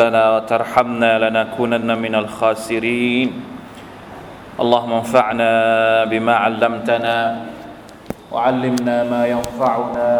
[0.00, 3.28] لنا وترحمنا لنكونن من الخاسرين.
[4.60, 5.52] اللهم انفعنا
[6.04, 7.16] بما علمتنا
[8.32, 10.12] وعلمنا ما ينفعنا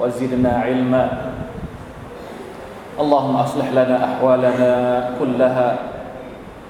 [0.00, 1.04] وزدنا علما.
[3.00, 4.72] اللهم أصلح لنا أحوالنا
[5.20, 5.70] كلها.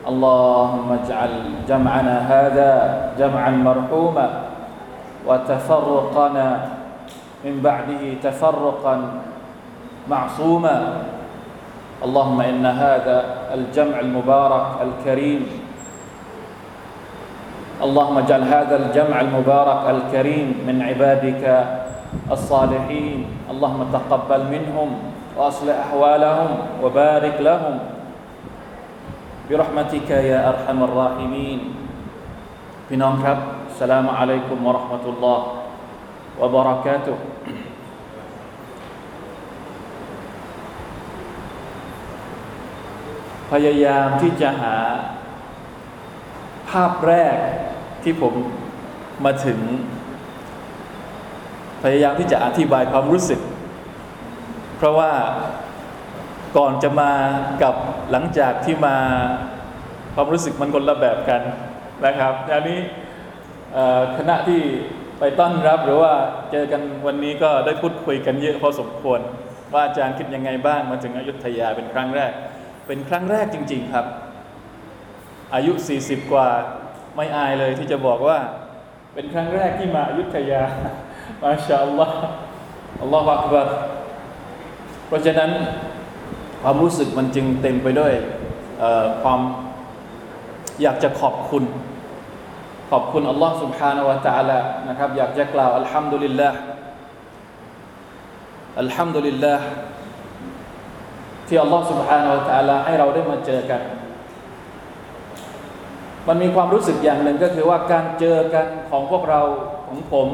[0.08, 1.32] اللهم اجعل
[1.68, 2.72] جمعنا هذا
[3.18, 4.28] جمعا مرحوما
[5.26, 6.48] وتفرقنا
[7.44, 8.94] من بعده تفرقا
[10.08, 10.76] معصوما.
[12.03, 13.17] اللهم ان هذا
[13.53, 15.41] الجمع المبارك الكريم
[17.83, 21.43] اللهم اجعل هذا الجمع المبارك الكريم من عبادك
[22.31, 23.19] الصالحين
[23.51, 24.89] اللهم تقبل منهم
[25.37, 26.49] واصلح احوالهم
[26.83, 27.75] وبارك لهم
[29.49, 31.59] برحمتك يا ارحم الراحمين
[32.87, 33.37] พี่น้องครับ
[33.79, 35.45] สลามอะลัยกุมวะราะห์มะตุลลอฮ์
[36.41, 37.23] วะบะเราะกาตุฮ์
[43.52, 44.76] พยายามที่จะหา
[46.70, 47.36] ภาพแรก
[48.02, 48.34] ที่ผม
[49.24, 49.58] มาถึง
[51.82, 53.40] พยายามที่จะอธิบายความรู้สึก
[54.76, 55.12] เพราะว่า
[56.56, 57.12] ก่อนจะมา
[57.62, 57.74] กับ
[58.10, 58.96] หลังจากที่มา
[60.14, 61.42] ความรู้สึกมันคนละแบบกัน
[62.06, 62.78] นะครับอันนี้
[64.16, 64.60] คณะที่
[65.18, 66.12] ไปต้อนรับหรือว่า
[66.50, 69.20] เจอกันวันนี้ก็ได้พูดคุยกันเยอะพอสมควร
[69.72, 72.32] ว่าอาจารย์คิดยังไงบ้างมาถึงอยุธยาเป็นครั้งแรก
[72.89, 74.05] เป็นครั้งแรกจริง ๆครับ
[75.53, 76.47] อายุ 40 กว่า
[77.15, 78.39] ไม่อายเลยที่จะบอกว่า
[79.13, 80.63] เป็นครั้งแรกที่มาอยุธยา
[81.41, 82.17] มาชาอัลลอฮ์
[83.01, 83.67] อัลลอฮฺอักบาร
[85.07, 85.51] เพราะฉะนั้น
[86.61, 88.13] ความรู้สึกมันจึงเต็มไปด้วย
[89.23, 89.39] ความ
[90.81, 91.63] อยากจะขอบคุณ
[92.91, 96.57] ขอบคุณอัลลอฮ์ سبحانه และ تعالى นะครับ อยากจะกล่าวอัลฮัมดุลิลลาห์
[98.81, 99.63] อัลฮัมดุลิลลาห์
[101.49, 103.81] ที่อัลลอฮ์ سبحانه และ تعالى ให้เราได้มาเจอกัน
[106.27, 109.41] มันมีความรู้สึกอย่างหนึ่งก็คือว่าการเจอกันของพวกเรา
[109.87, 110.27] ของผม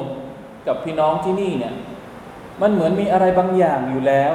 [0.68, 1.74] กับพี่น้องที่นี่เนี่ย
[2.62, 4.34] มันเหมือนมีอะไรบางอย่างอยู่แล้ว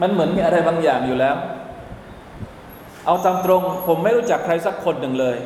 [0.00, 1.36] มันเหมือนมีอะไรบางอย่างอยู่แล้ว
[3.06, 5.36] เอาตามตรง ผมไม่รู้จักใครสักคนหนึ่งเลย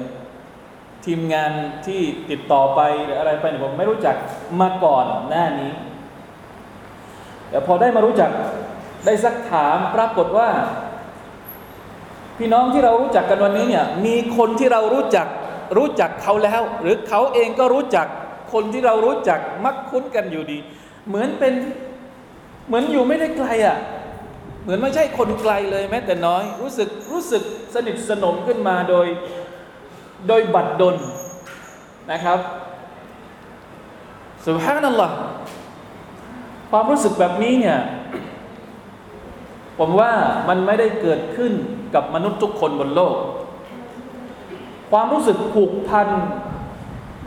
[1.05, 1.51] ทีมงาน
[1.87, 2.01] ที่
[2.31, 4.17] ติดต่อไปหรืออะไรไปเนี่ยผมไม่รู้จัก
[4.61, 5.73] มาก่อนหน้านี้
[7.51, 8.31] แต่พอได้มารู้จัก
[9.06, 10.50] ได้สักถามปรากฏว่า
[12.38, 15.28] พี่น้องที่เรารู้จักกันวันนี้เนี่ยมีคนที่เรารู้จัก
[15.78, 18.08] รู้จักเขาแล้ว หรือเขาเองก็รู้จัก
[18.54, 20.58] คนที่เรารู้จักมักคุ้นกันอยู่ดี
[21.08, 21.54] เหมือนเป็น
[22.68, 23.78] เหมือนอยู่ไม่ได้ไกลอะ่ะ
[24.64, 27.44] เหมือนไม่ใช่คนไกลเลยแม้แต่น้อย รู้สึกรู้สึก
[27.74, 29.08] สนิทสนมขึ้นมาโดย
[30.28, 30.96] โดยบัดดล
[32.12, 32.40] นะครับ
[34.44, 35.10] สุภาพนั่นละ
[36.72, 37.78] ความรู้สึกแบบนี้เนี่ย
[39.80, 40.12] ผมว่า
[40.50, 41.54] มันไม่ได้เกิดขึ้น
[41.96, 43.16] กับมนุษย์ทุกคนบนโลก
[44.92, 46.08] ความรู้สึกผูกพัน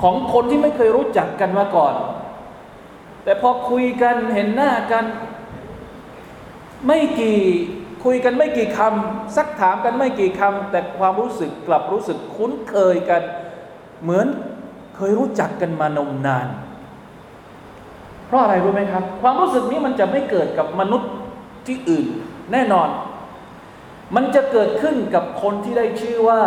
[0.02, 1.94] ของคนที่ไม่เคยรู้จักกันมาก่อน
[3.24, 5.04] แต่พอคุยกันเห็นหน้ากัน
[6.86, 7.40] ไม่กี่
[8.04, 13.22] คุยกันไม่กี่คำซักถามกันไม่กี่คำแต่ความรู้สึกกลับรู้สึกคุ้นเคยกัน
[14.02, 14.26] เหมือน
[14.96, 16.48] เคยรู้จักกันมานมนาน
[18.26, 21.10] เพราะอะไรรู้ไหมครับ ความรู้สึกนี้มันจะไม่เกิดกับมนุษย์
[21.66, 22.06] ที่อื่น
[22.52, 22.88] แน่นอน
[24.14, 26.42] มันจะเกิดขึ้นกับคนที่ได้ชื่อว่า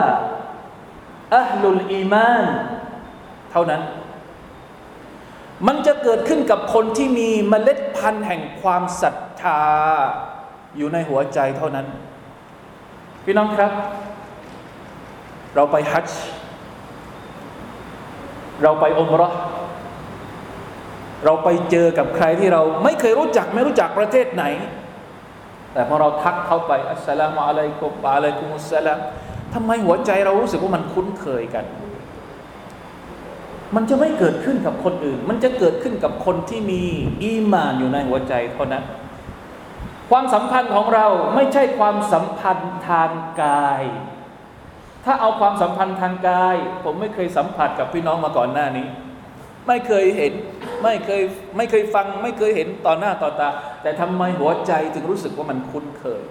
[1.36, 2.46] อัลลุลอีมาน
[3.52, 3.82] เท่านั้น
[5.68, 9.62] มันจะเกิดขึ้นกับคนที่มีเมล็ดพันธุ์แห่งความศรัทธา
[10.78, 11.88] อยู่ในหัวใจเท่านั้น
[13.24, 13.72] พี่น้องครับ
[15.56, 16.22] เราไปฮัจจ์
[18.64, 19.30] เราไปอมรอ
[21.26, 24.44] เราไปเจอกับใครที่เราไม่เคยรู้จักไม่รู้จักประเทศไหน
[25.74, 29.00] แต่พอเราทักเข้าไปอัสสลามุอะลัยกุมอะลัยกุมุสสลาม
[29.54, 31.66] ทำไมหัวใจเรารู้สึกว่ามันคุ้นเคยกัน
[33.76, 36.82] มันจะไม่เกิดขึ้นกับคนอื่น มันจะเกิดขึ้นกับคนที่มี
[37.24, 38.84] อีมานอยู่ในหัวใจเท่านั้น
[40.10, 43.12] ความสัมพันธ์ของเราไม่ใช่ความสัมพันธ์ทาง
[43.44, 43.84] กาย
[45.06, 48.88] ถ้าเอาความสัมพันธ์ทางกาย ผมไม่เคยสัมผัสกับพี่น้องมาก่อนหน้านี้
[49.67, 50.33] ไม่เคยเห็น
[50.83, 51.23] ไม่เคย
[51.57, 53.49] ไม่เคยฟัง ไม่เคยเห็นต่อหน้าต่อตา
[53.83, 56.23] แต่ทำไมหัวใจถึงรู้สึกว่ามันคุ้นเคย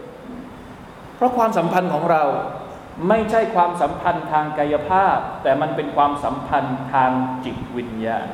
[1.16, 2.24] เพราะความสัมพันธ์ของเรา
[3.10, 7.12] ไม่ใช่ความสัมพันธ์ทางกายภาพ แต่มันเป็นความสัมพันธ์ทาง
[7.46, 8.28] จิตวิญญาณ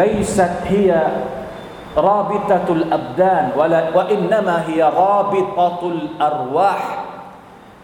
[0.00, 0.90] ليست هي
[2.10, 6.82] رابطة الأبدان ولا وإنما هي رابطة الأرواح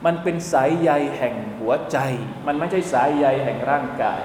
[0.06, 1.98] มันเป็นสายใยแห่งหัวใจ
[2.46, 4.20] มันไม่ใช่สายใยแห่งร่างกาย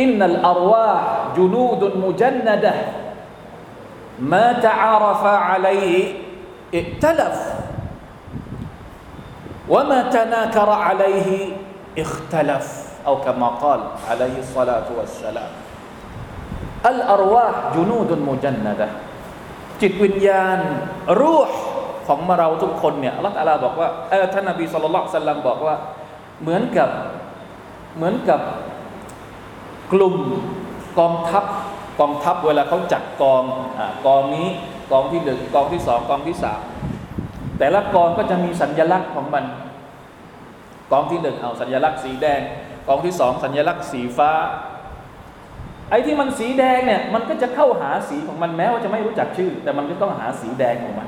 [0.00, 0.94] อินนัลอารวา
[1.36, 2.72] จุนูดุนมุจันนดะ
[4.32, 5.84] มาตะอาราฟะอะลัย
[6.76, 7.38] อิตลัฟ
[9.68, 11.28] وما تناكر عليه
[11.98, 12.66] اختلف
[13.06, 13.80] أو كما قال
[14.10, 15.52] عليه الصلاة والسلام
[16.84, 18.88] الأرواح جنود مجندة
[19.80, 20.58] จิตวิญญาณ
[21.20, 21.50] รูห
[22.06, 25.76] ของมาเราทุกคนเนี่ยอัลลอฮฺตะลาบอกว่าเออท่านนบีสุลต่านสัลลัมบอกว่า
[26.42, 26.90] เหมือนกับ
[27.96, 28.40] เหมือนกับ
[29.91, 30.15] กลุ่ม
[30.99, 31.43] กองทัพ
[31.99, 33.43] กองทัพเวลาเขาจัดกอง
[33.79, 34.47] อกองนี้
[34.91, 36.61] กองที่หนึ่งกองที่สองกองที่สาม
[37.57, 39.45] แต่ละกองก็จะมีสัญลักษณ์ของมัน
[40.91, 42.41] กองที่หนึ่งเอาสัญลักษณ์สีแดง
[42.87, 44.31] กองที่สองสัญลักษณ์สีฟ้า
[45.89, 51.07] ไอ้ที่มันสีแดงเนี่ยมันก็จะเข้าหาสีของมันแม้ว่าจะไม่รู้จักชื่อ แต่มันก็ต้องหาสีแดงของมัน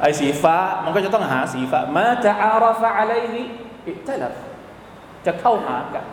[0.00, 3.46] ไอ้สีฟ้ามันก็จะต้องหาสีฟ้ามาจะอาราฟะอะไรนี้
[3.86, 4.32] อิตลับ
[5.26, 6.04] จะเข้าหากัน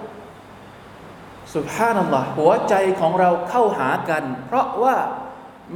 [1.55, 4.97] สุภานัลลอฮ์หัวใจของเราเข้าหากัน เพราะว่า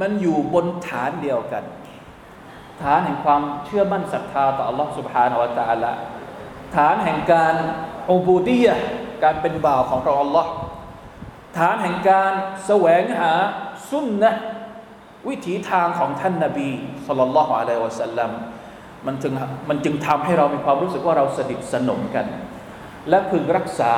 [0.01, 1.63] มันอยู่บนฐานเดียวกัน
[2.81, 5.91] ฐานแห่งความเชื่อมั่นศรัทธาต่อ Allah سبحانه และ تعالى
[6.75, 7.55] ฐานแห่งการ
[8.11, 8.75] อุบูดียะ
[9.23, 10.51] การเป็นบ่าวของเราอัลลอฮ์
[11.57, 12.33] ฐานแห่งการ
[12.65, 13.33] แสวงหา
[13.89, 14.31] สุนนะ
[15.27, 16.69] วิถีทางของท่านนาบี
[17.07, 18.31] สุลต่านละฮ์อะลัยวะสัลลัม
[19.05, 19.33] มันจึง
[19.69, 22.25] มันจึงทำให้เรามีความรู้สึกว่าเราสนิทสนมกัน
[23.09, 23.93] และพึงรักษา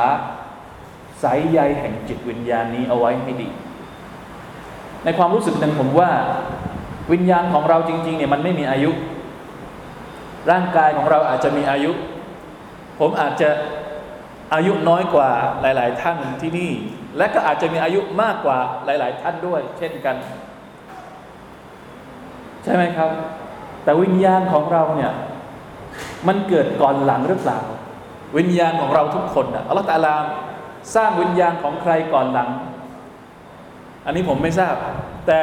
[1.22, 3.48] สายใยแห่งจิตวิญญาณนี้เอาไว้ให้ดี
[5.04, 6.10] ในความรู้สึกหนึ่งผมว่า
[7.12, 8.90] วิญญาณของเราจริงๆเนี่ยมันไม่มีอายุ
[10.50, 11.92] ร่างกายของเราอาจจะมีอายุ
[13.00, 13.50] ผมอาจจะ
[14.54, 15.30] อายุน้อยกว่า
[15.60, 16.72] หลาย ๆ ท่านที่นี่
[17.16, 20.16] และก็อาจจะมีอายุมากกว่าหลาย ๆ ท่านด้วย เช่นกัน
[22.64, 23.10] ใช่ไหมครับ
[23.84, 25.12] แต่วิญญาณของเราเนี่ย
[26.28, 27.58] มันเกิดก่อนหลังหรือเปล่า
[28.38, 30.14] วิญญาณของเราทุกคนนะอัลลอฮฺตาลา
[30.94, 32.50] สร้างวิญญาณของใครก่อนหลัง
[34.06, 34.74] อันนี้ผมไม่ทราบ
[35.26, 35.42] แต่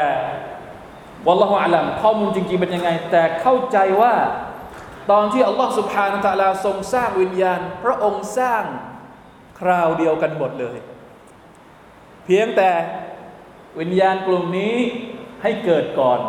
[1.27, 4.13] วัลลอฮฺอัลลัมข้อมูลจริงๆเป็นยังไง แต่เข้าใจว่า
[5.11, 8.63] ตอนที่อัลลอฮฺสุบฮานาตะลาทรงสร้างวิญญาณ พระองค์สร้าง
[9.59, 10.77] คราวเดียวกันหมดเลย
[12.25, 12.71] เพียงแต่
[13.79, 14.75] วิญญาณกลุ่มนี้
[15.43, 16.19] ให้เกิดก่อน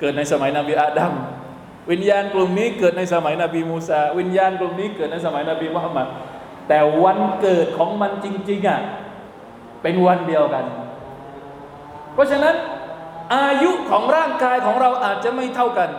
[0.00, 1.12] เกิดในสมัยนบีอาดัม
[1.90, 6.08] วิญญาณกลุ่มนี้เกิดในสมัยนบีมูซา วิญญาณกลุ่มนี้เกิดในสมัยนบีมุฮัมมัด
[6.68, 8.80] แต่วันเกิดของมันจริงๆอะ
[9.82, 10.64] เป็นวันเดียวกัน
[12.14, 12.54] เพราะฉะนั้น
[13.36, 15.90] อายุของร่างกายของเราอาจจะไม่เท่ากัน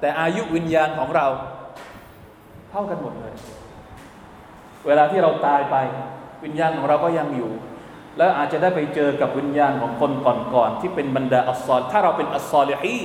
[0.00, 1.26] แต่อายุวิญญาณของเรา
[2.70, 3.34] เท่ากันหมดเลย
[4.86, 5.76] เวลาที่เราตายไป
[6.44, 7.52] วิญญาณของเราก็ยังอยู่
[8.16, 10.12] แล้วอาจจะได้ไปเจอกับวิญญาณของคน
[10.54, 12.98] ก่อนๆที่เป็นบรรดาอัลซอลถ้าเราเป็นอัลซอลิฮี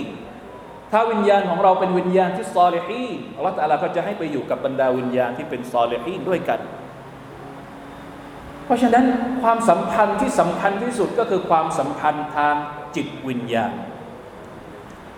[0.92, 3.04] ถ้าวิญญาณของเราเป็นวิญญาณที่ซอลิฮี
[3.36, 6.60] อัลลอฮฺตะลาก็จะให้ไปอยู่กับบรรดาวิญญาณที่เป็นซอลิฮีด้วยกัน
[8.66, 9.06] เพราะฉะนั้น
[9.42, 12.56] ความสัมพันธ์ที่สำคัญที่สุดก็คือความสัมพันธ์ทาง
[12.96, 13.72] จิตวิญญาณ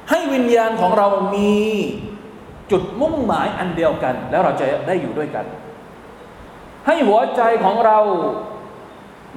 [0.09, 1.57] ให้วิญญาณของเรามี
[2.71, 5.45] จุดมุ่งหมายอันเดียวกัน แล้วเราจะได้อยู่ด้วยกัน
[6.87, 7.99] ให้หัวใจของเรา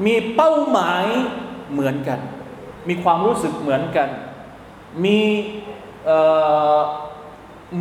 [0.07, 1.05] มีเป้าหมาย
[1.73, 2.21] เหมือนกัน
[2.89, 4.09] มีความรู้สึกเหมือนกัน
[5.05, 5.21] มี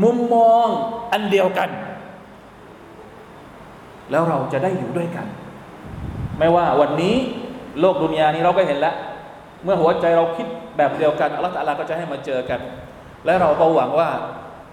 [0.03, 0.67] มุมมอง
[1.13, 1.69] อันเดียวกัน
[4.11, 5.27] แล้วเราจะได้อยู่ด้วยกัน
[6.37, 7.15] ไม่ว่าวันนี้
[7.79, 8.95] โลกดุนยานี้เราก็เห็นแล้ว
[9.63, 12.59] เมื่อหัวใจเราคิดแบบเดียวกันอัลลอฮฺก็จะให้มาเจอกัน
[13.25, 14.09] และเราก็หวังว่า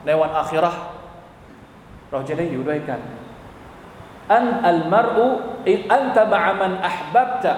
[0.06, 0.81] ในวันอาคิราะห์
[2.10, 3.00] เราจะได้อยู่ด้วยกัน
[4.32, 5.27] อันอัลมารอุ
[5.70, 7.53] อิอันตะบะมันอัพบับจะ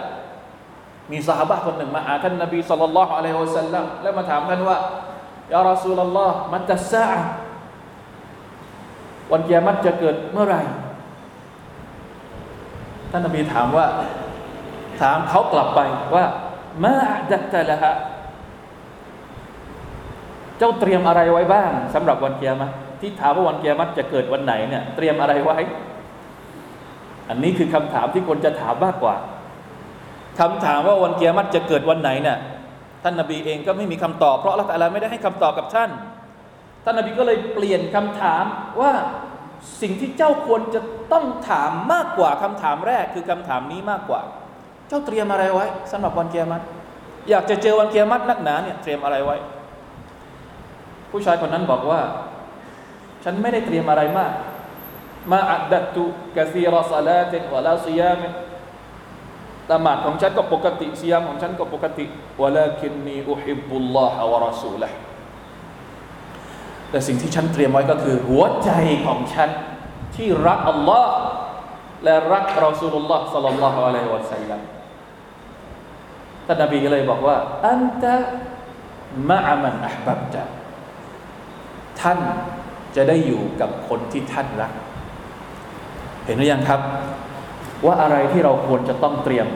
[1.11, 4.79] มีสหายคนหนึ่งมาหาท่านนบีสุลต่านละฮ์อะลัยฮิวะสัลลัมแล้วมาถามท่านว่า
[5.53, 7.07] ยารอซูลลอฮ์มัตตสซา
[9.33, 10.63] วันกิยามัตจะเกิดเมื่อไหร่
[13.11, 13.87] ท่านนบีถามว่า
[15.01, 15.81] ถามเขากลับไป
[16.15, 16.25] ว่า
[16.85, 16.95] มา
[17.31, 17.95] ดัตตะละฮะ
[20.59, 22.71] เจ้าเตรียมอะไรไว้บ้างสำหรับวันเกียรมัต
[23.01, 25.59] ที่ถามว่าวันเกียรมัตจะเกิดวันไหนเนี่ยเตรียมอะไรไว้
[27.29, 29.17] อันนี้คือคำถามที่คนจะถามมากกว่า
[30.41, 32.39] คำถามว่าวันเกียรมัตจะเกิดวันไหนเนี่ย
[33.05, 35.91] ท่านนบีเองก็ไม่มีคำตอบเพราะอัลลอฮฺไม่ได้ให้คำตอบกับท่าน
[36.85, 38.45] ท่านนบีก็เลยเปลี่ยนคำถาม
[38.81, 38.93] ว่า
[39.81, 40.81] สิ่งที่เจ้าควรจะ
[41.13, 44.21] ต้องถามมากกว่าคำถามแรกคือคำถามนี้มากกว่า
[44.89, 46.63] เจ้าเตรียมอะไรไว้สำหรับวันเกียรมัต
[47.31, 49.37] อยากจะเจอวันเกียรมัตนักหนาเนี่ยเตรียมอะไรไว้
[51.11, 52.01] ผู้ชายคนนั้นบอกว่า
[53.25, 54.33] ฉันไม่ได้เตรียมอะไรมาก
[55.33, 56.05] มาอัดดัตุ
[56.37, 58.23] กะซีรอซาลาตินวะลาซิยาม
[59.71, 62.05] ละหมาดของฉันก็ปกติซียามของฉันก็ปกติ
[62.43, 64.89] วะลาคินนีอุฮิบุลลอฮะวะรอซูละ
[66.91, 68.71] แต่สิ่งที่ฉันเตรียมไว้ก็คือ หัวใจ
[69.07, 69.51] ของฉัน
[70.15, 71.13] ที่รักอัลลอฮ์
[72.05, 74.61] และรักรอซูลุลลอฮ์สัลลัลลอฮุอะลัยฮิวะสัลลัม
[76.47, 77.37] ท่านนบีก็เลยบอกว่า
[77.69, 78.17] อันตะ
[79.29, 80.45] มะมันอัพบับจะ
[82.01, 82.19] ท่าน
[82.97, 84.73] จะได้อยู่กับคนที่ท่านรัก
[86.25, 86.81] เห็นหรือยังครับ
[87.87, 89.47] ว่าอะไรที่เราควรจะต้องเตรียม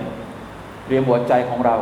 [0.87, 1.76] เตรียมหัวใจของเรา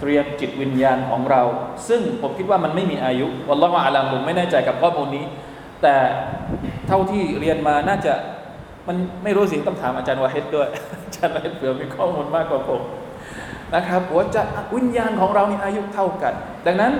[0.00, 1.42] เตรียมจิตวิญญาณของเรา
[1.88, 5.24] ซึ่งผมคิดว่ามันไม่มีอายุวันละมาอาลัมผมไม่แน่ใจกับข้อมูลนี้
[5.82, 5.96] แต่
[6.88, 8.14] เท่าที่เรียนมาน่าจะ
[8.88, 10.68] มันไม่รู้สิต้องถามอาจารย์วาเฮดด้วย
[11.04, 12.80] อาจารย์วาเฮดเผื่อมีข้อมูลมากกว่าผม
[13.74, 14.36] นะครับหัวใจ
[14.74, 16.34] วิญญาณของเรานี่อายุเท่ากัน
[16.66, 16.92] ดังนั้น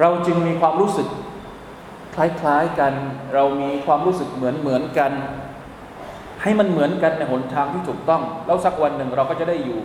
[0.00, 1.08] เราจึงมีความรู้สึก
[2.16, 2.92] คล้ายๆกัน
[3.34, 5.12] เรามีความรู้สึกเหมือนเหมือนกัน
[6.46, 9.80] ให้มันเหมือนกันในหนทางที่ถูกต้อง แล้วสักวันหนึ่งเราก็จะได้อยู่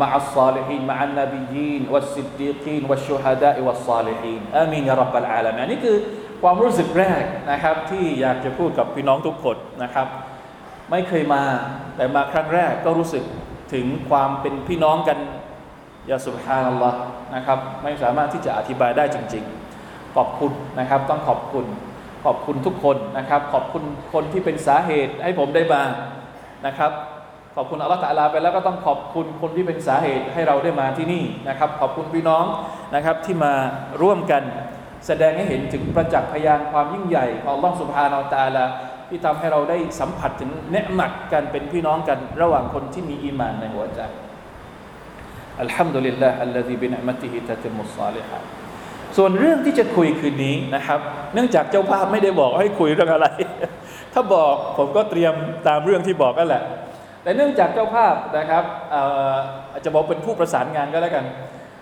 [0.00, 5.96] มะอัลซาลิฮีนมะอันนบียีนวัสซิดดีกีนวัชชูฮดาอิวัสซาลิฮีนอามีนยารับบัลอาลามีนนี่คือ
[6.42, 10.06] ความรู้สึกแรกนะครับ ที่อยากจะพูดกับพี่น้องทุกคนนะครับ
[10.90, 11.42] ไม่เคยมา
[11.96, 13.24] แต่มาครั้งแรกก็รู้สึก
[13.72, 15.18] ถึงความเป็นพี่น้องกัน
[16.10, 16.98] ยาสุบฮานัลลอฮ์
[17.34, 19.44] นะครับ ไม่สามารถที่จะอธิบายได้จริง
[19.80, 21.66] ๆ ขอบคุณนะครับ ต้องขอบคุณ
[22.24, 25.82] ขอบคุณทุกคนนะครับ ขอบคุณคนที่เป็นสาเหตุให้ผมได้มา
[26.66, 26.92] นะครับ
[27.56, 32.44] ขอบคุณอัลลอฮฺตะลาไปแล้วก็ต้องขอบคุณคนที่เป็นสาเหตุให้เราได้มาที่นี่นะครับ ขอบคุณพี่น้อง
[32.94, 33.52] นะครับที่มา
[34.02, 34.42] ร่วมกัน
[35.06, 38.64] แสดงให้เห็นถึงประจักษ์พยานความยิ่งใหญ่ของลลอฮฺสุบฮาอัลตาลา
[39.08, 44.00] ที่ทำให้เราได้สัมผัสถึงเนืหมัดกันเป็นพี่น้องกัน ระหว่างคนที่มีอีมานในหัวใจ
[45.60, 48.59] อัลฮัมดุลิลลาฮ์อัลลอฮิบินะมัติฮิตะติมุสซาลิฮะ
[49.16, 51.00] ส่วนเรื่องที่จะคุยคืนนี้นะครับ
[51.34, 53.26] เนื่องจากเจ้าภาพไม่ได้บอกให้คุยเรื่องอะไร
[54.12, 55.34] ถ้าบอกผมก็เตรียม
[55.68, 56.62] ตามเรื่องที่บอกกันแหละ
[57.22, 58.64] แต่เนื่องจากเจ้าภาพนะครับ
[59.72, 61.24] อาจจะบอกเป็นผู้ประสานงานก็แล้วกัน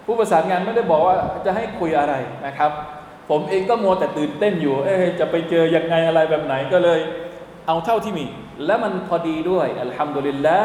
[0.07, 1.17] ผู้ประสานงานไม่ได้บอกว่า
[1.47, 2.15] จะให้คุยอะไร
[2.47, 2.71] นะครับ
[3.31, 7.01] ผมเองก็มัวแต่ตื่นเต้นอยู่เอ๊จะไปเจอยังไงอะไรแบบไหนก็เลย
[7.67, 8.27] เอาเท่าที่มี
[8.67, 10.59] และมันพอดีด้วยอัลฮัมดุลิลละ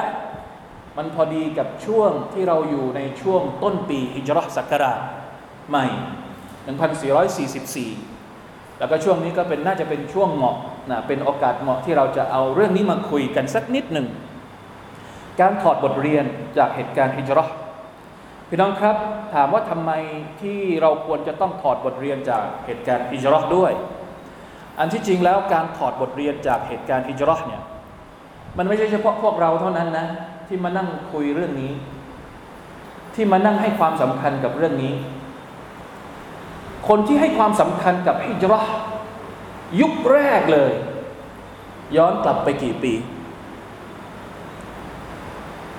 [0.98, 5.00] มันพอดีกับช่วงที่เราอยู่ในช่วงต้นปีฮิจรัชศักราช
[5.70, 5.86] ใหม่
[6.68, 10.58] 1444 แล้วก็ช่วงนี้ก็เป็นน่าจะเป็นช่วงเหมาะ
[10.92, 14.08] นะเป็นโอกาสเหมาะที่เราจะเอาเรื่องนี้มาคุยกันสักนิดหนึ่ง
[15.42, 16.26] การถอดบทเรียน
[16.58, 17.50] จากเหตุการณ์ฮิจรัช
[18.50, 18.96] พี่น้องครับ
[19.34, 19.92] ถามว่าทำไม
[20.42, 23.72] ที่เราควรจะต้องถอดบทเรียนจากเหตุการณ์ฮิจรัชด้วย
[24.80, 27.62] อันที่จริงแล้วการถอดบทเรียนจากเหตุการณ์ฮิจรัชเนี่ย
[28.58, 30.06] มันไม่ใช่เฉพาะพวกเราเท่านั้นนะ
[30.48, 31.72] ที่มานั่งคุยเรื่องนี้
[33.16, 34.94] ที่มานั่งให้ความสำคัญกับเรื่องนี้
[36.88, 38.66] คนที่ให้ความสำคัญกับฮิจรัช
[39.82, 40.72] ยุคแรกเลย
[41.98, 42.94] ย้อนกลับไปกี่ปี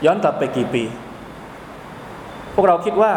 [0.05, 0.83] ย้อนกลับไปกี่ปี
[2.55, 3.13] พวกเราคิดว่า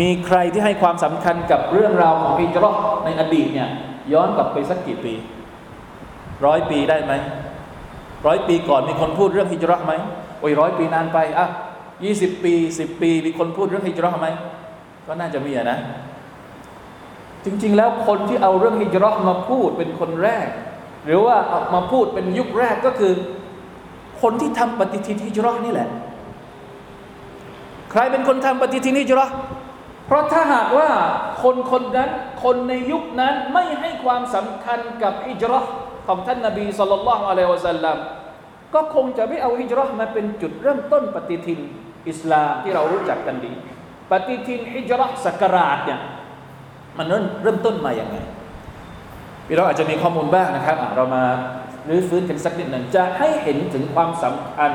[0.00, 3.68] มีใครที่ให้ความสำคัญกับเรื่องราวของฮิจรัชในอดีตเนี่ย
[4.12, 5.14] ย้อนกลับไปสักกี่ปี
[6.46, 7.12] ร้อยปีได้ไหม
[8.26, 9.92] ร้อยปีก่อนมีคนพูดเรื่องฮิจรัชไหม
[10.40, 11.46] โอ้ยร้อยปีนานไปอะ
[12.04, 14.28] ยี่สิบปีสิบปี มีคนพูดเรื่องฮิจรัชไหม
[15.06, 15.78] ก็น่าจะมีอะนะ
[17.44, 20.48] จริง ๆ แล้วคนที่เอาเรื่องฮิจรัชมาพูดเป็นคนแรก
[21.04, 23.12] หรือว่าเอามาพูดเป็นยุคแรกก็คือ
[24.22, 25.88] คนที่ทำปฏิทินฮิจรัชนี่แหละ
[27.90, 29.30] ใครเป็นคนทำปฏิทินฮิจรัช
[30.06, 30.90] เพราะถ้าหากว่า
[31.42, 32.10] คนคนนั้น
[32.44, 35.66] คนในยุคนั้นไม่ให้ความสำคัญกับฮิจรัช
[36.08, 37.96] ของท่านนาบีสุลต่านละอะลัยวะสัลลัม
[38.74, 41.60] ก็คงจะไม่เอาฮิจรัชมาเป็นจุดเริ่มต้นปฏิทิน
[42.08, 43.52] อิสลามที่เรารู้จักกันดี
[44.10, 46.00] ปฏิทินฮิจรัชสักราชเนี่ย
[46.98, 47.06] มัน
[47.42, 48.16] เริ่มต้นมาอย่างไง
[49.46, 51.24] พี่เราอาจจะมีข้อมูลบ้างนะครับเรามา
[51.88, 54.72] รื้อฟื้นกันสักนิดหนึ่งจะให้เห็นถึงความสำคัญ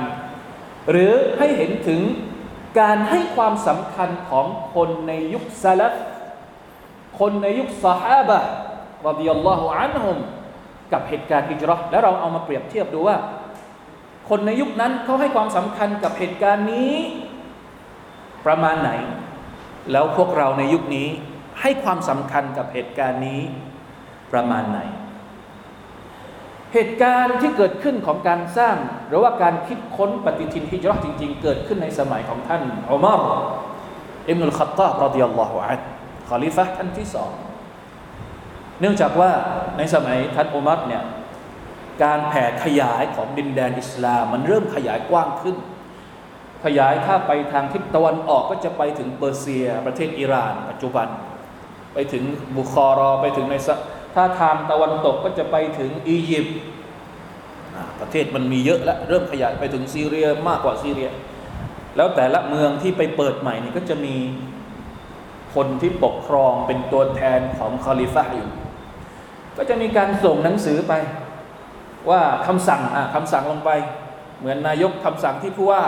[0.91, 2.01] หรือให้เห็นถึง
[2.79, 4.45] การให้ความสำคัญของ
[4.75, 5.93] คนในยุคซาลฟ
[7.19, 8.39] คนในยุคสหาบะ
[9.07, 10.17] รดิยัลลอฮุอันฮุม
[10.91, 13.17] กับเหตุการณ์ฮิจรัชแล้วเราเอามาเปรียบเทียบดูว่า
[14.29, 16.93] คนในยุคนั้นเขาให้ความสำคัญกับเหตุการณ์นี้
[18.45, 18.91] ประมาณไหน
[19.91, 21.07] แล้วพวกเราในยุคนี้
[21.61, 23.41] ให้ความสำคัญกับเหตุการณ์นี้
[24.31, 24.79] ประมาณไหน
[26.73, 28.75] เหตุการณ์ที่เกิดขึ้นของการสร้าง
[29.07, 32.61] หรือว่าการคิดค้นปฏิทินฮิจรัชจริง ๆ เกิดขึ้นในสมัยของท่าน
[32.91, 33.21] อุมาร
[34.29, 35.79] อิบนุลขัตตาบรดิยัลลอฮุอัน
[36.29, 37.31] คอลิฟะท่านที่สอง
[38.79, 39.31] เนื่องจากว่า
[39.77, 41.03] ในสมัยท่านอุมัรเนี่ย
[42.03, 45.57] การแผ่ขยายของดินแดนอิสลาม มันเริ่มขยายกว้างขึ้น
[46.65, 51.07] ขยายถ้าไปทางทิศตะวันออกก็จะไปถึงเปอร์เซีย ประเทศอิหร่าน ปัจจุบัน
[52.13, 52.23] ถึง
[52.57, 53.55] บุคอรอไปถึงใน
[54.15, 56.57] ถ้าทางตะวันตกก็จะไปถึงอียิปต์
[58.01, 61.09] ประเทศมันมีเยอะแล้วเริ่มขยายไปถึงซีเรียมากกว่าซีเรีย
[61.95, 64.15] แล้วแต่ละเมืองที่ไปเปิดใหม่นี่ก็จะมี
[65.55, 68.49] คนที่ปกครองเป็นตัวแทนของคอลิฟะอยู่
[69.57, 70.93] ก็จะมีการส่งหนังสือไป
[72.09, 72.81] ว่าคำสั่ง
[73.15, 73.69] คำสั่งลงไป
[74.39, 75.83] เหมือนนายกคำสั่งที่ผู้ว่า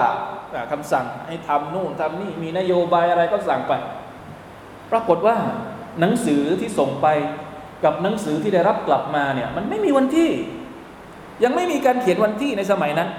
[0.72, 3.74] คำสั่งให้ทำนู่นทำนี่มีนโยบายอะไรก็สั่งไป
[4.92, 5.36] ปรากฏว่า
[6.00, 7.08] หนังสือที่ส่งไป
[7.84, 10.30] กับหนังสือที่ได้รับกลับมาเนี่ยมันไม่มีวันที่
[11.44, 13.10] ยังไม่มีการเขียนวันที่ในสมัยนั้น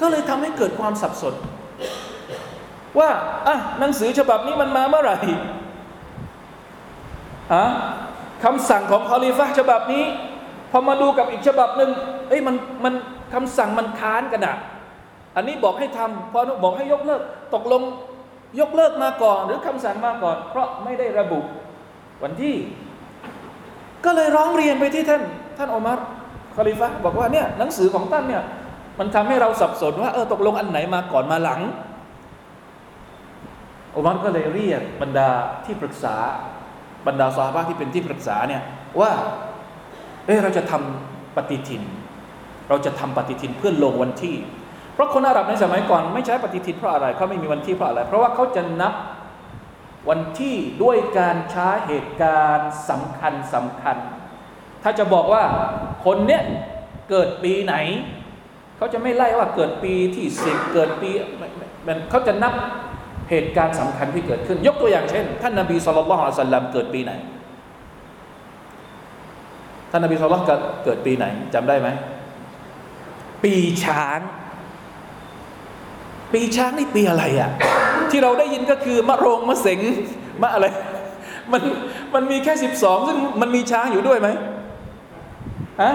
[0.00, 1.34] ก็เลยทำให้เกิดความสับสน
[2.98, 3.10] ว่า
[3.46, 5.16] อะหนังสือฉบับนี้มันมาเมื่อไหร่
[7.52, 7.64] อะ
[8.44, 10.04] คำสั่งของคอลีฟะฉบับนี้
[10.70, 11.90] พอมาดูกับอีกฉบับหนึ่ง
[12.28, 12.94] เอ้ยมันมัน
[13.34, 14.56] คำสั่งมันค้านกันอะ
[15.36, 17.22] อันนี้บอกให้ทำพอบอกให้ยกเลิก
[17.54, 17.82] ตกลง
[18.60, 21.40] ยกเลิกมาก่อน หรือคำสั่งมาก่อน เพราะไม่ได้ระบุ
[22.22, 22.54] วันที่
[24.04, 25.22] ก็เลยร้องเรียนไปที่ท่าน
[25.58, 25.98] ท่านอุมัร
[26.56, 28.42] คอลิฟะบอกว่าเนี่ยหนังสือของท่านเนี่ย
[28.98, 31.60] มันทำให้เราสับสนว่าเออตกลงอันไหนมาก่อนมาหลัง
[33.94, 35.28] อุมัรก็เลยเรียกบรรดา
[35.64, 36.16] ที่ปรึกษา
[37.06, 38.62] บรรดาซาบะที่เป็นที่ปรึกษาเนี่ย
[39.00, 39.10] ว่า
[40.26, 41.82] เออเราจะทำปฏิทิน
[42.68, 44.34] เราจะทำปฏิทินเพื่อลงวันที่
[44.96, 48.94] เพราะคนอาหรับในสมัยก่อนไม่ใช้ปฏิทินเพราะอะไรเขาไม่มีวันที่เพราะอะไร เพราะว่าเขาจะนับ
[50.08, 53.96] วันที่ด้วยการช้าเหตุการณ์สำคัญสำคัญ
[54.82, 55.42] ถ้าจะบอกว่า
[56.04, 56.42] คนเนี้ย
[57.10, 57.74] เกิดปีไหน
[58.76, 61.10] เขาจะไม่ไล่ว่าเกิดปีที่สิบเกิดปี
[61.86, 62.54] มันเขาจะนับ
[63.30, 67.12] เหตุการณ์สำคัญที่เกิดขึ้น ยกตัวอย่างเช่น ท่านนาบีสุลต่านสัลลัมเกิดปีไหน
[69.90, 71.88] ท่านนาบีสุลต่านเกิดปีไหนจำได้ไหม
[73.44, 74.20] ปีช้าง
[76.36, 77.50] ปีช้างนี่ปีอะไรอะ่ะ
[78.10, 79.80] ที่เราได้ยินก็คือมะโรงมะเสง
[80.42, 80.66] มะอะไร
[81.52, 81.62] มัน
[82.14, 84.28] มันมีแค่สิบสองซึ่งมันมีช้างอยู่ด้วยไหม
[85.82, 85.92] ฮะ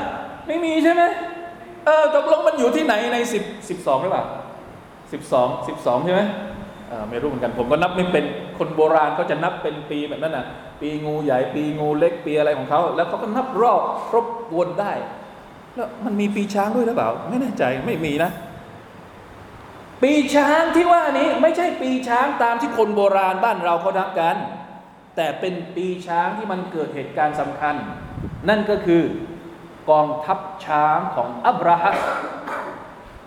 [0.48, 1.04] ไม่มีใช่ไหม
[1.86, 4.26] เออตกลงมันอยู่ที่ไหนในสิบสิบสองหรือเปล่า
[5.14, 6.22] สิบสองสิบสองใช่ไหม
[7.10, 8.26] ไม่รู้เหมือนกัน ผมก็นับไม่เป็น
[8.58, 10.46] คนโบราณเขาจะนับเป็นปีแบบนั้นน่ะ
[10.82, 14.94] ปีงูใหญ่ปีงูเล็กปีอะไรของเขาแล้วเขาก็นับรอบครบวนได้
[15.76, 18.32] แล้วมันมีปีช้างด้วยหรือเปล่า ไม่แน่ใจไม่มีนะ
[20.04, 24.36] ปีช้างที่ว่านี้ไม่ใช่ปีช้างตามที่คนโบราณบ้านเราเขานับกัน
[25.16, 27.76] แต่เป็นปีช้างที่มันเกิดเหตุการณ์สำคัญ
[28.50, 29.02] นั่นก็คือ
[29.90, 31.96] กองทัพช้างของอับราฮัม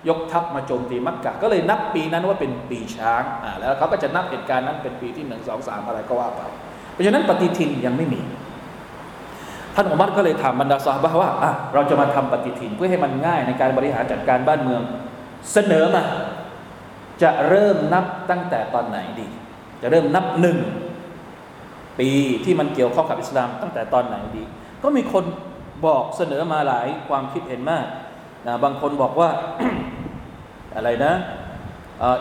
[0.09, 6.41] ยกทัพมาโจมตีมักกะก็เลยนับปีนั้นว่าเป็นปีช้างอ่าแล้วเขาก็จะนับเหตุการณ์นั้นเป็นปีที่หนึ่งสองสามอะไรก็ว่าไป
[6.93, 8.21] เพราะฉะนั้นปฏิทินยังไม่มี
[9.75, 14.83] ท่านอุมัรก็เลยถามบรรดาสาบะว่าอะเราจะมาทำปฏิทินเพื่อให้มันง่ายในการบริหารจัดการบ้านเมือง
[15.53, 16.03] เสนอมา
[17.22, 19.28] จะเริ่มนับตั้งแต่ตอนไหนดี
[19.82, 20.58] จะเริ่มนับหนึ่ง
[22.00, 22.10] ปี
[22.46, 24.44] ที่มันเกี่ยวข้องกับอิสลาม ตั้งแต่ตอนไหนดี
[24.84, 25.24] ก็มีคน
[25.86, 27.86] บอกเสนอมาหลายความคิดเห็นมาก
[28.48, 29.30] นะบางคนบอกว่า
[30.76, 31.14] อะไรนะ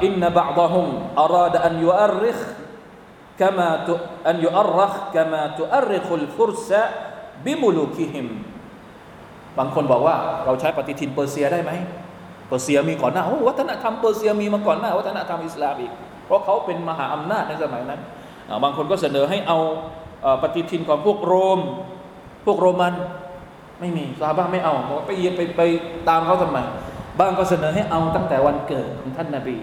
[0.05, 0.87] อินนบะดะฮุม
[1.21, 2.41] อาราดอันยุอัรริค
[3.38, 3.69] كما
[4.27, 6.71] أن يؤرخ كما تؤرخ الفرس
[7.45, 8.27] بملوكهم
[9.59, 12.02] บางคนบอกว่าเราใช้ปฏิทินเปอร์เซียได้ไหมเป
[12.54, 15.92] เปอร์เซียมีก่อนหน้าวัฒนธรรมเปอร์เซียมีมาก่อนหน้าวัฒนธรรมอิสลามอีก
[16.26, 18.02] เพราะเขาเป็นมหาอำนาจในสมัยนั้น
[18.63, 19.58] บางคนก็เสนอให้เอา
[20.42, 21.60] ปฏิทินของพวกโรม
[22.46, 22.94] พวกโรมัน
[23.80, 25.62] ไม่มีซอฮาบะฮ์ไม่เอาบอกไปไปไป
[26.10, 26.60] ตามเขาทำไม
[27.20, 29.58] บางก็เสนอให้เอาตั้งแต่วันเกิดของท่านนาบี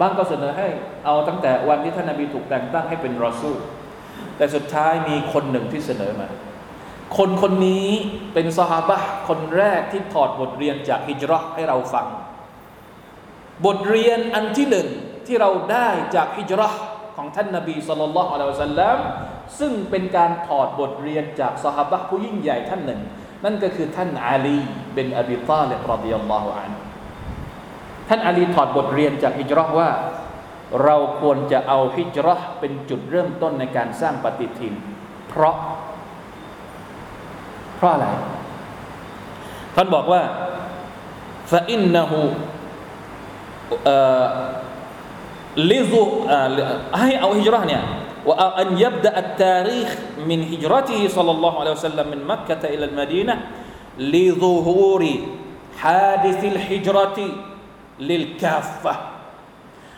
[0.00, 0.66] บางก็เสนอให้
[1.06, 3.58] เอาตั้งแต่วันที่ท่านนาบีถูกแต่งตั้งให้เป็นรอซูล
[4.36, 6.28] แต่สุดท้ายมีคนหนึ่งที่เสนอมา
[7.18, 7.88] คนคนนี้
[8.34, 12.06] เป็นสหาบะคนแรกที่ถอดบทเรียนจากฮิจรัชให้เราฟัง
[13.65, 14.87] บทเรียนอันที่หนึ่ง
[15.27, 16.73] ที่เราได้จากฮิจรัช
[17.15, 18.97] ของท่านนาบีสุลต่านละอัลลอฮฺสัลลัม
[19.59, 23.01] ซึ่งเป็นการถอดบทเรียนจากสหาบะผู้ยิ่งใหญ่ท่านหนึ่ง
[23.43, 24.59] นั่นก็คือท่านอาลี
[24.93, 26.71] เป็นอบิตาเลบรดิยัลลอฮุอัน
[28.09, 29.89] ท่านอาลีถอดบทเรียนจากฮิจรัชว่า
[30.83, 34.73] เราควรจะเอาฮิจรัชเป็นจุดเริ่มต้นในการสร้างปฏิทิน
[35.29, 35.55] เพราะ
[37.75, 38.07] เพราะอะไร
[39.75, 40.21] ท่านบอกว่า
[41.51, 42.11] فإنه
[45.71, 46.03] ลิซุ
[46.99, 47.83] ให้เอาฮิจรัชเนี่ย
[48.25, 49.89] وأن يبدأ التاريخ
[50.29, 53.35] من هجرته صلى الله عليه وسلم من مكة إلى المدينة
[53.97, 55.01] لظهور
[55.77, 57.17] حادث الحجرة
[57.99, 58.95] للكافة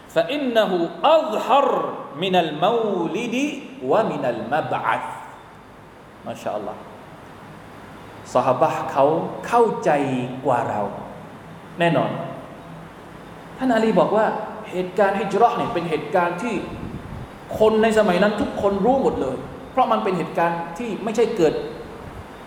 [0.09, 1.67] فإنه أظهر
[2.15, 3.35] من المولد
[3.83, 5.05] ومن المبعث
[6.25, 6.77] ما شاء الله
[8.33, 9.05] สหบะเขา
[9.47, 9.91] เข้าใจ
[10.45, 10.81] กว่าเรา
[11.79, 12.11] แน่นอน
[13.58, 14.26] ท่านอาลีบอกว่า
[14.72, 16.54] เหตุการณ์ฮิจรัชเนี่ยเป็นเหตุการณ์ที่
[17.58, 19.36] คนในสมัยนั้นทุกคนรู้หมดเลย
[19.72, 21.52] เพราะมันเป็นเหตุการณ์ที่ไม่ใช่เกิด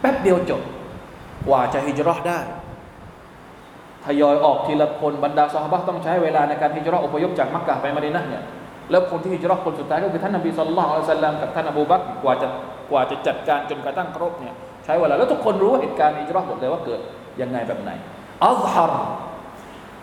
[0.02, 0.62] แป๊บเดียวจบ
[1.48, 2.40] กว่าจะฮิจรัชได้
[4.06, 8.44] ทยอยออกทีละคนบรรดาซอฮาบะต้องใช้เวลาในการฮิจรัชอพยพจากมักกะไปมาดีนะเนี่ย
[8.92, 12.48] แล้วคนที่ฮิจรัชคนสุดท้ายก็คือท่านนบีสุลต่านละสัลลัมกับท่านอบูบักกว่าจะ
[12.92, 14.54] กว่าจะจัดการจนกระทั่งครบเนี่ย
[14.86, 17.00] ใช้เวลาแล้วทุกคนรู้เหตุการณ์ฮิจรัชหมดเลยว่าเกิด
[17.42, 17.92] ยังไงแบบไหน
[18.46, 19.08] อัลฮาร์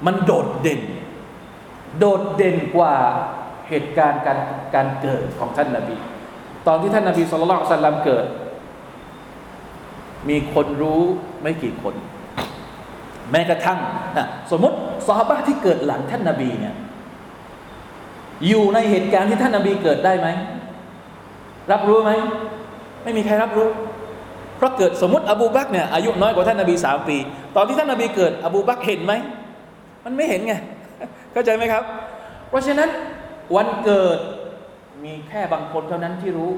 [0.06, 0.80] มันโดดเด่น
[1.98, 2.94] โดดเด่นกว่า
[3.68, 4.38] เหตุการณ์การ
[4.74, 5.96] การเกิดของท่านนาบี
[6.66, 8.26] ตอนที่ท่านนาบีสุลต่านสัลลัมเกิด
[10.28, 11.02] มีคนรู้
[11.42, 11.94] ไม่กี่คน
[13.30, 13.78] แม้กระทั่ง
[14.16, 16.74] นะสมมติซอฮาบะที่เกิดหลังท่านนาบีเนี่ย
[18.48, 20.28] อยู่ในเหตุการณ์ที่ท่านนาบีเกิดได้ไหม
[21.72, 22.10] รับรู้ไหม
[23.02, 23.68] ไม่มีใครรับรู้
[24.56, 27.16] เพราะเกิดสมมติอบูบักเนี่ยอายุน้อยกว่าท่านนาบีสามปี
[27.56, 29.12] ตอนที่ท่านนาบีเกิด อบูบักเห็นไหม
[30.04, 30.54] มันไม่เห็นไง
[31.32, 31.82] เข้าใจไหมครับ
[32.48, 32.90] เพราะฉะนั้น
[33.56, 34.18] วันเกิด
[35.04, 36.50] มีแค่บางคนเท่านั้นที่รู้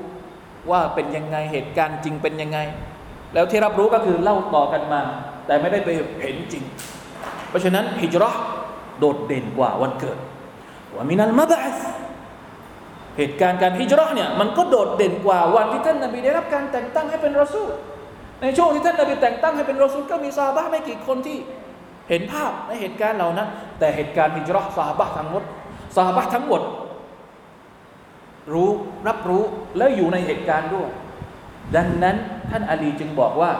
[0.70, 2.58] ว่าเป็นยังไงเหตุการณ์จริงเป็นยังไง
[3.34, 5.00] แล้วที่รับรู้ก็คือเล่าต่อกันมา
[5.46, 5.88] แต่ไม่ได้ไป
[6.22, 6.64] เห็นจริง
[7.48, 8.36] เพราะฉะนั้นฮิจรัช
[8.98, 10.18] โดดเด่นกว่าวันเกิด
[10.94, 11.80] ว่ามินัลมาบะส
[13.18, 17.70] เหตุการณ์การฮิจรัชเนี่ยมันก็โดดเด่นกว่าวันที่ท่านนบีได้รับการแต่งตั้งให้เป็นรอซูล
[18.42, 21.38] ในช่วงที่ท่านนบีแต่งตั้งให้เป็นรอซูลก็มีซาบะไม่กี่คนที่
[22.10, 25.42] เห็นภาพในเหตุการณ์เหล่านั้น แต่เหตุการณ์ฮิจรัชซาบะทั้งหมด
[25.96, 26.62] ซาบะทั้งหมด
[28.52, 28.70] รู้
[29.08, 29.42] รับรู้
[29.76, 30.88] และอยู่ในเหตุการณ์ด้วย
[31.76, 32.16] ดังนั้น
[32.50, 33.52] ท่านอาลีจึงบอกว่า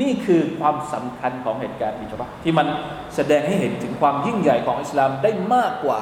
[0.00, 2.66] นี่คือความสำคัญของเหตุการณ์ฮิจรัชที่มัน
[3.16, 5.98] แสดงให้เห็นถึงความยิ่งใหญ่ของอิสลามได้มากกว่า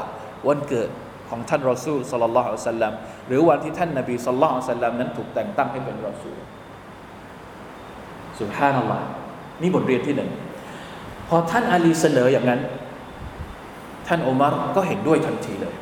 [0.49, 0.89] วันเกิด
[1.31, 2.93] ของท่านรอซูลสลลัลลอฮุอะลัยฮิสัลลัม
[3.27, 6.39] หรือวันที่ท่านนบีสลลัลลอฮุอะลัยฮิสัลลัมนั้นถูกแต่งตั้งให้เป็นรอซูล
[8.41, 9.05] สุบฮานัลลอฮ์
[9.61, 10.31] นี่บทเรียนที่หนึ่ง
[11.30, 12.62] พอท่านอาลีเสนออย่างนั้น
[14.08, 15.76] ท่านอุมัรก็เห็นด้วยทันทีเลย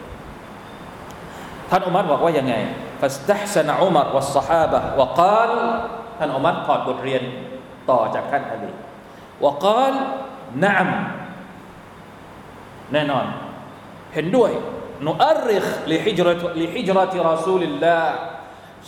[1.69, 2.55] ท่านอุมัรบอกว่ายังไง
[3.01, 5.51] فاستحسن عمر والصحابة وقال
[6.17, 7.23] ท่านอุมัรถอดบทเรียน
[7.89, 8.71] ต่อจากท่านอาลี
[9.43, 9.93] وقال
[10.65, 10.89] نعم
[12.93, 13.25] แน่นอน
[14.13, 14.51] เห็นด้วย
[15.07, 18.15] นุอัริคลิฮิจรตลิฮิจรติรอซูลิลลาห์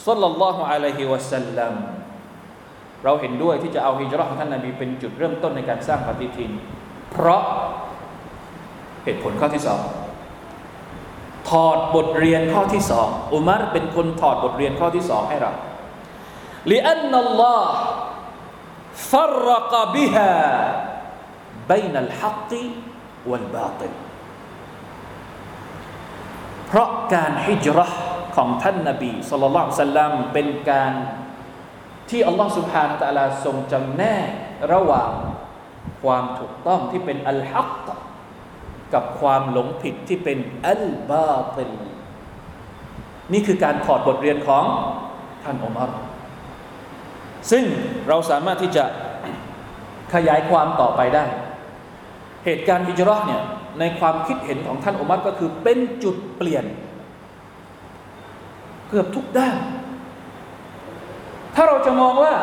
[0.08, 1.76] สัลลัล
[3.05, 6.51] เราเห็นด้วยที่จะเอาฮิจรัชของท่านนาบีเป็นจุดเริ่มต้นในการสร้างปฏิทิน
[7.13, 7.43] เพราะ
[9.05, 9.81] เหตุผลข้อที่สอง
[11.51, 15.53] ถอดบทเรียนข้อที่สองอุมารเป็นคนถอดบทเรียนข้อที่สองให้เรา
[16.73, 17.75] ลิอันนัลลอฮ์
[19.13, 19.15] ฟ
[19.49, 20.31] รกบิฮะ
[21.71, 22.67] บนัลฮักกี
[23.31, 23.95] วัลบาติล
[26.69, 27.93] เพราะการฮิจรัช
[28.37, 30.93] ของท่านนาบีสุลต่านเป็นการ
[32.11, 34.29] ที่อัลลอฮฺสุบฮานาตะลาทรงจำแนก
[34.73, 35.11] ระหว่าง
[36.03, 37.85] ความถูกต้องที่เป็นอัลฮัก
[38.95, 41.71] กับความหลงผิดที่เป็นอัลบาติน
[43.33, 44.65] นี่คือการถอดบทเรียนของ
[45.45, 45.91] ท่านอุมร
[47.51, 47.65] ซึ่ง
[48.09, 48.85] เราสามารถที่จะ
[50.15, 51.25] ขยายความต่อไปได้
[52.45, 53.43] เหตุการณ์ฮิจรัชเนี่ย
[53.81, 56.65] ในความคิดเห็นของท่านอุมัรก็คือเป็นจุดเปลี่ยน
[58.89, 59.57] เกือบทุกด้าน
[61.55, 62.35] ถ้าเราจะมองว่า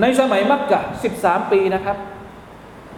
[0.00, 0.80] ในสมัยมักกะ
[1.16, 1.96] 13 ปีนะครับ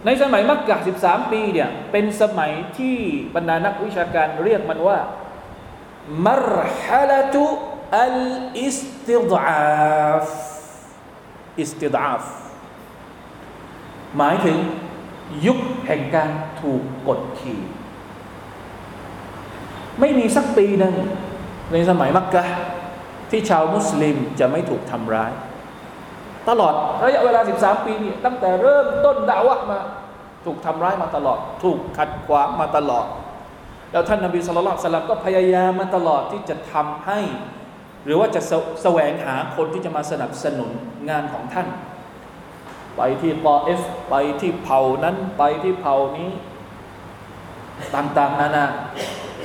[0.05, 2.95] ในสมัยมักกะ13 ปีเนี่ยเป็นสมัยที่
[3.35, 4.97] บรรดานักวิชาการเรียกมันว่า
[6.25, 7.43] มรฮะลตุ
[7.97, 8.19] อัล
[8.61, 10.27] อิสติดอาฟ
[11.59, 12.23] อิสติดอาฟ
[14.17, 14.57] หมายถึง
[15.45, 16.29] ยุคแห่งการ
[16.61, 17.61] ถูกกดขี่
[19.99, 20.95] ไม่มีสักปีหนึ่ง
[21.71, 22.43] ในสมัยมักกะ
[23.31, 25.31] ที่ชาวมุสลิมจะไม่ถูกทำร้าย
[26.49, 29.79] ตลอดระยะเวลา 13 ปีนี่ตั้งแต่เริ่มต้นดาวะมา
[30.45, 33.05] ถูกทำร้ายมาตลอด ถูกขัดขวางมาตลอด
[33.91, 37.19] แล้วท่านนบีสุลต่านสลัมก็พยายามมาตลอดที่จะทำให้
[38.05, 38.41] หรือว่าจะ
[38.81, 40.69] แสวงหาคนที่จะมาสนับสนุน
[41.09, 41.67] งานของท่าน
[42.97, 46.29] ไปที่ปอเอฟไปที่เผ่านั้นไปที่เผ่านี้
[47.95, 48.65] ต่างๆนานา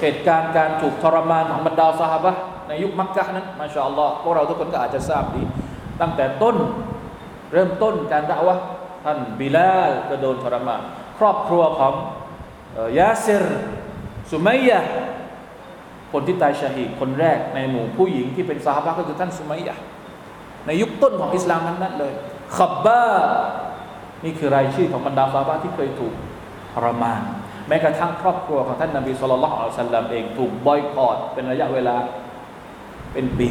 [0.01, 2.33] เหตุการณ์การถูกทรมานของบรรดาสหบะ
[2.69, 5.43] ในยุคมักกะนั้นมาชาอัลลอฮ์พวกเราทุกคนก็อาจจะทราบดี
[6.01, 6.57] ตั้งแต่ต้น
[7.53, 8.57] เริ่มต้นการด่าวะ
[9.05, 10.81] ท่านบิลาลก็โดนทรมาน
[11.19, 11.95] ครอบครัวของ
[12.99, 13.45] ยาซิร
[14.31, 14.81] สุมัยยะ
[16.13, 19.75] คนที่ตายชาฮีดคนแรกในหมู่ผู้หญิงที่เป็นสหบะก็คือท่านสุมัยยะ
[20.67, 22.13] ในยุคต้นของอิสลามนั้นเลย
[22.59, 23.03] ขับบา
[24.25, 26.15] นี่คือรายชื่อของบรรดาสหบะที่เคยถูก
[26.73, 27.21] ทรมาน
[27.69, 31.97] แม้กระทั่งครอบครัวของท่านนบีสุลต่านละอัลสลัมเอง ถูกบอยคอรดเป็นระยะเวลา
[33.17, 33.51] เป็นปี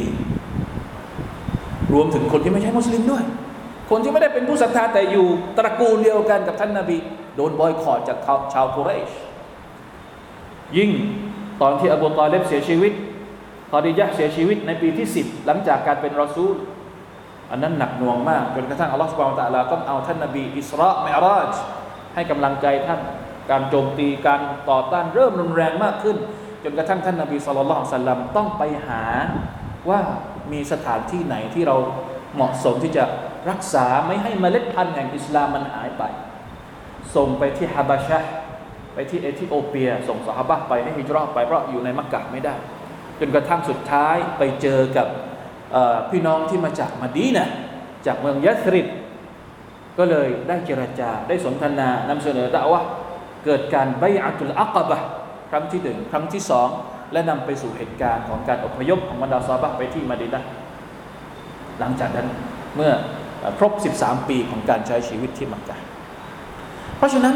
[1.92, 3.24] รวมถึงคนที่ไม่ใช่มุสลิมด้วย
[3.90, 5.26] คนที่ไม่ได้เป็นผู้ศรัทธาแต่อยู่
[5.58, 6.98] ตระกูลเดียวกันกับท่านนาบี
[7.36, 8.18] โดนบอยคอรดจาก
[8.52, 9.10] ชาวกุเรช
[10.76, 10.90] ยิ่ง
[11.60, 12.92] ตอนที่อบูตอเลบเสียชีวิต
[13.70, 16.54] คอดียะเสียชีวิตในปีที่ 10 หลังจากการเป็นรอซูล
[17.50, 21.52] อันนั้นหนักหน่วงมาก จนกระทั่งอัลลอฮฺสุบานตะลาต้องเอาท่านนาบี อิสราเมราจ
[22.14, 23.00] ให้กำลังใจท่าน
[23.50, 26.16] การโจมตีการต่อต้านเริ่มรุนแรงมากขึ้น
[26.62, 29.02] จนกระทั่งท่านนาบีสุลต่านสัลลัมต้องไปหา
[29.88, 30.00] ว่า
[30.52, 31.76] มีสถานที่ไหนที่เรา
[32.34, 33.04] เหมาะสมที่จะ
[33.50, 36.02] รักษาไม่ให้เมล็ดพันธุ์แห่งอิสลามมันหายไป
[37.14, 38.18] ส่งไปที่ฮาบาชะ
[38.94, 42.54] ไปที่เอธิโอเปีย ส่งสหบะไปให้ฮิจรัชไปเพราะอยู่ในมักกะไม่ได้
[43.20, 45.06] จนกระทั่งสุดท้ายไปเจอกับ
[46.10, 47.48] พี่น้องที่มาจากมาดีนะ
[48.06, 48.86] จากเมืองยัสริด
[49.98, 52.82] ก็เลยได้เจรจาได้สนทนานำเสนอดะว่า
[53.44, 54.98] เกิดการไบอัตุลอักบะ
[55.50, 56.68] ครั้งที่หนึ่งครั้งที่สอง
[57.12, 60.42] และนำไปสู่เหตุการณ์ของการอพยพของบรรดาซาบะไปที่มาดินะ
[61.78, 62.28] หลังจากนั้น
[62.76, 62.92] เมื่อ
[63.58, 65.76] ครบ 13 ปีของการใช้ชีวิตที่มักกะ
[66.96, 67.34] เพราะฉะนั้น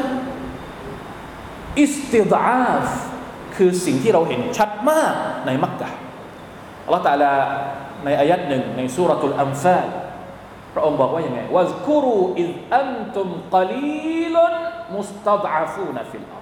[1.80, 2.84] อิสติดาฟ
[3.56, 5.12] คือสิ่งที่เราเห็นชัดมาก
[5.46, 5.90] ในมักกะ
[6.84, 7.32] อัลลอฮฺตาลา
[8.04, 9.88] ในอายัดหนึ่งในสุรตุลอัมฟาล
[10.74, 12.44] พระองค์บอกว่าอย่างไงวัซกุรูอิ
[12.74, 14.36] อันตุมقليل
[14.94, 16.39] مستضعفون في الأرض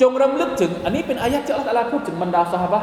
[0.00, 2.80] จงรำลึกถึง อันนี้เป็นอายะฮ์ที่อัลลอฮฺพูดถึงบรรดาสหบะ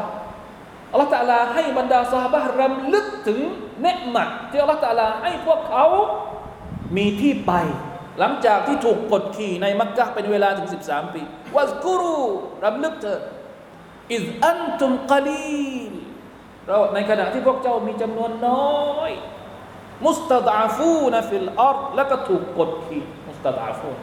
[0.92, 3.38] อัลลอฮฺตาลาให้บรรดาสหบะรำลึกถึง
[3.82, 5.84] เนี๊ยะมัตที่อัลลอฮฺตาลาให้พวกเขา
[6.96, 7.52] มีที่ไป
[8.18, 11.22] หลังจากที่ถูกกดขี่ในมักกะเป็นเวลาถึง 13 ปี
[11.56, 12.20] واذكروا
[12.64, 13.20] รำลึกเถิด
[14.12, 15.92] إذ أنتم قليل
[16.66, 19.10] เราในขณะที่พวกเจ้ามีจำนวนน้้อย
[20.06, 23.98] مستضعفون في الأرضแล้วก็ถูกกดขี่มุสตดาฟูน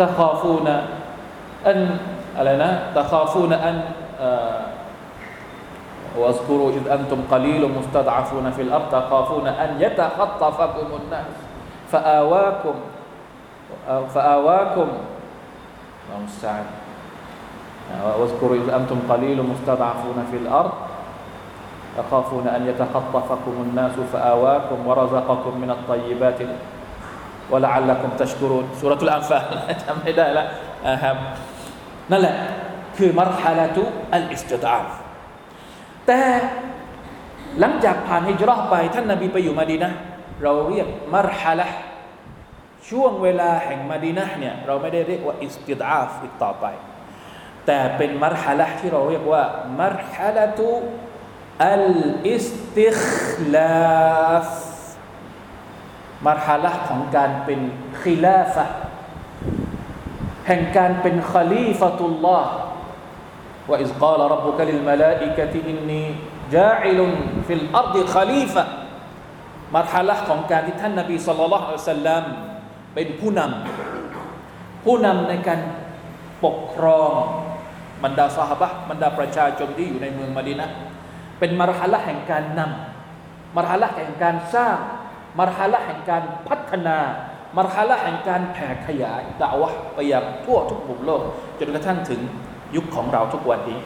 [0.00, 0.68] ตะคาฟูน
[1.65, 1.77] อัน
[2.37, 3.77] อะไรนะตะคาฟูนอัน
[6.21, 11.31] واذكروا إذ أنتم قليل مستضعفون في الأرض تخافون أن يتخطفكم الناس
[11.91, 12.75] فآواكم
[14.13, 14.87] فآواكم
[16.17, 16.65] المستعان
[18.19, 20.71] واذكروا إذ أنتم قليل مستضعفون في الأرض
[21.97, 26.39] تخافون أن يتخطفكم الناس فآواكم ورزقكم من الطيبات
[27.51, 29.43] ولعلكم تشكرون سورة الأنفال
[29.83, 30.45] จำไม่ได้ละ
[31.03, 31.15] ครับ
[32.10, 32.36] นั่นแหละ
[32.96, 33.82] คือมรฮาลาตุ
[34.14, 34.86] อัลอิสติดาฟ
[36.06, 36.20] แต่
[37.60, 39.92] หลังจากผ่านฮิจรัชไป ท่านนบีไปอยู่มาดีนะ
[40.42, 41.66] เราเรียกมรฮาละ
[42.88, 46.66] ช่วงเวลาแห่งมาดีนะเนี่ยเราไม่ได้เรียกว่าอิสติดาฟอีกต่อไป
[47.66, 49.42] แต่เป็นمرحلة ที่เราเรียกว่า
[49.80, 50.68] مرحلة
[51.66, 54.48] الاستخلاف
[56.26, 57.60] مرحلة ของการเป็น
[58.02, 58.64] คิลาฟะ
[60.50, 62.52] ห่งการเป็นคาลีฟะตุลลอฮ์
[63.70, 66.04] ว่าอิสกาลรับบุกลิลมาลาอิกะติอินนี
[66.54, 67.12] จาอิลุน
[67.46, 68.64] ฟิลอัรดิคาลีฟะ
[69.74, 72.24] มาทาละของการที่ท่านนบี صلى الله عليه وسلم
[72.94, 75.60] เป็นผู้นำผู้นำในการ
[76.44, 77.12] ปกครอง
[78.04, 80.66] บรรดาสหบะบรรดาประชาชนที่อยู่ในเมืองมาดินะ
[81.38, 84.76] เป็นมารฮาละแห่งการนำมารฮาละแห่งการสร้าง
[85.38, 86.98] มารฮาละแห่งการพัฒนา
[87.56, 91.22] มารฮาละแห่งการแผ่ขยายดาวะไปยังทั่วทุกมุมโลก
[91.58, 92.20] จนกระทั่งถึง
[92.76, 93.78] ยุคของเราทุกวันนี้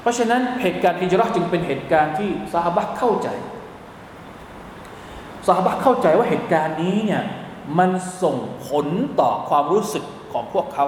[0.00, 3.28] เพราะฉะนั้นเหตุการณ์ฮิจรัชจึงเป็นเหตุการณ์ที่ซาฮาบะเข้าใจ
[5.46, 7.22] ซาฮาบะเข้าใจว่าเหตุการณ์นี้เนี่ย
[7.78, 7.90] มัน
[8.22, 8.86] ส่งผล
[9.20, 10.86] ต่อความรู้สึกของพวกเขา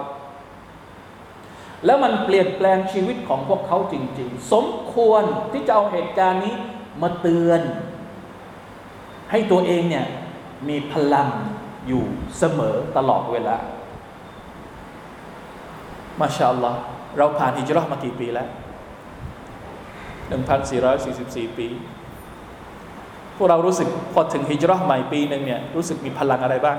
[1.85, 6.55] แล้วมันเปลี่ยนแปลงชีวิตของพวกเขาจริง ๆ สมควรที่จะเอาเหตุการณ์นี้
[7.03, 7.61] มาเตือน
[9.31, 10.07] ให้ตัวเองเนี่ย
[10.69, 11.29] มีพลัง
[11.89, 12.05] อยู่
[12.39, 13.57] เสมอตลอดเวลา
[16.21, 16.81] มาชาอัลลอฮ์
[17.19, 18.49] เราผ่านฮิจรัชมากี่ปีแล้ว
[20.39, 21.69] 1,444 ปี
[23.37, 26.79] พวกเรารู้สึกพอถึงฮิจรัชใหม่ปีหนึ่งเนี่ยรู้สึกมีพลังอะไรบ้าง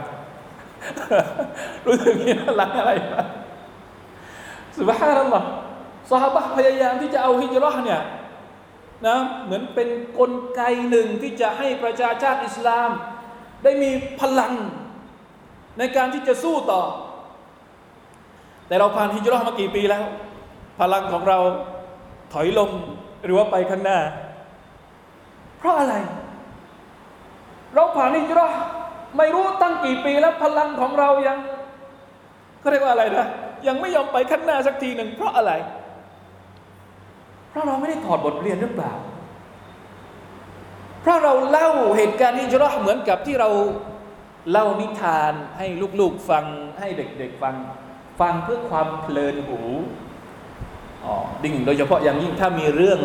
[1.88, 3.26] รู้สึกมีพลังอะไรบ้าง
[4.78, 5.48] สุบฮานัลลอฮ์
[6.12, 8.02] สหบะพยายามที่จะเอาฮิจรัชเนี่ย
[9.08, 12.90] นะเหมือนเป็นนกลไกหนึ่งที่จะให้ประชาชาติอิสลาม
[13.64, 13.92] ได้มี
[14.22, 14.54] พลัง
[15.78, 16.82] ในการที่จะสู้ต่อ
[18.68, 20.04] แต่เราผ่านฮิจรัชมากี่ปีแล้ว
[20.80, 21.40] พลังของเรา
[22.34, 22.70] ถอยลง
[23.24, 24.00] หรือว่าไปข้างหน้า
[25.58, 25.96] เพราะอะไร
[27.76, 28.52] เราผ่านฮิจรัช
[29.18, 31.38] ไม่รู้ตั้งกี่ปีแล้วพลังของเรายัง
[32.60, 33.26] เขาเรียกว่าอะไรนะ
[33.68, 35.52] ยังไม่ยอมไปข้างหน้าสักทีหนึ่งเพราะอะไร
[37.50, 38.94] เพราะเราไม่ได้ถอดบทเรียนหรือเปล่า
[41.02, 43.50] เพราะเราเล่าเหตุการณ์ฮิจรัชเหมือนกับที่เรา
[44.52, 45.68] เล่านิทานให้
[46.00, 46.46] ลูกๆฟัง
[46.80, 47.56] ให้เด็กๆฟัง
[48.20, 49.62] ฟังเพื่อความเพลินหู
[51.06, 53.00] อ๋อดิ่งโดยเฉพาะอย่างยิ่งถ้ามีเรื่อง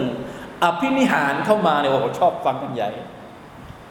[0.63, 2.91] อภินิหารเข้ามาเนี่ยโอ้โหชอบฟังกันใหญ่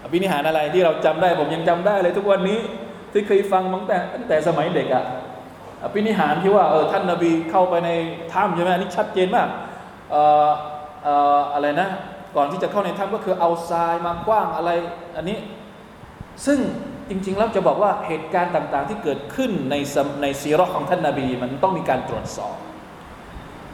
[0.03, 2.59] อภินิหารอะไรที่เราจำได้ผมยังจำได้เลยทุกวันนี้
[3.11, 5.03] ที่เคยฟังตั้งแต่ตั้งแต่สมัยเด็กอะ
[5.83, 7.89] อภินิหารที่ว่าเออท่านนาบีเข้าไปใน
[8.33, 9.47] ถ้ำใช่ไหมอันนี้ชัดเจนมาก
[10.11, 10.49] เอ่อ
[11.03, 11.89] เอ่ออะไรนะ
[12.35, 14.69] ก่อนที่จะเข้าในถ้ำก็คือเอาทรายมากว้างอะไร
[15.17, 15.37] อันนี้
[16.45, 16.59] ซึ่ง
[17.11, 19.75] จริง ๆ แล้วจะบอกว่าเหตุการณ์ต่าง ๆ ที่เกิดขึ้นใน
[20.21, 22.55] ในซีรอของท่านนาบีมันต้องมีการตรวจสอบ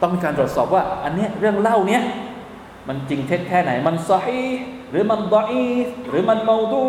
[0.02, 2.02] ต้องมีการตรวจสอบว่า อันเนี้ยเรื่องเล่าเนี้ย
[2.88, 4.42] มันจริงเท็จแค่ไหน มันซอฮี
[4.90, 5.66] หรือมันดออี
[6.08, 6.82] หรือมันเมาดู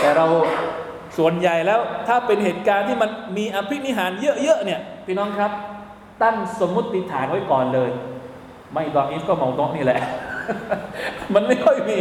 [0.00, 0.26] แต่เรา
[1.18, 4.10] ส่วนใหญ่แล้วถ้าเป็นเหตุการณ์ที่มันมีอภินิหาร
[4.42, 5.50] เยอะๆเนี่ยพี่น้องครับ
[6.22, 7.90] ตั้งสมมติฐานไว้ก่อนเลย
[8.72, 10.00] ไม่ดออีก็เมาดอนี่แหละ
[11.34, 11.98] มันไม่ค่อยมี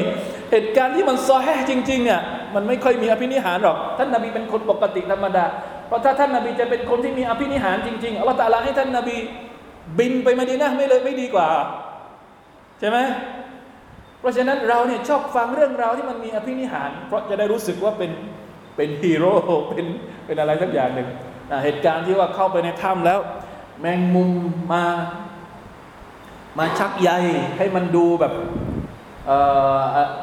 [0.51, 2.21] เหตุการณ์ที่มันซอแฮจริงๆเนี่ย
[2.55, 5.45] มันไม่ค่อยมีอภินิหารหรอก ท่านนบีเป็นคนปกติธรรมดา
[5.87, 9.17] เพราะถ้าท่านนบีจะเป็นคนที่มีอภินิหารจริงๆอัลลอฮฺตะลาให้ท่านนบี
[9.99, 11.49] บินไปมาดีนะไม่เลยไม่ดีกว่า
[12.79, 12.97] ใช่ไหม
[14.19, 18.11] เพราะฉะนั้นเราเนี่ยชอบฟังเรื่องราวที่มันมีอภินิหาร เพราะจะได้รู้สึกว่าเป็น
[18.75, 19.33] เป็นฮีโร่
[19.69, 19.85] เป็น
[20.25, 21.07] เป็นอะไรสักอย่างหนึ่ง
[21.63, 23.19] เหตุการณ์ที่ว่าเข้าไปในถ้ำแล้ว
[23.79, 24.29] แมงมุม
[24.73, 24.83] มา
[26.59, 27.09] มาชักใย
[27.57, 28.33] ให้มันดูแบบ
[29.27, 29.29] เ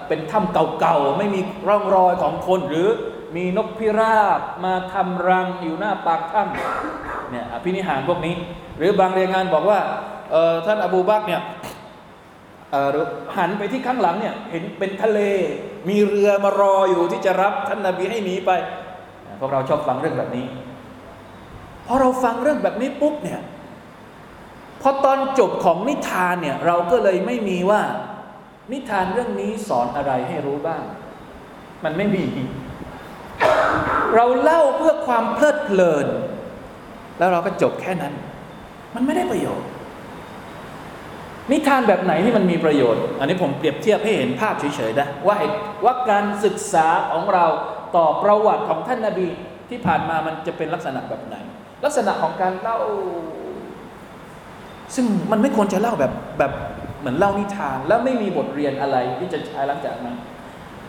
[0.08, 2.88] เป็นถ้ำเก่าๆ ไม่มีร่องรอยของคนหรือ
[3.36, 8.34] มีนกพิราบมาทำรังอยู่หน้าปากถ้ำเนี่ยอภินิหารพวกนี้
[8.78, 9.80] หรือบางรายงานบอกว่า
[10.66, 11.42] ท่านอบูบักเนี่ย
[13.36, 15.20] หันไปที่ข้างหลังเนี่ยเห็นเป็นทะเล
[15.88, 18.50] มีเรือมารออยู่ที่จะรับท่านนาบีให้หนีไป
[19.40, 20.46] พวกเราชอบฟังเรื่องแบบนี้
[21.86, 23.40] พอเราฟังเรื่องแบบนี้ปุ๊บเนี่ย
[24.82, 27.82] พอตอนจบของนิทานเนี่ยเราก็เลยไม่มีว่า
[28.72, 30.82] นิทานเรื่องนี้สอนอะไรให้รู้บ้าง
[31.84, 32.26] มันไม่มี
[34.14, 36.06] เราเล่าเพื่อความเพลิดเพลิน
[37.18, 38.14] แล้วเราก็จบแค่นั้น
[38.94, 39.68] มันไม่ได้ประโยชน์
[41.52, 45.36] นิทานแบบไหนที่มันมีประโยชน์ อันนี้ผมเปรียบเทียบให้เห็นภาพเฉยๆนะว่า
[45.84, 47.46] ว่าการศึกษาของเรา
[47.96, 49.26] ต่อประวัติของท่านนาบี
[49.70, 51.36] ที่ผ่านมามันจะเป็นลักษณะแบบไหน
[51.84, 52.78] ลักษณะของการเล่า
[54.94, 56.52] ซึ่งมันไม่ควรจะเล่าแบบแบบ
[57.00, 60.16] เหมือนเล่านิทาน แล้วไม่มีบทเรียนอะไรที่จะใช้หลังจากนั้น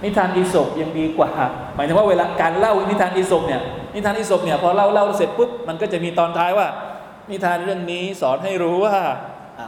[0.04, 1.30] นิทานอีศบยังดีกว่า
[1.76, 3.62] หมายถึงว่าเวลาการเล่านิทานอีศบเนี่ย
[3.96, 6.68] นิทานอีศบเนี่ยพอเล่าเล่าเสร็จปุ๊บมันก็จะมีตอนท้ายว่า
[7.32, 8.96] นิทานเรื่องนี้สอนให้รู้ว่า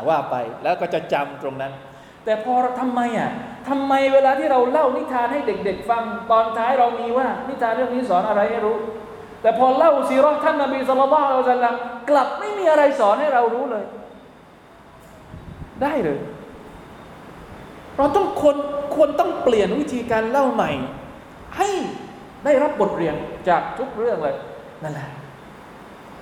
[0.07, 1.71] ว่าไปแล้วก็จะจำตรงนั้น
[2.25, 3.31] แต่พอทำไมอะ
[3.69, 8.77] ทำไมเวลาที่เราเล่านิทานให้เด็ก ๆ ฟังตอนท้ายเรามีว่า นิทานเรื่องนี้สอนอะไรให้รู้
[9.41, 11.75] แต่พอเล่าซีรอท่านนบีสุลต่านละสัลลัม
[12.09, 13.85] กลับไม่มีอะไรสอนให้เรารู้เลย
[15.83, 16.19] ได้เลย
[17.97, 18.57] เราต้องควร
[18.95, 20.71] ควรต้องเปลี่ยนวิธีการเล่าใหม่
[21.57, 21.69] ให้
[22.45, 23.15] ได้รับบทเรียน
[23.49, 24.35] จากทุกเรื่องเลย
[24.83, 25.09] นั่นแหละ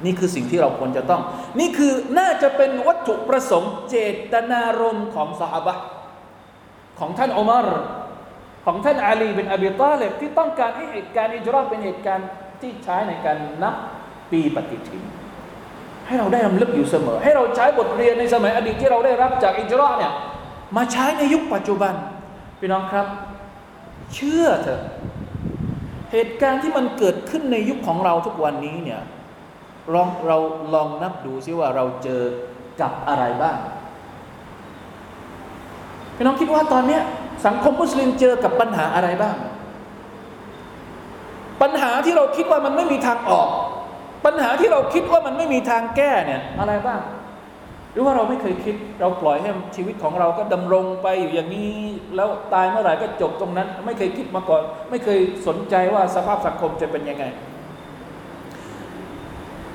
[0.06, 1.22] นี่คือสิ่งที่เราควรจะต้อง
[1.60, 3.96] นี่คือน่าจะเป็นวัตถุประสงค์เจ
[4.34, 5.76] ตนารมณ์ของสหบะ
[7.00, 7.70] ของท่านอุมาร
[8.66, 12.28] ของท่านอาลีเป็นอบีตาเลบที่ต้องการให้เหตุการณ์อิจราเป็นเหตุการณ์
[12.62, 13.76] ที่ใช้ในการนับ
[14.32, 15.04] ปีปฏิทิน
[16.08, 20.14] ให้เราได้รำลึกอยู่เสมอ ให้เราใช้บทเรียนในสมัยอดีตที่เราได้รับจากอิจราเนี่ย
[20.76, 21.94] มาใช้ในยุคปัจจุบัน
[22.60, 23.08] พี่น้องครับ
[24.14, 24.82] เชื่อเถอะ
[26.12, 29.02] เหตุการณ์ที่มันเกิดขึ้นในยุคของเราทุกวันนี้เนี่ย
[29.94, 30.38] ลองเรา
[30.74, 32.22] ลองนับดูซิว่าเราเจอ
[32.82, 33.58] กับอะไรบ้าง
[36.16, 37.00] พี่น้องคิดว่าตอนนี้
[37.46, 39.36] สังคมมุสลิมเจอกับปัญหาอะไรบ้าง
[41.62, 43.50] ปัญหาที่เราคิดว่ามันไม่มีทางออก
[44.26, 47.02] ปัญหาที่เราคิดว่ามันไม่มีทางแก้เนี่ยอะไรบ้าง
[47.94, 51.74] หรือว่าเราไม่เคยคิด เราปล่อยให้ชีวิตของเราก็ดำรงไปอยู่อย่างนี้
[52.16, 57.26] แล้วตายเมื่อไหร่ก็จบตรงนั้น ไม่เคยคิดมาก่อน ไม่เคยสนใจว่าสภาพสังคมจะเป็นยังไง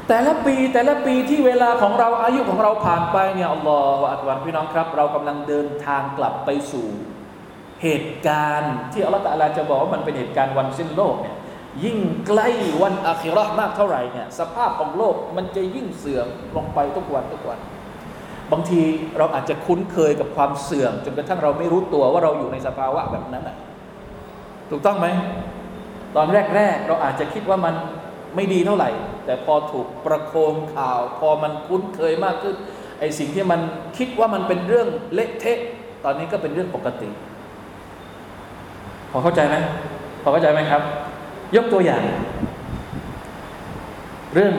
[0.09, 6.87] แต่ละปีแต่ละปีที่เวลาของเราอายุของเราผ่านไปเนี่ยอัลลอฮฺอัลวันพี่น้องครับ เรากำลังเดินทางกลับไปสู่
[7.83, 11.37] เหตุการณ์ ที่อัลลอฮฺตะลาจะบอกว่ามันเป็นเหตุการณ์วันสิ้นโลกเนี่ย
[11.85, 12.49] ยิ่งใกล้
[12.83, 17.59] วันอาคิรอมากเท่าไหร่เนี่ยสภาพของโลกมันจะยิ่งเสื่อมลงไปทุกวันทุกวัน
[18.53, 18.81] บางที
[19.19, 23.57] เราอาจจะคุ้นเคยกับความเสื่อม จนกระทั่งเราไม่รู้ตัวว่าเราอยู่ในสภาวะแบบนั้นอะ
[24.71, 25.07] ถูกต้องไหม
[26.17, 27.75] ตอนแรก ๆ เราอาจจะคิดว่ามัน
[28.37, 28.91] ไม่ดีเท่าไหร่
[29.27, 32.57] แต่พอถูกประโคมข่าว พอมันคุ้นเคยมากขึ้น
[33.01, 33.61] ไอสิ่งที่มัน
[33.99, 35.59] คิดว่ามันเป็นเรื่องเละเทะ
[36.05, 37.09] ตอนนี้ก็เป็นเรื่องปกติ
[39.11, 39.57] พอเข้าใจไหม
[40.23, 40.83] พอเข้าใจไหมครับ
[41.57, 42.03] ยกตัวอย่าง
[44.35, 44.55] เรื่อง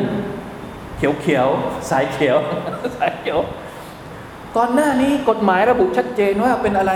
[0.97, 1.47] เขียวเขียว
[1.89, 2.37] สายเขียว
[2.97, 3.39] สายเขียว
[4.55, 6.91] ก่อนหน้านี้กฎหมายระบุชัดเจนว่าเป็นอะไร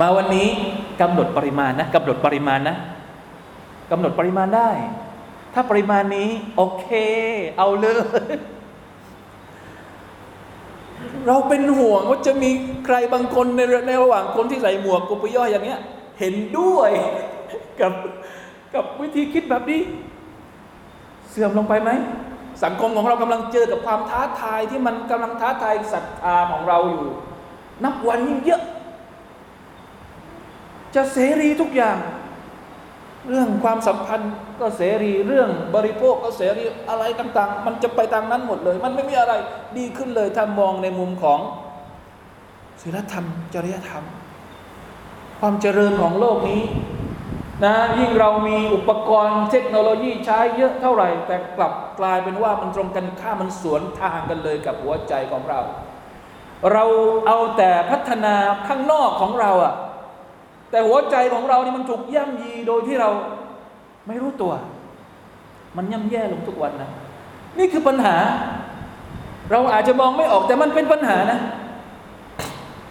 [0.00, 0.48] มาวันนี้
[1.00, 2.76] กำหนดปริมาณนะกำหนดปริมาณนะ
[3.90, 4.70] กำหนดปริมาณได้
[5.54, 6.86] ถ้าปริมาณนี้ โอเค
[7.58, 7.96] เอาเลย
[11.26, 12.50] เราเป็นห่วงว่าจะมี
[12.84, 15.80] ใครบางคนในในระหว่างคนที่ใส่หมวกกุปย่อยอย่างเนี้ย
[16.20, 16.90] เห็นด้วย
[17.82, 17.92] กับ
[18.74, 19.80] กับวิธีคิดแบบนี้
[21.30, 21.90] เสื่อมลงไปไหม
[22.64, 27.04] สังคมของเรากำลังเจอกับความท้าทายที่มันกำลังท้าทายศรัทธาของเราอยู่
[27.84, 28.62] นับวันยิ่งเยอะ
[30.94, 31.96] จะเสรีทุกอย่าง
[33.28, 39.32] เรื่องความสัมพันธ์ก็เสรีเรื่องบริโภคก็เสรีอะไรต่าง ๆ มันจะไปตามนั้นหมดเลย มันไม่มีอะไร
[39.78, 41.40] ดีขึ้นเลยถ้ามองในมุมของ
[42.82, 44.04] ศีลธรรมจริยธรรม
[45.40, 46.62] ความเจริญของโลกนี้
[47.64, 55.60] นะยิ่งเรามีอุปกรณ์เทคโนโลยีใช้เยอะเท่าไหร่ แต่กลับกลายเป็นว่ามันตรงกันข้ามมันสวนทางกันเลยกับหัวใจของเรา
[56.72, 56.84] เรา
[57.26, 58.34] เอาแต่พัฒนา
[58.68, 59.74] ข้างนอกของเราอะ
[60.70, 63.10] แต่หัวใจของเรานี่มันถูกย่ำยีโดยที่เรา
[64.06, 64.52] ไม่รู้ตัว
[65.76, 66.90] มันย่ำแย่ลงทุกวันนะ
[67.58, 68.16] นี่คือปัญหา
[69.50, 71.40] เราอาจจะมองไม่ออกแต่มันเป็นปัญหานะ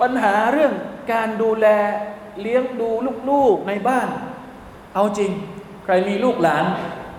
[0.02, 0.74] ปัญหาเรื่อง
[1.14, 1.68] การดูแล
[2.42, 2.90] เลี้ยงดู
[3.30, 4.08] ลูกๆในบ้าน
[4.94, 5.32] เอาจริง
[5.86, 6.66] ใครมีลูกหลาน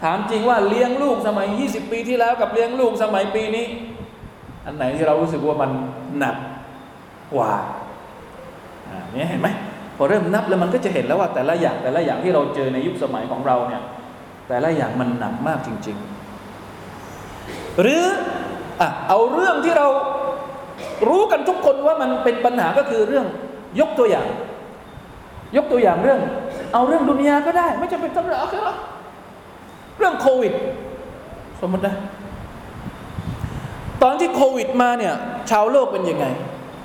[0.03, 3.67] ถามจริงว่าเลี้ยงลูกสมัย 20 ปีที่แล้วกับเลี้ยงลูกสมัยปีนี้
[4.67, 5.71] อันไหนที่เรารู้สึกว่ามัน
[6.19, 6.37] หนัก
[7.35, 7.53] กว่า
[8.89, 9.49] อ่าเนี่ยเห็นไหม
[9.97, 13.83] พอเริ่มนับแล้วมันก็จะเห็นแล้วว่าแต่ละอย่างแต่ละอย่างที่เราเจอในยุคสมัยของเราเนี่ย
[14.49, 15.97] แต่ละอย่างมันหนักมากจริง
[16.89, 18.03] ๆ หรือ
[18.81, 19.87] อะเอาเรื่องที่เรา
[21.09, 23.27] รู้กันทุกคนว่ามันเป็นปัญหาก็คือเรื่อง
[23.81, 24.27] ยกตัวอย่าง
[25.57, 26.21] ยกตัวอย่างเรื่อง
[26.73, 28.75] เอาเรื่องดุนยาก็ได้ ไม่จำเป็นต้องเรื่องอะไรหรอ
[29.99, 30.53] เรื่องโควิด
[31.61, 31.95] สมมตินะ
[34.03, 35.15] ตอนที่โควิดมาเนี่ย
[35.51, 36.27] ชาวโลกเป็นยังไง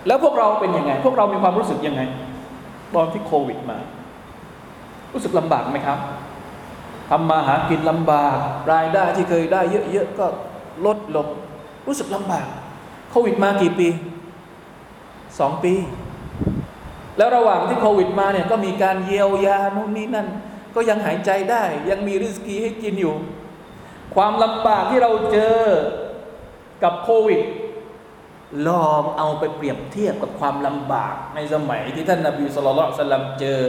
[0.08, 2.02] แล้วพวกเราเป็นยังไง พวกเรามีความรู้สึกยังไง
[2.96, 3.78] ตอนที่โควิดมา
[5.14, 6.00] รู้สึกลำบากไหมครับ
[7.10, 8.38] ทำมาหากินลำบาก
[8.72, 9.62] รายได้ที่เคยได้
[9.92, 10.26] เยอะๆก็
[10.86, 11.28] ลดลง
[11.88, 12.46] รู้สึกลำบาก
[13.12, 13.88] โควิดมากี่ปี
[15.40, 15.74] สองปี
[17.18, 20.28] แล้วระหว่างที่โควิดมาเนี่ยก็มีการเยียวยานู่นนี่นั่น
[20.76, 23.16] ก็ยังหายใจได้ ยังมีริสกีให้กินอยู่
[24.16, 25.60] ความลำบากที่เราเจอ
[26.84, 27.42] กับโควิด
[28.68, 33.60] ลองเอาไปเปรียบเทียบกับความลำบากในสมัยที่ท่านนบีสุลต่านสลัมเจอ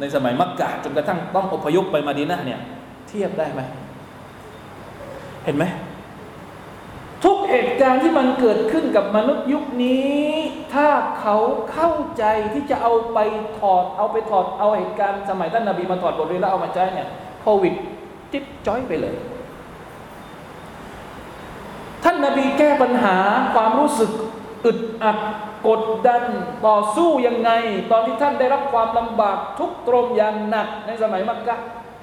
[0.00, 2.60] ในสมัยมักกะจนกระทั่งต้องอพยพไปมาดีนะเนี่ย
[3.08, 3.60] เทียบได้ไหม
[5.44, 5.64] เห็นไหม
[7.52, 10.18] เหตุการณ์ที่มันเกิดขึ้นกับมนุษย์ยุคนี้
[10.74, 10.88] ถ้า
[11.20, 11.36] เขา
[11.72, 13.18] เข้าใจที่จะเอาไป
[13.58, 17.08] ถอด เอาไปถอดเอาเหตุการณ์สมัยท่านนาบีมาถอดบทเรียนแล้วเอามาใช้เนี่ย
[17.42, 17.74] โควิด
[18.32, 19.16] จิ๊บจ้อยไปเลย
[22.04, 23.16] ท่านนาบีแก้ปัญหา
[23.54, 24.10] ความรู้สึก
[24.64, 25.18] อึดอัด
[25.68, 26.22] กดดัน
[26.66, 27.50] ต่อสู้ยังไง
[27.90, 31.56] ตอนที่ท่านได้รับความลำบากทุกตรมอย่างหนักในสมัยมักกะ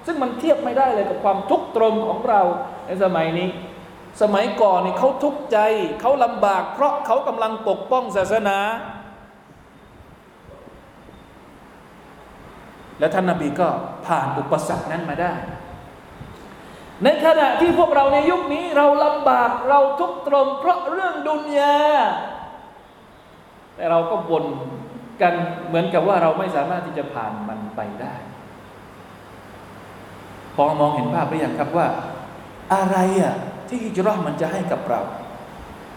[0.06, 2.42] ซึ่งมันเทียบไม่ได้เลยกับความทุกตรมของเรา
[2.88, 3.48] ในสมัยนี้
[4.22, 5.58] สมัยก่อนนี่เขาทุกข์ใจ
[6.02, 8.58] เขาลำบาก เพราะเขากำลังปกป้องศาสนา
[13.00, 13.68] และท่านนาบีก็
[14.06, 15.34] ผ่านอุปสรรคนั้นมาได้
[17.04, 21.78] ในขณะที่พวกเราในยุคนี้เราลำบากเราทุกข์ตรมเพราะเรื่องดุนยา
[23.76, 24.46] แต่เราก็บ่น
[25.22, 25.34] กัน
[25.68, 28.16] เหมือนกับว่าเราไม่สามารถที่จะผ่านมันไปได้
[30.56, 31.88] พอมองเห็นภาพหรือยังครับว่า
[32.74, 33.36] อะไรอะ
[33.70, 35.02] ที่ฮิจรัชมันจะให้กับเรา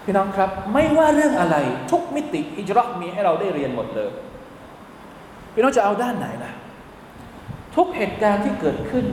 [0.03, 1.57] พี่น้องครับ ไม่ว่าเรื่องอะไร
[1.91, 4.09] ทุกมิติฮิจรัชมีให้เราได้เรียนหมดเลย
[5.53, 6.53] พี่น้องจะเอาด้านไหนนะ
[7.75, 9.05] ทุกเหตุการณ์ที่เกิดขึ้น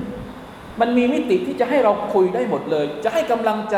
[0.80, 3.76] มันมีมิติที่จะให้เราคุยได้หมดเลย จะให้กำลังใจ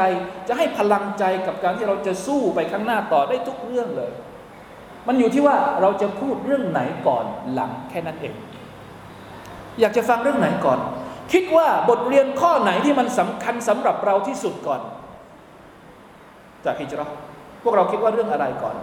[0.48, 4.12] จะให้พลังใจกับการที่เราจะสู้ไปข้างหน้าต่อได้ทุกเรื่องเลย
[5.08, 8.34] มันอยู่ที่ว่าเราจะพูดเรื่องไหนก่อนหลังแค่นั้นเอง
[9.80, 10.78] อยากจะฟังเรื่องไหนก่อน
[11.32, 14.80] คิดว่าบทเรียนข้อไหนที่มันสำคัญสำหรับเราที่สุดก่อน
[16.64, 17.08] จากฮิจรัช
[17.64, 18.76] พวกเราคิดว่าเรื่องอะไรก่อน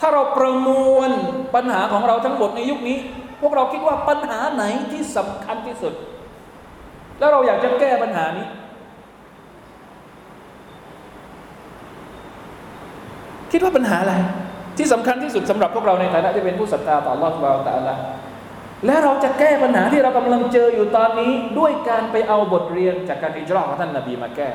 [0.00, 1.10] ถ้าเราประมวล
[1.54, 2.98] ปัญหาของเราทั้งหมดในยุคนี้
[3.40, 5.94] พวกเราคิดว่าปัญหาไหนที่สำคัญที่สุด
[7.18, 8.46] แล้วเราอยากจะแก้ปัญหานี้
[13.52, 14.14] คิดว่าปัญหาอะไร
[14.78, 17.96] ที่สำคัญที่สุดสำหรับพวกเราในฐานะที่เป็นผู้ศรัทธาต่อ Allah Subhanahu Wa Taala และ
[19.04, 24.48] เราจะแก้ปัญหาที่เรากำลังเจออยู่ตอนนี้ด้วยการไปเอาบทเรียนจากการอิจราของท่านนาบีมาแก้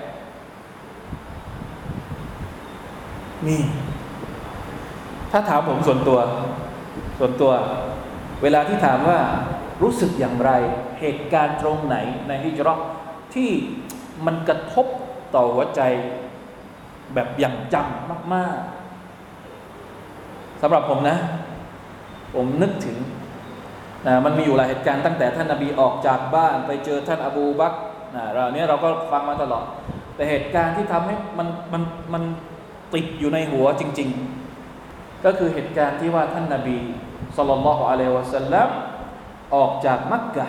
[3.48, 3.62] นี่
[5.32, 6.20] ถ้าถามผมส่วนตัว
[7.20, 7.52] ส่วนตัว
[8.44, 9.20] เวลาที่ถามว่า
[9.84, 10.52] รู้สึกอย่างไร
[11.00, 11.98] เหตุการณ์ตรงไหน
[12.28, 12.80] ในฮิจรัช
[13.36, 13.52] ที่
[14.26, 14.86] มันกระทบ
[15.36, 15.82] ต่อหัวใจ
[17.14, 17.88] แบบอย่างจัง
[18.34, 18.58] มาก
[19.58, 21.18] ๆสำหรับผมนะ
[22.36, 22.98] ผมนึกถึง
[24.08, 27.74] นะมันมีอยู่หลายเหตุการณ์ตั้งแต่ท่านนาบีออกจากบ้านไปเจอท่านอบูบัก
[28.16, 29.66] นะเราเนี้ยเราก็ฟังมาตลอด
[30.16, 31.84] แต่เหตุการณ์ที่ทำให้มันมัน
[32.14, 32.24] มัน
[32.94, 34.10] ติดอยู่ในหัวจริง
[34.68, 36.78] ๆ ก็คือเหตุการณ์ที่ว่าท่านนาบี
[37.38, 38.70] สุลต่านละฮ์อะลัยวะสัลลัม
[39.56, 40.48] ออกจากมักกะ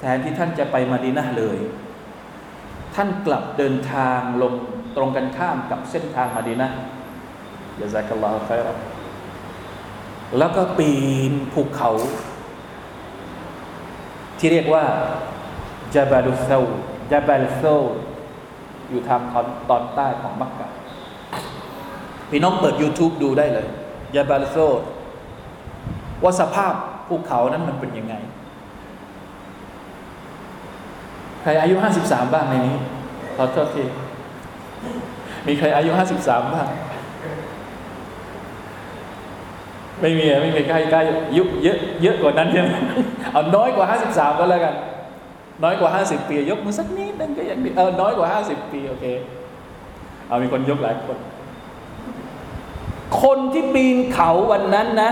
[0.00, 1.58] แทนที่ท่านจะไปมาดีนะเลย
[2.94, 4.54] ท่านกลับเดินทางลง
[4.96, 6.68] ตรงกันข้ามกับเส้นทางมาดีนะ
[7.80, 8.68] ยะซักัลลอฮุคัยร
[10.38, 10.92] แล้วก็ปี
[11.30, 11.90] นภูเขา
[14.40, 14.84] ที่เรียกว่า
[15.94, 16.64] จาบาลุเซล
[17.10, 17.64] จาบาลโซ
[18.90, 20.68] อยู่ทางตอนตอนใต้ของมักกะ
[22.30, 23.66] พี่น้องเปิด YouTube ดูได้เลย
[24.16, 24.56] ยาบาลโซ
[26.22, 26.72] ว่าสภาพ
[27.08, 28.14] ภูเขานั้นมันเป็นยังไง
[31.42, 32.76] ใครอายุห้าสิบสามบ้างในนี้
[33.36, 33.84] ขอโทษที
[35.46, 36.66] มีใครอายุห้าสิบสามบ้าง
[40.00, 41.00] ไม่มีไม่มีใกล้ใกล้
[41.36, 42.68] ยุเยอะเยอะกว่านั้นใช่ไหม
[43.32, 44.74] เอาน้อยกว่าห้าสิบสามก็แล้วกัน
[45.64, 49.04] น้อยกว่าห้าสิบปี ยกมือสักนิดนึงก็ยังดีเออน้อยกว่าห้าสิบปีโอเค
[50.28, 51.18] เอามีคนยกหลายคน
[53.22, 55.10] คนที่ปีนเขาวันนั้นนะ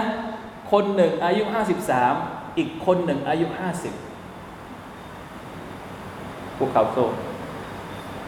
[0.72, 2.14] คนหนึ่งอายุห้าสิบสาม
[2.58, 3.92] อีกคนหนึ่งอายุห้าสิบ
[6.56, 6.96] ภูเขาโซ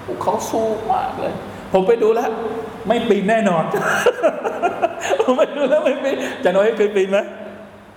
[0.07, 1.33] ภูเขาสูงมากเลย
[1.73, 2.31] ผมไปดูแล้ว
[2.87, 3.65] ไม่ปีนแน่นอน
[5.23, 7.19] ผมไปดูแล้วไม่ปีนจะน้อยเคยปีนไหม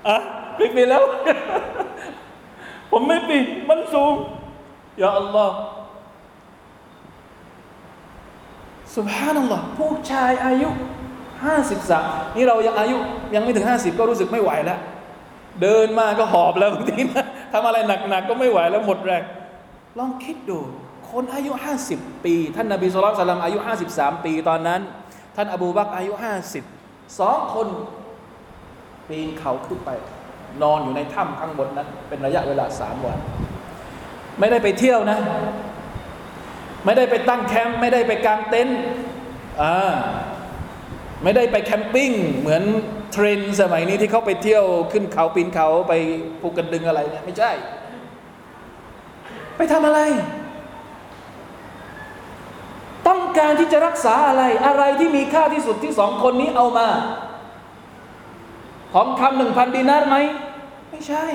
[0.07, 0.17] อะ
[0.55, 1.03] เคยปีนแล้ว
[2.91, 4.13] ผมไม่ปีนมันสูง
[4.97, 5.55] อย่าอัลลอฮ์
[8.95, 10.69] สุบฮานัลลอฮ์ผู้ชายอายุ
[11.43, 12.97] ห้าสิบสามนี่เรายังอายุ
[13.35, 14.79] ยังไม่ถึงห้าสิบก็รู้สึกไม่ไหวแล้ว
[15.61, 17.77] เดินมาก็หอบแล้วบางทีนะทำอะไร
[18.09, 19.23] หนักๆก็ไม่ไหวแล้วหมดแรง
[19.97, 20.59] ลองคิดดู
[21.13, 24.81] คนอายุห้าสิบปี ท่านนบีสุลต่านอายุห้าสิบสามปี ตอนนั้น
[25.35, 26.63] ท่านอบูบักอายุห้าสิบ
[27.19, 27.67] สองคน
[29.09, 29.89] ปีนเขาขึ้นไป
[30.61, 33.17] นอนอยู่ในถ้ำข้างบนนั้น เป็นระยะเวลาสามวัน
[34.39, 35.17] ไม่ได้ไปเที่ยวนะ
[36.85, 38.79] ไม่ได้ไปตั้งแคมป์ไม่ได้ไปกางเต็นท์
[39.61, 39.93] อ่า
[41.23, 42.63] ไม่ได้ไปแคมปิ้งเหมือน
[43.11, 45.93] เทรนสมัยนี้ที่เขาไปเที่ยวขึ้นเขาปีนเขาไป
[46.41, 47.51] ภูกระดึงอะไรเนี่ยไม่ใช่
[49.57, 49.99] ไปทำอะไร
[53.07, 56.87] ต้องการที่จะรักษาอะไร อะไรที่มีค่าที่สุดที่สองคนนี้เอามา
[58.93, 60.17] ของคำหนึ่งพันดีนาร์ไหม
[60.89, 61.25] ไม่ใช่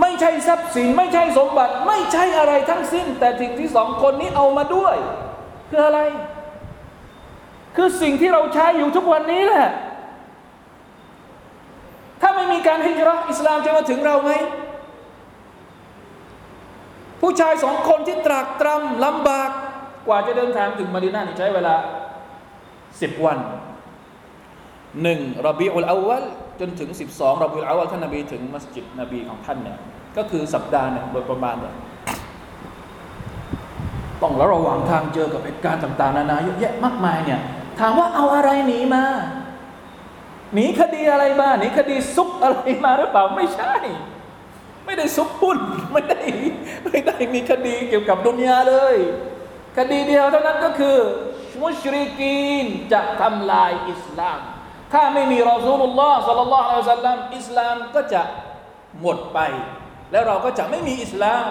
[0.00, 4.96] ไม่ใช่ทรัพย์สิน ไม่ใช่สมบัติ ไม่ใช่อะไรทั้งสิ้น แต่สิ่งที่สองคนนี้เอามาด้วย
[5.70, 6.00] คืออะไร
[7.76, 9.68] คือสิ่งที่เราใช้อยู่ทุกวันนี้แหละ
[12.20, 14.32] ถ้าไม่มีการฮิจรัอิสลามจะมาถึงเราไหม
[17.20, 19.50] ผู้ชายสองคนที่ตรากตรำลำบาก
[20.06, 21.74] กว่าจะเดินทางถึงมาดีนานี่ใช้เวลา
[23.00, 23.38] สิบวัน
[25.02, 26.24] หนึ่งรบีอุลอาวล
[26.60, 29.78] จนถึงสิบสองรบีอุลอาวลท่านนบีถึงมัสยิดนบีของท่านเนี่ย
[30.16, 31.74] ก็คือสัปดาห์หนึ่งโดยประมาณเนี่ย
[34.22, 37.40] ต้องแล้วระหว่างทางเจอกับเหตุการณ์ต่าง ๆ นานาเยอะแยะมากมายเนี่ย
[37.80, 39.04] ถามว่าเอาอะไรหนีมา
[40.54, 43.74] หนีคดีอะไรมาหนีคดีซุกอะไรมาหรือเปล่าไม่ใช่
[44.86, 45.58] ไม่ได้ซุกหุ้น
[45.92, 46.20] ไม่ได้
[46.90, 48.96] ไม่ได้มีคดีเกี่ยวกับดุนยาเลย
[49.78, 50.98] คดีเดียวเท่านั้นก็คือ
[51.62, 54.40] มุชริกีนจะทำลายอิสลาม
[54.92, 58.22] ถ้าไม่มีรอซูลุลลอฮ์สัลลัลลอฮุอะลัยฮิวะสัลลัมอิสลามก็จะ
[59.00, 59.38] หมดไป
[60.12, 61.44] แล้วเราก็จะไม่มีอิสลาม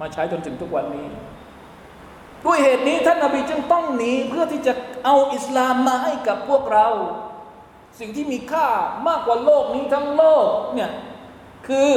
[0.00, 1.06] มาใช้จนถึงทุกวันนี้
[2.44, 4.72] ด้วยเหตุนี้ท่านนาบีจึงต้องหนีเพื่อที่จะ
[5.04, 6.88] เอาอิสลามมาให้กับพวกเรา
[7.98, 8.68] สิ่งที่มีค่า
[9.08, 10.90] มากกว่าโลกนี้ทั้งโลกเนี่ย
[11.68, 11.90] คือ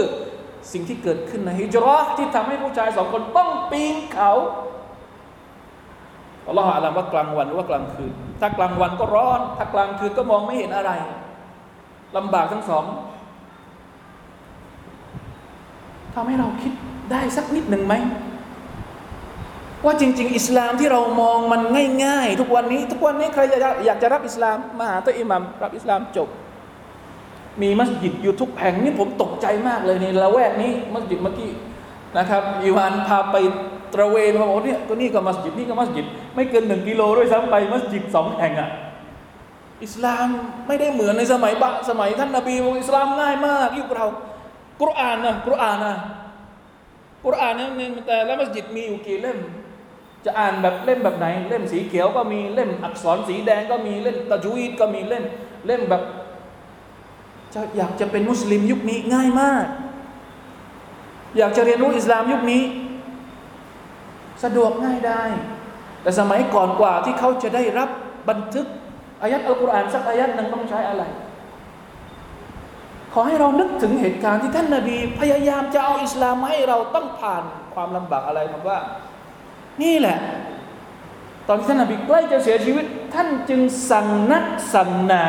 [0.71, 4.31] สิ่งที่เกิดขึ้นในฮิจรัที่ทำให้ผู้ชายสองคนต้องปีนเขา
[6.47, 10.91] อัลลอฮฺอาลัมว่ากลางวันหรือว่ากลางคืน ถ้ากลางวันก็ร้อน ถ้ากลางคืนก็มองไม่เห็นอะไร
[12.17, 12.83] ลำบากทั้งสอง
[16.13, 16.73] ทำให้เราคิด
[17.11, 17.93] ได้สักนิดหนึ่งไหม
[19.85, 21.61] ว่าจริง ๆ อิสลามที่เรามองมัน
[22.05, 23.41] ง่าย ๆ ทุกวันนี้ ทุกวันนี้ใคร
[23.85, 26.29] อยากจะรับอิสลามมาหาตัวอิหมัมรับอิสลามจบ
[27.61, 31.51] มีมัสยิดอยู่ทุกแห่งนี่ผมตกใจมากเลยในละแวกนี้ มัสยิดเมื่อกี้
[32.17, 33.35] นะครับอีวานพาไป
[33.93, 38.69] ตระเวนมาบอกเนี่ยก็นี่ก็มัสยิดนี่ก็มัสยิด ไม่เกินหนึ่งกิโลด้วยซ้ำไปมัสยิดสองแห่งอะ
[39.83, 40.27] อิสลาม
[40.67, 44.07] ไม่ได้เหมือนในสมัยบะสมัยท่านนบีบอกอิสลามง่ายมากยุคเรา
[44.81, 45.95] กุรอานนะกุรอานนะ
[47.25, 49.39] กุรอานเนี่ยแต่ละมัสยิดมีอยู่กี่เล่ม
[50.25, 55.23] จะอ่านแบบเล่มแบบไหน เล่มสีเขียวก็มีเล่มอักษรสีแดงก็มีเล่มตะจุยดก็มีเล่ม
[55.67, 56.03] เล่มแบบ
[57.53, 59.65] จะอยากจะเป็นมุสลิมยุคนี้ง่ายมาก
[61.37, 62.63] อยากจะเรียนรู้อิสลามยุคนี้
[64.43, 65.23] สะดวกง่ายได้
[66.01, 67.89] แต่สมัยก่อนกว่าที่เขาจะได้รับ
[68.29, 68.65] บันทึก
[69.21, 71.03] อายัดอัลกุรอานสักอายัดหนึ่งต้องใช้อะไร
[73.13, 77.43] ขอให้เรานึกถึงเหตุการณ์ที่ท่านนาบี พยายามจะเอาอิสลามมาให้เราต้องผ่าน
[77.73, 78.79] ความลำบากอะไรมาว่า
[79.81, 80.17] นี่แหละ
[81.47, 85.25] ตอนที่ท่านนาบีใกล้จะเสียชีวิต ท่านจึงสั่งนักสั่งหนา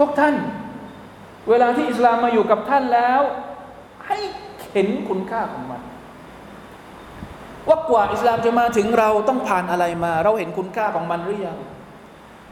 [0.00, 0.34] พวกท่าน
[1.48, 3.20] เวลาที่อิสลามมาอยู่กับท่านแล้ว
[4.06, 4.18] ให้
[4.72, 5.80] เห็นคุณค่าของมัน
[7.68, 11.58] ว่ากว่าอิสลามจะมาถึงเราต้องผ่านอะไรมา เราเห็นคุณค่าของมันหรือยัง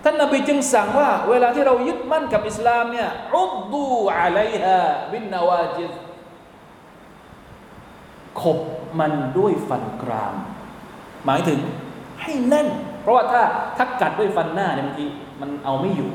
[0.05, 3.85] ท่านนบีจึงสั่งว่า เวลาที่เรายึดมั่นกับอิสลามเนี่ยอุดดู
[4.19, 4.79] อะลัยฮะ
[5.13, 5.93] บินนาวาจิซ
[8.41, 8.59] ขบ
[8.99, 10.35] มันด้วยฟันกราม
[11.27, 11.59] หมายถึง
[12.23, 12.69] ให้แน่น
[13.03, 13.43] เพราะว่าถ้า
[13.77, 15.07] ถ้ากัดด้วยฟันหน้าเนี่ยบางที
[15.41, 16.11] มันเอาไม่อยู่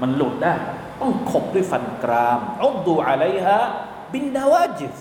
[0.00, 0.54] มันหลุดได้
[1.00, 3.60] ต้องขบด้วยฟันกรามอุดดูอะไรฮะ
[4.12, 4.96] บินดาวาจิส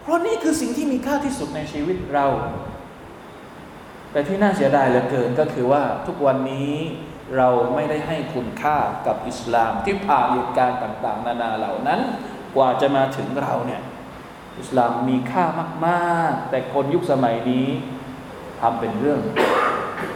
[0.00, 2.26] เพราะนี่คือสิ่งที่มีค่าที่สุดในชีวิตเรา
[4.12, 6.72] แต่ที่น่าเสียดายเหลือเกินก็คือว่าทุกวันนี้
[7.36, 12.00] เราไม่ได้ให้คุณค่ากับอิสลามที่ผ่านเหตุการณ์ต่าง ๆ นานาเหล่านั้น
[12.56, 13.82] กว่าจะมาถึงเราเนี่ย
[14.60, 15.44] อิสลามมีค่า
[15.86, 17.66] มากๆ แต่คนยุคสมัยนี้
[18.60, 19.20] ทำเป็นเรื่อง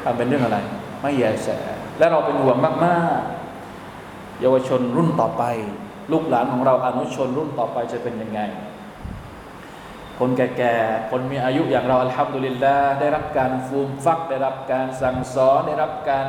[0.05, 0.59] ทำเป็นเรื่องอะไร
[1.03, 1.49] ไม่แยแส
[1.99, 5.44] และเราเป็นห่วงมากๆ เยาวชนรุ่นต่อไป
[6.12, 8.40] ลูกหลานของเราอนุชนรุ่นต่อไปจะเป็นยังไง
[10.18, 16.26] คนแก่ๆ คนมีอายุอย่างเราอัลฮัมดุลิลลาห์ได้รับการฟูมฟัก ได้รับการสั่งสอนได้รับการ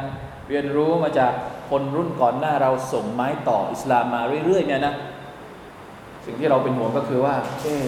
[0.49, 1.33] เรียนรู้มาจาก
[1.69, 4.93] คนรุ่นก่อนหน้าเราส่งไม้ต่ออิสลามมาเรื่อยๆเนี่ยนะ
[6.25, 7.85] สิ่งที่เราเป็นห่วงก็คือว่าเออ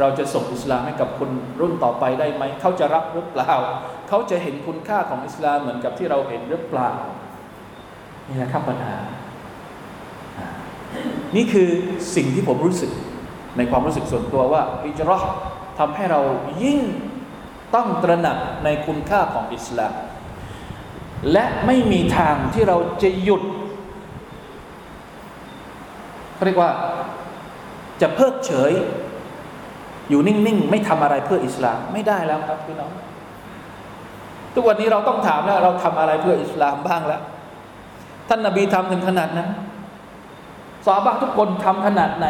[0.00, 1.30] เราจะส่งอิสลามให้กับคน
[1.60, 3.52] รุ่นต่อไปได้ไหม เขาจะรับหรือเปล่า
[4.08, 6.92] เขาจะเห็นคุณค่าของอิสลามเหมือนกับที่เราเห็นหรือเปล่า
[8.28, 8.94] นี่แหละครับปัญหา
[11.36, 11.68] นี่คือ
[12.16, 12.90] สิ่งที่ผมรู้สึก
[13.56, 15.18] ในความรู้สึกส่วนตัวว่าอิจรอ
[15.78, 16.20] ทำให้เรา
[16.64, 16.80] ยิ่ง
[17.74, 19.92] ต้องตระหนักในคุณค่าของอิสลาม
[21.32, 23.42] และไม่มีทางที่เราจะหยุด
[26.34, 26.70] เขาเรียกว่า
[28.00, 28.72] จะเพิกเฉย
[30.08, 32.90] อยู่นิ่ง ๆ ไม่ทำอะไรเพื่ออิสลามไม่ได้แล้วครับพี่น้อง
[34.54, 37.22] ทุกวันนี้เราต้องถามแล้ว เราทำอะไรเพื่ออิสลามบ้างแล้ว
[38.28, 39.48] ท่านนาบีทำถึงขนาดนั้น
[40.86, 42.26] สาบะทุกคนทำขนาดไหน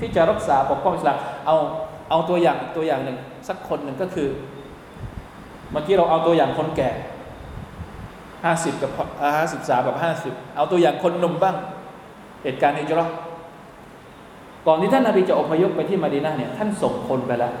[0.00, 1.56] ที่จะรักษาปกป้องอิสลามเอา
[2.10, 3.18] เอาตัวอย่างตัวอย่างหนึ่ง
[3.48, 4.28] สักคนหนึ่งก็คือ
[5.72, 6.90] เมื่อกี้เราเอาตัวอย่างคนแก่
[8.44, 8.90] ห้าสิบกับ
[9.36, 11.56] ห้าสิบสามกับห้าสิบเอาตัวอย่างคนหนุ่มบ้าง
[12.42, 13.06] เหตุการณ์อิจรอ
[14.66, 17.52] ก่อนที่ท่านนาบีจะอพยพไปที่มาดีนาเนี่ยท่านส่งคนไปแล้ว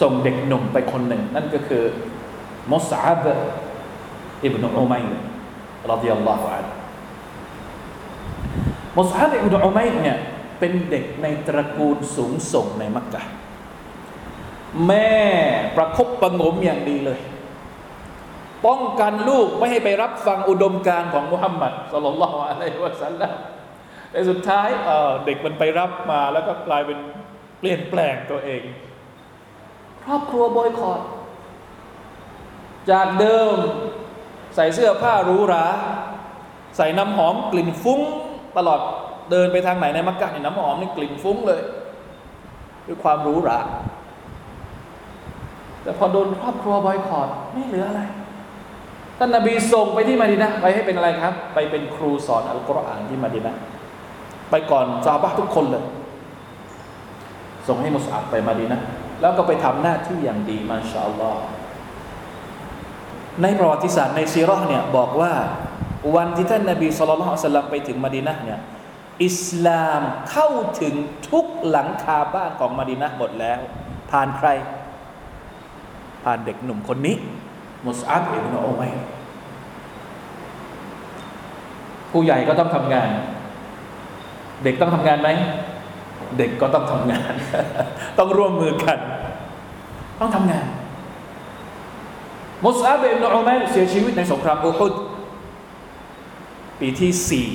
[0.00, 1.82] ส่งเด็กหนุ่มไปคนหนึ่ง นั่นก็คือ
[2.72, 3.26] มุสอาบ
[4.42, 5.02] อิบนุอุมัย
[5.92, 6.66] รดิยัลลอฮุอัน
[8.98, 10.18] มุสอาบอิบนุอุมัยเนี่ย
[10.58, 13.22] เป็นเด็กในตระกูลสูงส่งในมักกะ
[14.86, 15.12] แม่
[15.76, 17.20] ประคบประงมอย่างดีเลย
[18.66, 23.32] ป้องกันลูกไม่ให้ไปรับฟังอุดมการของมุฮัมมัดสุลลัลลอฮุอะลัยฮิวะสัลลัม
[24.10, 26.98] แต่สุดท้ายเเด็กมันไปรับมาแล้วก็กลายเป็น
[27.58, 28.62] เปลี่ยนแปลงตัวเอง
[30.04, 31.00] ครอบครัวบอยคอร
[32.90, 33.54] จากเดิม
[34.54, 35.64] ใส่เสื้อผ้าหรูหรา
[36.76, 38.00] ใส่น้ำหอมกลิ่นฟุ้ง
[38.56, 38.80] ตลอด
[39.30, 41.60] เดินไปทางไหนในมักกะเนี่ยน้ำหอมนี่กลิ่นฟุ้งเลย
[42.86, 43.58] ด้วยความหรูหรา
[45.82, 48.02] แต่พอโดนครอบครัวบอยคอรไม่เหลืออะไร
[49.18, 53.54] ท่านนบีส่งไปที่มาดินะไปให้เป็นอะไรครับ ไปเป็นครูสอนอัลกุรอานที่มาดินะ
[54.50, 55.84] ไปก่อนซาบะทุกคนเลย
[57.68, 58.80] ส่งให้มุสอับไปมาดีนะ
[59.20, 61.40] แล้วก็ไปทำหน้าที่อย่างดีมาชาอัลลอฮ์
[63.42, 65.32] ในประวัติศาสตร์ในซีรอเนี่ยบอกว่า
[66.16, 68.60] วันที่ท่านนาบีสุลต่านสลัมไปถึงมาดีนะเนี่ย
[69.24, 70.48] อิสลามเข้า
[70.80, 70.94] ถึง
[71.30, 73.58] ทุกหลังคาบ้านของมาดีนะหมดแล้ว
[74.10, 74.48] ผ่านใคร
[76.24, 77.16] ผ่านเด็กหนุ่มคนนี้
[77.86, 78.92] มุสอับอิบนุอุมัย
[82.10, 83.08] ผู้ใหญ่ก็ต้องทำงาน
[84.64, 85.28] เด็กต้องทำงานไหม
[86.38, 87.32] เด็กก็ต้องทำงาน
[88.18, 88.98] ต้องร่วมมือกัน
[90.20, 90.66] ต้องทำงาน
[92.64, 94.94] มุสอาบอิบนอุมัยเสียชีวิตในสงครามอุฮุด
[96.80, 97.48] ปีที่สี่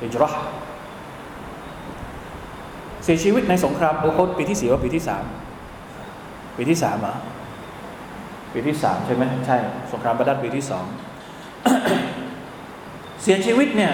[0.00, 0.30] อิจรอ
[3.04, 5.24] เสียชีวิตในสงครามอุฮุดปีที่สี่ว่าปีที่สาม
[6.56, 7.16] ปีที่สามอะ
[8.52, 9.56] ปีที่สามใช่ไหมใช่
[9.92, 10.84] สงครามบาดัดปีที่สอง
[13.22, 13.92] เสียชีวิตเนี่ย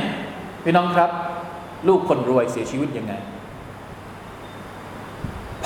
[0.65, 1.11] พี่น้องครับ
[1.89, 3.15] ลูกคนรวยเสียชีวิตยังไง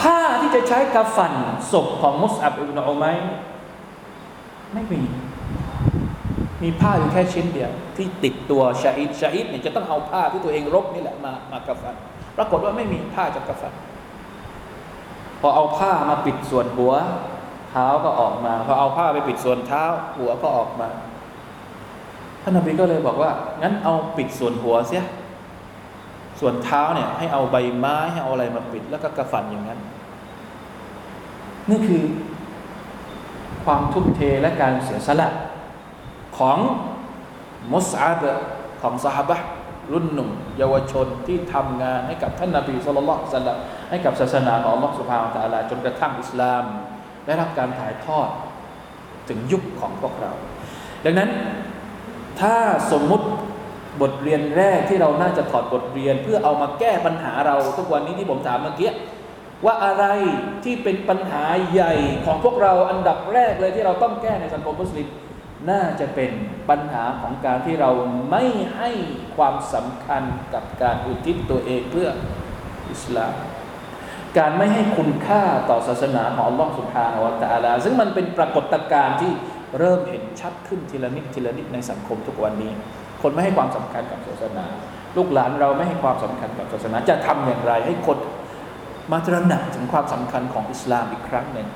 [0.01, 1.32] ผ้าที่จะใช้กาฟัน
[1.72, 3.16] ศพของมุสอับอิบนอุมัย
[4.75, 5.03] ไม่มี
[6.62, 11.97] มีผ้าอยู่แค่ชิ้นเดียว ที่ติดตัวชาอิดชาอิดเนี่ยจะต้องเอาผ้าที่ตัวเองรบนี่แหละมามากาฟัน
[12.37, 13.73] ปรากฏว่าไม่มีผ้าจากกาฟัน
[15.41, 16.93] พอเอาผ้ามาปิดส่วนหัว
[17.71, 19.85] เท้าก็ออกมา พอเอาผ้าไปปิดส่วนเท้า
[20.16, 20.89] หัวก็ออกมา
[22.43, 23.31] ท่านนบีก็เลยบอกว่า
[23.62, 25.05] งั้นเอาปิดส่วนหัวเสีย
[26.41, 29.81] ส่วนเท้าเนี่ยให้เอาใบไม้ให้เอาอะไรมาปิด แล้วก็กระฝันอย่างนั้น
[31.71, 32.03] นี่คือ
[33.69, 35.29] ความทุ่มเทและการเสียสละ
[36.39, 36.59] ของ
[37.73, 38.23] มุสอาบ
[38.83, 39.37] ของสหบะ
[39.93, 43.59] รุ่นหนุ่ม เยาวชนที่ทำงานให้กับท่านนาบีสุลต่านสัลลัม
[43.91, 46.64] ให้กับศาสนาของอัลอสุภาอัลตะลาจนกระทั่งอิสลาม
[47.27, 48.29] ได้รับการถ่ายทอด
[49.29, 50.33] ถึงยุคของพวกเรา
[51.05, 51.31] ดังนั้น
[52.41, 52.57] ถ้า
[52.93, 53.27] สมมุติ
[54.01, 58.91] บทเรียนแรกที่เราน่าจะถอดบทเรียน เพื่อเอามาแก้ปัญหาเราทุกวันนี้ที่ผมถามเมื่อกี้
[59.64, 60.04] ว่าอะไร
[60.64, 61.94] ที่เป็นปัญหาใหญ่
[62.26, 65.09] ของพวกเราอันดับแรกเลยที่เราต้องแก้ในสังคมมุสลิม
[65.70, 66.30] น่าจะเป็น
[66.70, 67.90] ปัญหาของการที่เรา
[68.30, 68.44] ไม่
[68.76, 68.90] ให้
[69.36, 70.22] ความสำคัญ
[70.54, 72.09] กับการอุทิศตัวเองเพื่อ
[72.92, 73.34] อิสลาม
[74.38, 79.32] การไม่ให้คุณค่าต่อศาสนาของอัลลอฮ์สุบฮานาวะตะอาลาซึ่งมันเป็นปรากฏการณ์ที่
[79.78, 82.72] เริ่มเห็นชัดขึ้นทีละนิดทีละนิดในสังคมทุกวันนี้
[83.22, 84.66] คนไม่ให้ความสำคัญกับศาสนา
[85.16, 88.18] ลูกหลานเราไม่ให้ความสำคัญกับศาสนาจะทำอย่างไรให้คน
[89.12, 91.68] มาตระหนักถึงความสำคัญของอิสลามอีกครั้งหนึ่ง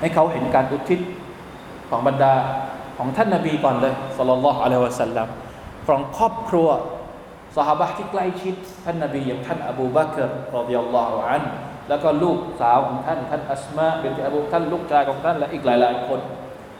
[0.00, 1.00] ให้เขาเห็นการอุทิศ
[1.90, 2.34] ของบรรดา
[2.98, 5.28] ของท่านนาบีก่อนเลยสัลลัลลอฮุอะลัยฮิวะสัลลัม
[5.86, 6.68] ของครอบครัว
[7.56, 10.20] สหายที่ใกล้ชิด ท่านนาบีอย่างท่านอบูบักร
[10.54, 11.42] รอดิยัลลอฮุอัน
[11.88, 16.20] แล้วก็ลูกสาวของท่าน ท่านอัสมาเป็นอบูท่านลูกชายของท่านและอีกหลาย ๆ คน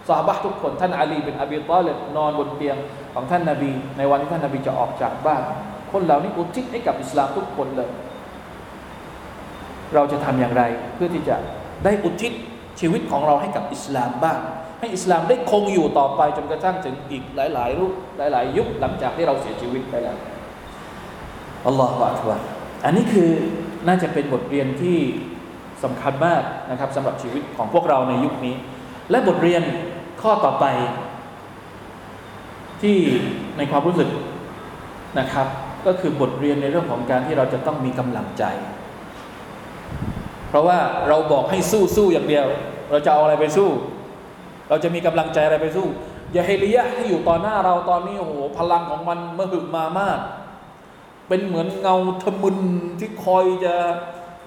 [0.09, 2.77] สหายทุกคนท่านอาลีเป็นอบีตอเลบนอนบนเตียง
[3.15, 5.43] ของท่านนาบี ในวันที่ท่านนาบีจะออกจากบ้าน
[5.93, 7.89] คนเหล่านี้อุทิศให้กับอิสลามทุกคนเลย
[9.95, 10.63] เราจะทำอย่างไร
[10.95, 11.37] เพื่อที่จะ
[11.85, 12.33] ได้อุทิศ
[12.81, 14.39] ชีวิตของเราให้กับอิสลามบ้าง
[14.81, 20.17] ให้อิสลามได้คงอยู่ต่อไปจนกระทั่งถึงอีกหลาย ๆ รูปหลาย ๆ ยุคหลังจากที่เราเสียชีวิตไปแล้ว
[21.67, 22.43] อัลลอฮฺอัลลอฮฺ
[22.85, 23.31] อันนี้คือ
[23.87, 24.99] น่าจะเป็นบทเรียนที่
[25.85, 28.55] สำคัญมากนะครับสำหรับชีวิตของพวกเราในยุคนี้
[29.11, 29.63] และบทเรียน
[30.23, 30.65] ข้อต่อไป
[32.83, 32.97] ที่
[33.57, 34.09] ในความรู้สึก
[35.19, 35.47] นะครับ
[35.87, 38.45] ก็คือบทเรียนในเรื่องของการที่เราจะต้องมีกำลังใจ
[40.55, 40.79] ราะว่า
[41.09, 42.47] เราบอกให้สู้สู้อย่างเดียว
[42.91, 43.71] เราจะเอาอะไรไปสู้
[44.69, 45.87] เราจะมีกำลังใจอะไรไปสู้
[46.33, 50.19] อย่าเฮลียะที่อยู่ต่อหน้าเราตอนนี้โอ้โหพลังของมันมหึมามาก
[51.29, 52.59] เป็นเหมือนเงาทะมึน
[52.99, 53.75] ที่คอยจะ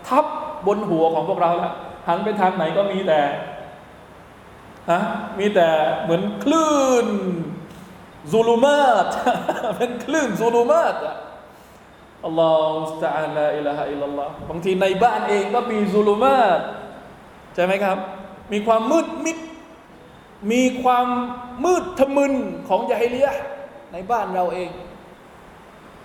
[0.07, 0.25] ทับ
[0.67, 1.73] บนหัวของพวกเราแล้ว
[2.07, 3.21] หันไปทางไหนก็มีแต่
[4.91, 5.01] ฮะ
[5.39, 5.67] มีแต่
[6.03, 7.07] เหมือนคลื่น
[8.31, 9.05] ซูลูมาต
[9.77, 16.59] เป็นคลื่นซูลูมาตอััลลอฮฺสตาอัลาอิลาฮะอิลลัลลอฮบางทีในบ้านเองก็มีซูลูมาต
[17.55, 17.97] ใช่ไหมครับ
[18.51, 19.37] มีความมืดมิด
[20.51, 21.07] มีความ
[21.65, 22.33] มืดทะมึน
[22.67, 23.27] ของยาฮิเลีย
[23.93, 24.69] ในบ้านเราเอง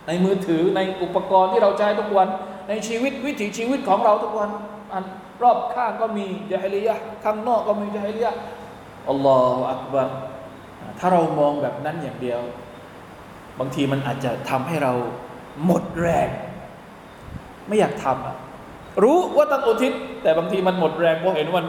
[0.06, 2.28] ในมือถือในอุปกรณ์ที่เราใช้ทุกวัน
[2.68, 4.50] ในชีวิตวิถีชีวิตของเราทุกวัน
[4.92, 5.04] อัน
[5.42, 6.90] รอบข้างก็มียาฮิเลีย
[7.24, 8.28] ข้างนอกก็มียาฮิเลีย
[9.10, 10.08] อัลลอฮฺอักบัร
[10.98, 12.40] ถ้าเรามองแบบนั้นอย่างเดียว
[13.58, 14.92] บางทีมันอาจจะทำให้เรา
[15.66, 16.28] หมดแรง
[17.68, 18.36] ไม่อยากทำอะ
[19.02, 19.92] รู้ว่าต้องอุทิศ
[20.22, 21.66] แต่บางทีมันหมดแรงเพราะเห็นมัน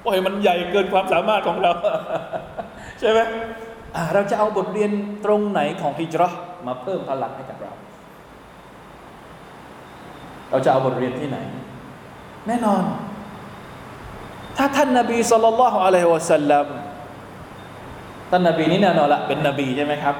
[0.00, 1.72] เพราะเห็นมันใหญ่เกินความสามารถของเรา
[3.00, 3.20] ใช่ไหม
[4.14, 4.90] เราจะเอาบทเรียน
[5.24, 6.34] ตรงไหนของฮิจรัช
[6.66, 7.72] มาเพิ่มพลังให้กับเรา
[10.50, 11.38] เราจะเอาบทเรียนที่ไหน
[12.46, 12.82] แน่นอน
[14.56, 16.66] ถ้าท่านนาบีสุลต่านละฮ์อะลัยฮิวะสัลลัม
[18.30, 20.16] ท่านนาบีนี่แน่นอนละเป็นนบีใช่ไหมครับ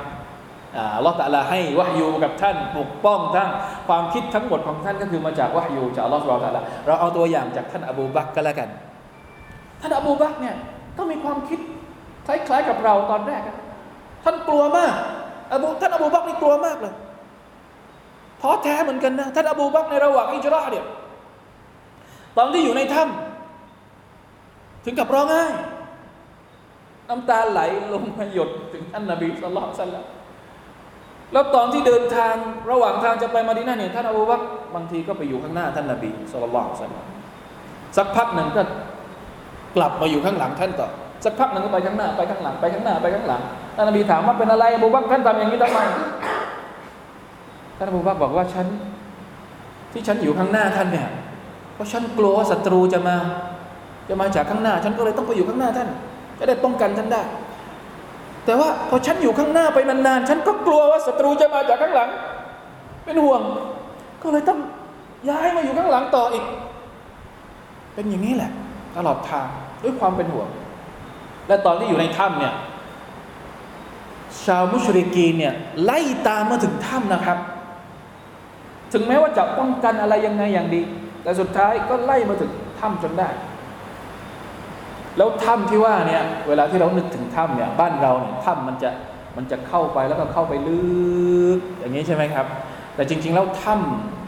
[0.97, 3.49] อัลลอฮฺตะลาให้วะฮยูกับท่านปกป้องทั้ง
[3.89, 8.68] ความคิดทั้งหมดของท่านก็คือมาจากวะฮยูจากอัลลอฮฺสุบฮานะตะลาเราเอาตัวอย่างจากท่านอบูบักก็แล้วกัน
[9.81, 10.57] ท่านอบูบักเนี่ย
[10.99, 11.61] ก็มีความคิด
[12.27, 13.43] คล้ายๆกับเราตอนแรก
[14.25, 14.95] ท่านกลัวมาก
[15.53, 16.95] อบูท่านอบูบักนี่กลัวมากเลย
[18.41, 20.85] ท้อแท้เหมือนกันนะท่านอบูบักในระหว่างอิจราเนี่ย
[22.37, 25.45] ตอนที่อยู่ในถ้ำถึงกับร้องไห้
[27.09, 27.61] น้ำตาไหล
[27.93, 30.03] ลงมาหยดถึงท่านนบีสุลต่านละ
[31.33, 32.35] แล้วตอนที่เดินทาง
[32.70, 34.41] ระหว่างทางจะไปมาดีนาเนี่ยท่านอบูบัก
[34.74, 36.68] บางทีก็ไปอยู่ข้างหน้าท่านนบีสุลต่าน
[37.97, 38.62] สักพักหนึ่งก็
[39.76, 40.89] กลับมาอยู่ข้างหลังท่านต่อ
[41.24, 43.41] สักพักหนึ่งก็ไปข้างหน้าไปข้างหลังไปข้างหน้าไปข้างหลัง
[43.76, 45.78] ท่านนบีถามว่าเป็นอะไรอบูบักท่านทำอย่างนี้ทำไม
[47.78, 48.66] ท่านอบูบักบอกว่าฉัน
[49.93, 51.09] ที่ฉันอยู่ข้างหน้าท่านเนี่ย
[51.74, 53.16] เพราะฉันกลัวว่าศัตรูจะมา
[54.09, 55.89] จะมาจากข้างหน้า ฉันก็เลยต้องไปอยู่ข้างหน้าท่าน
[56.39, 57.22] จะได้ป้องกันท่านได้
[58.51, 62.09] แต่ว่าพอฉันอยู่ข้างหน้าไปนานๆ ฉันก็กลัวว่าศัตรูจะมาจากข้างหลัง
[63.05, 63.40] เป็นห่วง
[64.22, 64.59] ก็เลยต้อง
[65.30, 66.44] ย้ายมาอยู่ข้างหลังต่ออีก
[67.94, 68.51] เป็นอย่างนี้แหละ
[68.96, 69.48] ตลอดทาง
[69.82, 70.48] ด้วยความเป็นห่วง
[71.48, 72.55] และตอนที่อยู่ในถ้ำเนี่ย
[74.44, 75.53] ชาวมุชริกีเนี่ย
[75.84, 75.98] ไล่
[76.28, 77.38] ตามมาถึงถ้ำนะครับ
[78.92, 80.82] ถึงแม้ว่าจะป้องกันอะไรยังไงอย่างดี
[81.22, 83.28] แต่สุดท้ายก็ไล่มาถึงถ้ำจนได้
[85.17, 88.91] แล้วถ้ำที่ว่าเนี่ยเวลาที่เรานึกถึงถ้ำเนี่ยบ้านเราเนี่ยถ้ำมันจะ
[89.37, 90.81] มันจะเข้าไปแล้วก็เข้าไปลึ
[91.57, 92.47] กอย่างนี้ใช่ไหมครับ
[92.95, 93.75] แต่จริง ๆ แล้วถ้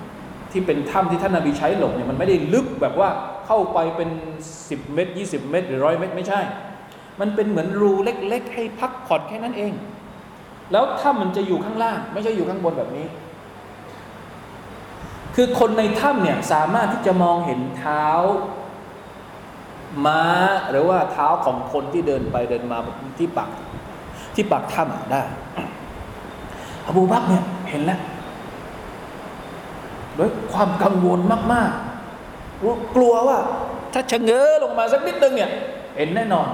[0.00, 3.08] ำที่เป็นถ้ำที่ท่านนาบีใช้หลบเนี่ยมันไม่ได้ลึกแบบว่า
[3.46, 4.08] เข้าไปเป็น
[4.50, 6.40] 10 เมตร 20 เมตร หรือร้อยเมตรไม่ใช่
[7.20, 9.72] มันเป็นเหมือนรูเล็ก ๆ ให้พักผ่อนแค่นั้นเอง
[10.72, 13.06] แล้วถ้ำมันจะอยู่ข้างล่าง ไม่ใช่อยู่ข้างบนแบบนี้
[15.34, 18.04] คือคนในถ้ำเนี่ยสามารถที่จะมองเห็นเท้า
[20.06, 20.20] ม้า
[20.70, 22.78] หรือว่าเท้าของคนที่เดินไปเดินมา
[23.18, 23.50] ที่ปาก
[24.34, 25.22] ที่ปากถ้ำได้
[26.88, 28.00] อบูบักเนี่ยเห็นแล้ว
[30.18, 31.20] ด้วยความกังวล
[31.52, 33.38] มากๆกลัวว่า
[33.92, 35.50] ถ้าชะเง้อลงมาสักนิดนึงเนี่ย
[35.96, 36.48] เห็นแน่นอน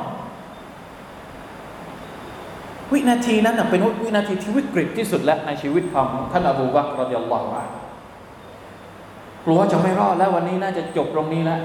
[2.92, 7.68] วินาทีนั้นเป็นวินาทีที่วิกฤตที่สุดแล้วในชีวิตของท่านอบูบักรดิยัลลอฮุอัล
[9.44, 11.60] กลัวจะไม่รอดแล้ววันนี้น่าจะจบตรงนี้แล้ว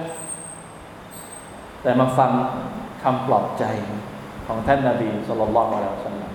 [1.83, 2.31] แต่มาฟัง
[3.03, 3.63] คำปลอบใจ
[4.47, 6.33] ของท่านนาบีสุลต่านละอันลอฮฺ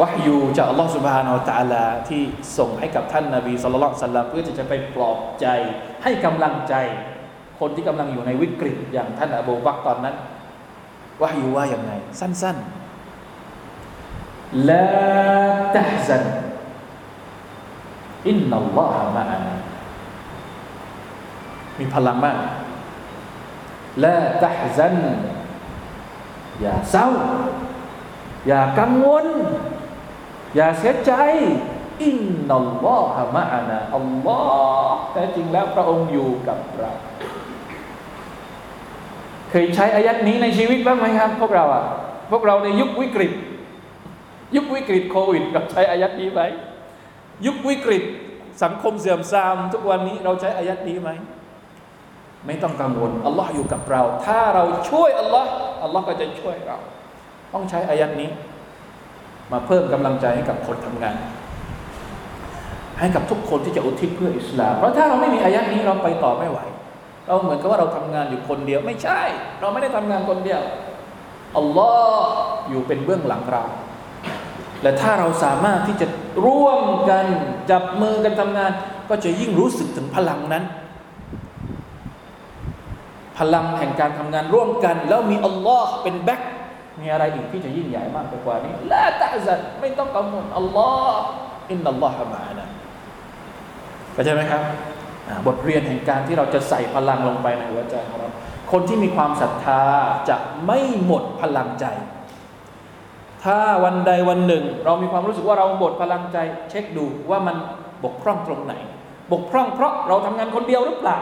[0.00, 2.22] วะฮยูจากอัลลอฮฺสุบฮานาอัลตะลาที่
[2.58, 5.46] ส่งให้กับท่านนาบีสุลต่านสัลลัมเพื่อที่จะไปปลอบใจ
[6.02, 6.74] ให้กำลังใจ
[7.60, 10.16] คนที่กำลังอยู่ในวิกฤตอย่างท่านอบูบักตอนนั้น
[11.22, 14.84] วะฮยูว่าอย่างไง สั้นๆละ
[15.76, 16.24] ตะซัน
[18.28, 19.46] อินนัลลอฮฺมะอาน
[21.78, 22.36] มีพลังมาก
[24.04, 24.96] ละตะซัน
[26.60, 27.08] อย่าเศร้า
[28.46, 29.26] อย่ากังวล
[30.56, 31.12] อย่าเสียใจ
[32.02, 32.18] อิน
[32.48, 34.40] นัลลอฮะมะอานะอัลลอ
[34.86, 36.92] ฮ์แต่จริงแล้วพระองค์อยู่กับเรา
[39.50, 41.84] เคยใช้อายัดนี้ในชีวิตบ้างไหมครับ พวกเราอะ
[42.30, 43.32] พวกเราในยุควิกฤต
[44.56, 46.40] ยุควิกฤตโควิดเราใช้อายัดนี้ไหม
[47.46, 48.04] ยุควิกฤต
[48.62, 51.10] สังคมเสื่อมทรามทุกวันนี้เราใช้อายัดนี้ไหม
[52.46, 55.50] ไม่ต้องกังวลอัลลอฮ์อยู่กับเรา ถ้าเราช่วยอัลลอฮ์
[55.82, 56.78] อัลลอฮ์ก็จะช่วยเรา
[57.54, 58.30] ต้องใช้อายัดนี้
[59.52, 61.16] มาเพิ่มกำลังใจให้กับคนทำงาน
[62.98, 66.58] ให้กับทุกคนที่จะอุทิศเพื่ออิสลาม เพราะถ้าเราไม่มีอายัดนี้เราไปต่อไม่ไหว
[67.26, 69.20] เราเหมือนกับว่าเราทำงานอยู่คนเดียวไม่ใช่
[69.60, 70.60] เราไม่ได้ทำงานคนเดียว
[71.58, 72.28] อัลลอฮ์
[72.68, 73.62] อยู่เป็นเบื้องหลังเรา
[74.82, 76.06] และถ้าเราสามารถที่จะ
[76.46, 76.80] ร่วม
[77.10, 77.26] กัน
[77.70, 78.70] จับมือกันทำงาน
[79.10, 80.64] ก็จะยิ่งรู้สึกถึงพลังนั้น
[83.40, 86.42] พลังแห่งการทำงานร่วมกัน แล้วมีอัลลอฮ์เป็นแบ็ค
[87.00, 91.20] มีอะไรอีกที่จะยิ่งใหญ่มากไปกว่านี้ละตะซันไม่ต้องกังวลอัลลอฮ์
[91.70, 92.68] อินนัลลอฮะมานะ
[94.12, 94.62] เข้าใจไหมครับ
[95.46, 98.28] บทเรียนแห่งการที่เราจะใส่พลังลงไปในหัวใจของเรา
[98.72, 99.82] คนที่มีความศรัทธา
[100.28, 100.36] จะ
[100.66, 101.86] ไม่หมดพลังใจ
[103.44, 106.38] ถ้าวันใดวันหนึ่ง เรามีความรู้สึกว่าเราหมดพลังใจ
[106.70, 107.56] เช็คดูว่ามัน
[108.04, 108.74] บกพร่องตรงไหน
[109.32, 111.18] บกพร่องเพราะเราทำงานคนเดียวหรือเปล่า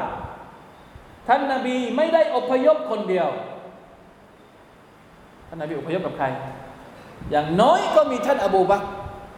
[1.28, 3.28] ท่านนาบีไม่ได้อพยพคนเดียว
[5.48, 6.26] ท่านนาบีอพยพกับใคร
[7.30, 8.82] อย่างน้อยก็มีท่านอบูบัก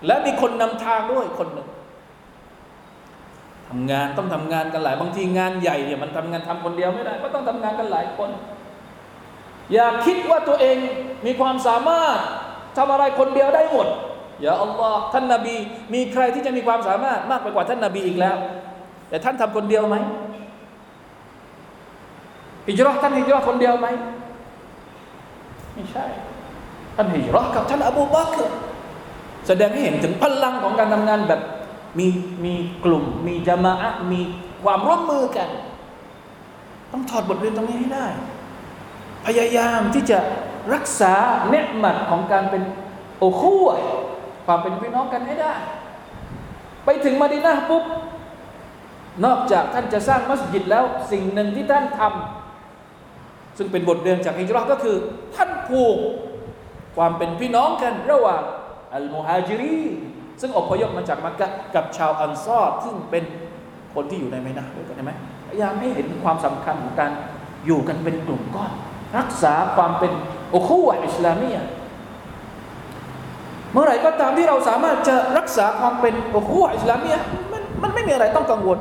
[0.06, 1.68] และมีคนนำทางด้วยคนหนึ่ง
[3.68, 8.30] ทำงานต้องทำงานกันหลาย บางทีงานใหญ่เนี่ยมันทำงานทำคนเดียวไม่ได้ ก็ต้องทำงานกันหลายคน
[9.72, 10.76] อย่าคิดว่าตัวเอง
[11.26, 12.18] มีความสามารถ
[12.76, 13.88] ทำอะไรคนเดียวได้หมด
[14.40, 15.56] อย่าอัลลอฮ์ท่านนาบี
[15.94, 18.36] มีใครที่จะมีความสามารถมากไปกว่าท่านนาบีอีกแล้ว
[19.08, 19.96] แต่ท่านทำคนเดียวไหม
[22.70, 23.86] ฮิจรัท่านฮิจรัคนเดียวไหม
[25.74, 26.04] ไม่ใช่
[26.96, 28.42] ท่านฮิจรักับท่านอบูบักร
[29.46, 31.40] แสดงให้เห็นถึงพลังของการทำงานแบบ
[31.98, 32.08] มี
[32.44, 32.54] มี
[32.84, 33.74] กลุ่ม มีจามะ
[34.12, 34.20] มี
[34.62, 35.48] ความร่วมมือกัน
[36.92, 38.06] ต้องถอดบทเรียนตรงนี้ให้ได้
[39.26, 40.18] พยายามที่จะ
[40.74, 41.14] รักษา
[41.48, 42.62] เนืหมัดของการเป็น
[43.18, 43.62] โอคู่
[44.46, 45.54] ความเป็นพี่น้องกันให้ได้
[46.84, 47.84] ไปถึงมาดีนาปุ๊บ
[49.24, 52.39] นอกจากท่านจะสร้างมัสยิดแล้วสิ่งหนึ่งที่ท่านทำ
[53.60, 54.96] ซึ่งเป็นบทเรียนจากฮิจรัก็คือ
[55.36, 55.96] ท่านผูก
[56.96, 58.42] ความเป็นพี่น้องกันระหว่าง
[58.94, 59.80] อัลมุฮาจิรี
[60.40, 63.24] ซึ่งอพยพมาจากมักกะกับชาวอันซอดซึ่งเป็น
[63.94, 65.12] คนที่อยู่ในไมนาด้วยกันใช่ไหม
[65.48, 67.12] พยายามให้เห็นความสำคัญของการ
[67.66, 68.72] อยู่กันเป็นกลุ่มก้อน
[69.18, 70.12] รักษาความเป็น
[70.54, 71.50] อุคูวะอิสลามี
[73.72, 77.10] เมื่อไหร่ก็ตามที่เราสามารถจะรักษาความเป็นอุคูวะอิสลามี
[77.52, 78.78] มันมันไม่มีอะไรต้องกังวล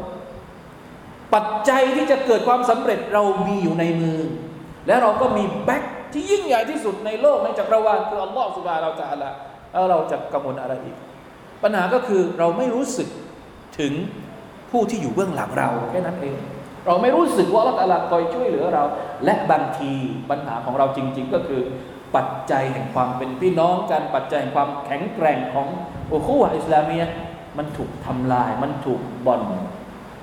[1.33, 4.19] ปัจจัยที่จะเกิดความสำเร็จเรามีอยู่ในมือ
[4.87, 9.25] และเราก็มีแบ็คที่ยิ่งใหญ่ที่สุดในโลกในจักรวาลคืออัลลอฮฺสุบฮาเราจะอะไร
[9.71, 10.97] แล้วเราจะกังวลอะไรอีก
[11.63, 13.07] ปัญหาก็คือเราไม่รู้สึก
[13.79, 13.93] ถึง
[14.71, 16.37] ผู้ที่อยู่เบื้องหลังเราแค่นั้นเอง
[16.85, 18.83] เราไม่รู้สึกว่าอัลลอฮฺคอยช่วยเหลือเรา
[19.25, 19.91] และบางที
[20.29, 21.61] ปัญหาของเราจริง ๆ ก็คือ
[22.15, 25.67] ปัจจัยแห่งความเป็นพี่น้องกันปัจจัยแห่งความแข็งแกร่งของ
[26.09, 26.97] โอคูวะอิสลามี
[27.57, 29.41] มันถูกทำลาย มันถูกบ่อน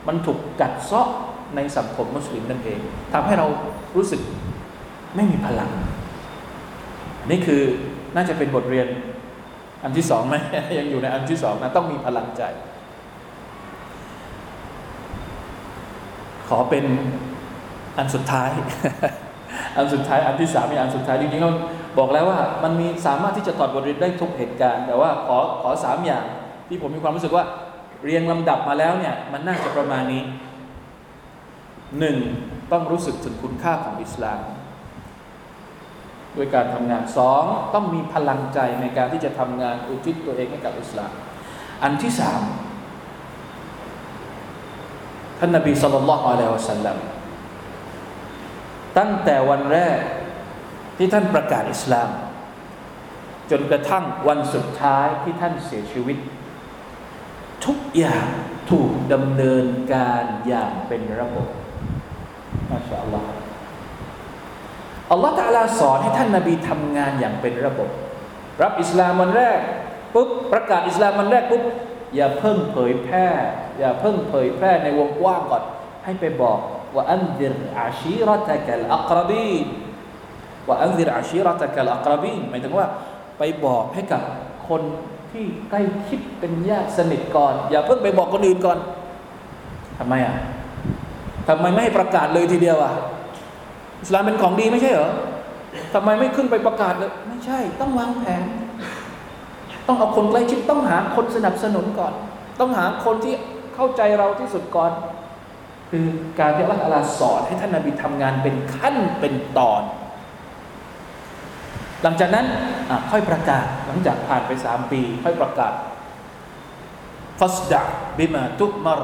[0.09, 1.09] มันถูกกัดเซาะ
[1.57, 2.81] ในสังคมมุสลิมนั่นเอง
[3.13, 3.47] ทำให้เรา
[3.97, 4.21] รู้สึก
[5.17, 5.71] ไม่มีพลัง
[7.31, 7.63] นี่คือ
[8.15, 8.89] น่าจะเป็นบทเรียน
[9.85, 10.37] อันที่สองไหม
[10.79, 12.43] ยังอยู่ในอันที่สองนะต้องมีพลังใจ
[16.49, 16.85] ขอเป็น
[17.99, 18.51] อันสุดท้าย
[19.77, 21.53] อันสุดท้ายอันที่สามมีอันสุดท้ายจริงๆเรา
[21.99, 26.25] บอกแล้วว่ามันมีสามารถที่จะตอดบทเรียนได้ทุกเหตุการณ์ แต่ว่าขอขอสามอย่าง
[26.69, 27.45] ที่ผมมีความรู้สึกว่า
[28.05, 30.23] เรียงลำดับมาแล้วเนี่ยมันน่าจะประมาณนี้
[31.99, 32.17] หนึ่ง
[32.73, 34.41] ต้องรู้สึกถึงคุณค่าของอิสลาม
[36.37, 41.13] ด้วยการทำงานสองต้องมีพลังใจในการที่จะทำงานอุทิศตัวเองให้กับอิสลาม
[41.83, 42.43] อันที่สาม
[45.39, 46.99] ท่านนบีสุลต่านละอัลลอฮฺสัลลัม
[48.99, 50.01] ตั้งแต่วันแรก
[50.97, 52.11] ที่ท่านประกาศอิสลาม
[53.51, 56.19] จนกระทั่งวันสุดท้ายที่ท่านเสียชีวิต
[57.67, 58.27] ทุกอย่าง
[58.71, 61.49] ถูกดำเนินการอย่างเป็นระบบ
[62.71, 63.46] มาชาอัลลอฮ์
[65.11, 67.89] อัลลอฮ์ตาลาสอนให้ท่านนาบีทำงานอย่างเป็นระบบ
[68.63, 69.59] รับอิสลามวันแรก
[70.15, 71.63] ปุ๊บประกาศอิสลามวันแรกปุ๊บ
[72.17, 73.27] อย่าเพิ่งเผยแพร่
[73.79, 75.63] อย่าเพิ่งเผยแพร่ในวงกว้างก่อน
[76.05, 76.59] ให้ไปบอก
[76.95, 79.51] ว่าอันดิรอาชีรตะกัลอักรบี
[80.69, 82.87] ว่าอันดิรอาชีรตะกัลอักรบีหมายถึงว่า
[83.39, 84.23] ไปบอกให้กับ
[84.69, 84.83] คน
[85.33, 88.79] ที่ใกล้ชิดเป็นญาติสนิทก่อน อย่าเพิ่งไปบอกคนอื่นก่อน
[89.99, 90.37] ทำไมอะ
[91.49, 92.95] ทำไมไม่ให้ประกาศเลยทีเดียวอะ
[94.01, 95.11] อิสลามเป็นของดีไม่ใช่เหรอ
[95.95, 98.43] ทำไมไม่ขึ้นไปประกาศเลยไม่ใช่ ต้องวางแผน
[99.87, 102.13] ต้องเอาคนใกล้ชิดต้องหาคนสนับสนุนก่อน
[102.61, 103.35] ต้องหาคนที่
[103.75, 104.93] เข้าใจเราที่สุดก่อน
[105.91, 106.07] คือ
[106.39, 109.83] การที่อัลลอฮฺสอนให้ท่านนาบีทำงานเป็นขั้นเป็นตอน
[112.03, 112.47] หลังจากนั้น
[113.11, 115.73] ค่อยประกาศหลังจากผ่านไปสามปี ค่อยประกาศ
[117.41, 117.83] ฟัสดะ
[118.19, 119.01] บิมาตุมาร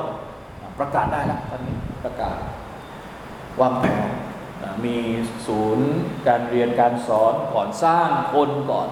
[0.78, 2.36] ประกาศได้แล้วตอนนี้ประกาศ
[3.60, 4.02] วางแผน
[4.84, 4.96] มี
[5.46, 5.88] ศูนย์
[6.28, 8.88] การเรียนการสอนก่อนสร้างคนก่อน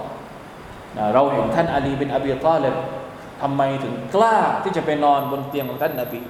[1.13, 2.75] เราเห็นท่านอาลีเป็นอบีตอเลย
[3.41, 6.21] ทำไมถึงกล้าที่จะไปนอนบนเตียงของท่านนาบี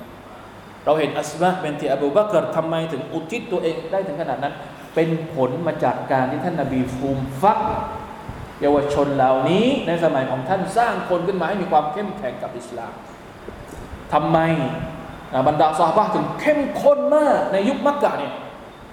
[0.85, 4.53] เราเห็นอัสมาเป็นที่อบูบักรทำไมถึงอุทิศตัวเองได้ถึงขนาดนั้น
[4.95, 7.59] เป็นผลมาจากการที่ท่านนาบีฟูมฟัก
[8.61, 12.93] เยาวชนเหล่านี้ในสมัยของท่านสร้างคนขึ้นมาให้มีความเข้มแข็งกับอิสลาม
[14.13, 14.37] ทำไม
[15.47, 18.33] บรรดาซอฮาบะถึงเข้มข้นมากในยุคมักกะเนี่ย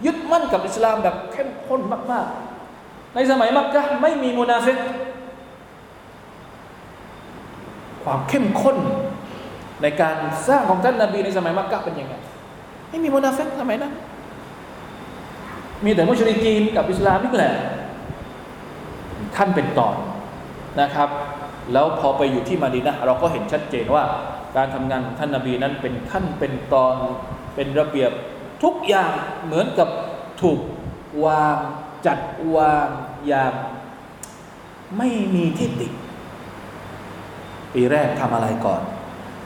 [0.06, 1.80] ยึดมั่นกับอิสลามแบบเข้มข้น
[2.12, 2.26] มาก
[2.70, 4.78] ๆ ในสมัยมักกะไม่มีมุนาฟิก
[8.04, 8.76] ความเข้มข้น
[9.82, 10.16] ในการ
[10.48, 12.14] สร้างของท่านนาบีในสมัยมักกะเป็นยังไง
[12.90, 13.92] ไม่มีมุนาฟิกสมัยนั้น
[15.84, 17.54] มีแต่มุชริกีนกับอิสลามนี่แหละ
[19.36, 19.96] ขั้นเป็นตอน
[20.80, 21.08] นะครับ
[21.72, 24.04] แล้วพอไปอยู่ที่มาดีนะเราก็เห็นชัดเจนว่า
[24.56, 26.94] การทำงานของท่านนาบีนั้นเป็นขั้นเป็นตอน
[27.54, 28.12] เป็นระเบียบ
[28.62, 29.12] ทุกอย่าง
[29.44, 29.88] เหมือนกับ
[30.42, 30.60] ถูก
[31.24, 31.58] วาง
[32.06, 32.18] จัด
[32.56, 32.88] วาง
[33.26, 33.52] อย่าง
[34.98, 35.88] ไม่มีที่ติ
[37.74, 38.82] ปีแรกทำอะไรก่อน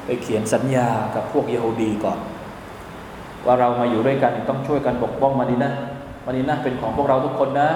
[0.05, 2.19] ไปเขียนสัญญากับพวกเยิฮูดีก่อน
[3.47, 5.73] ว่าเรามาอยู่ด้วยกันต้องช่วยกันปกป้องมาดีนะ
[6.27, 7.69] มาดีนะเป็นของพวกเราทุกคนนะ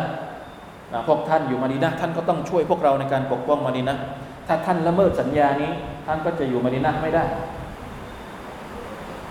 [0.93, 3.97] นะพวกท่านอยู่มาดีนะท่านก็ต้องช่วยพวกเราในการปกป้องมาดีนะ
[4.47, 5.71] ถ้าท่านละเมิดสัญญานี้
[6.07, 7.25] ท่านก็จะอยู่มาดีนะไม่ได้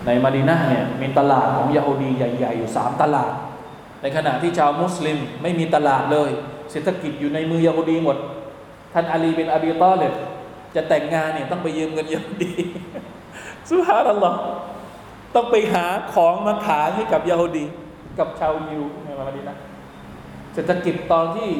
[0.04, 3.32] ในมาดีนะเนี่ยมีตลาดของยาฮูดีใหญ่ ๆ อยู่สามตลาด
[4.02, 6.30] ในขณะที่ชาวมุสลิมไม่มีตลาดเลย
[6.70, 8.16] เศรษฐกิจอยู่ในมือยาฮูดีหมด
[8.92, 10.12] ท่านอาลีเป็นอบีตอเลย
[10.74, 12.52] จะแต่งงานเนี่ยต้องไปยืมเงินยาฮูดี
[13.70, 14.38] สุฮานัลลอฮ์
[15.34, 17.64] ต้องไปหาของมาขายให้กับยาฮูดี
[18.18, 19.56] กับชาวยิวในมาดีนะ
[20.54, 21.50] เศรษฐกิจตอนที่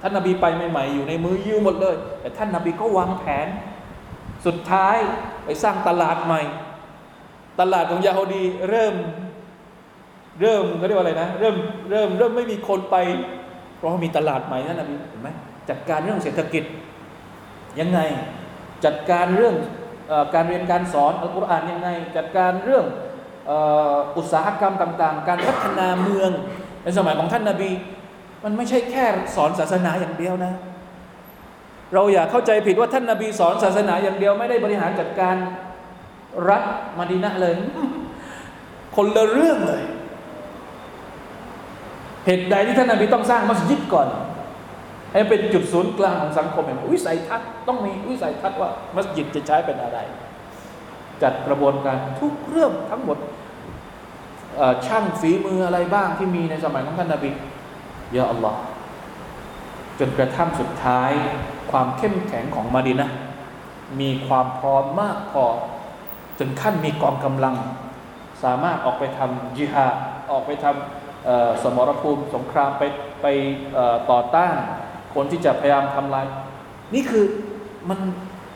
[0.00, 3.46] ท่านนาบีไปใหม่ๆอยู่ในมือยิวหมดเลย แต่ท่านนาบีก็วางแผน
[4.46, 4.96] สุดท้าย
[5.44, 6.42] ไปสร้างตลาดใหม่
[7.60, 8.94] ตลาดของยาฮูดีเริ่ม
[10.40, 11.56] เริ่มเขาเรียกว่าอะไรนะ เริ่ม
[11.90, 12.96] เริ่มเริ่มไม่มีคนไป
[13.76, 15.28] เพราะมีตลาดใหม่ท่นนาบีเห็นไหม
[15.70, 16.64] จัดการเรื่องเศรษฐกิจ
[17.80, 18.00] ยังไง
[18.84, 19.54] จัดการเรื่อง
[20.10, 22.84] อการเรียนการสอนอัลกุรอานยังไง จัดการเรื่อง
[24.16, 26.30] อุตสาหกรรมต่าง ๆ การพัฒนาเมือง
[26.82, 27.70] ในสมัยของท่านนาบี
[28.44, 29.04] มันไม่ใช่แค่
[29.36, 30.52] สอนศาสนาอย่างเดียวนะ
[31.94, 35.34] เราอย่าเข้าใจผิดว่าท่านนาบีสอนศาสนาอย่างเดียวไม่ได้บริหารจัดการ
[36.48, 36.62] รัฐ
[36.98, 37.54] มาดีนะเลย
[38.96, 39.82] คนละเรื่องเลย
[42.26, 44.08] เหตุใดที่ท่านนาบีต้องสร้างมัสยิดก่อน
[45.12, 49.98] ให้เป็นจุดศูนย์กลางของสังคมแห่งวิสัยทัศน์ต้องมีวิสัยทัศน์ว่ามัสยิดจะใช้เป็นอะไร
[51.22, 53.18] จัดกระบวนการทุกเรื่องทั้งหมด
[54.86, 57.30] ช่างฝีมืออะไรบ้างที่มีในสมัยของท่านนาบี
[58.16, 58.60] ยาอัลลอฮ์
[59.98, 61.10] จนกระทั่งสุดท้าย
[61.70, 63.08] ความเข้มแข็งของมาดีนะ
[64.00, 65.44] มีความพร้อมมากพอ
[66.38, 67.56] จนขั้นมีกองกำลัง
[68.44, 69.86] สามารถออกไปทำจิฮา
[70.32, 72.82] ออกไปทำสมรภูมิสงครามไป
[73.22, 73.26] ไป
[74.10, 74.54] ต่อต้าน
[75.14, 76.26] คนที่จะพยายามทำลาย
[76.94, 77.24] นี่คือ
[77.88, 77.98] มัน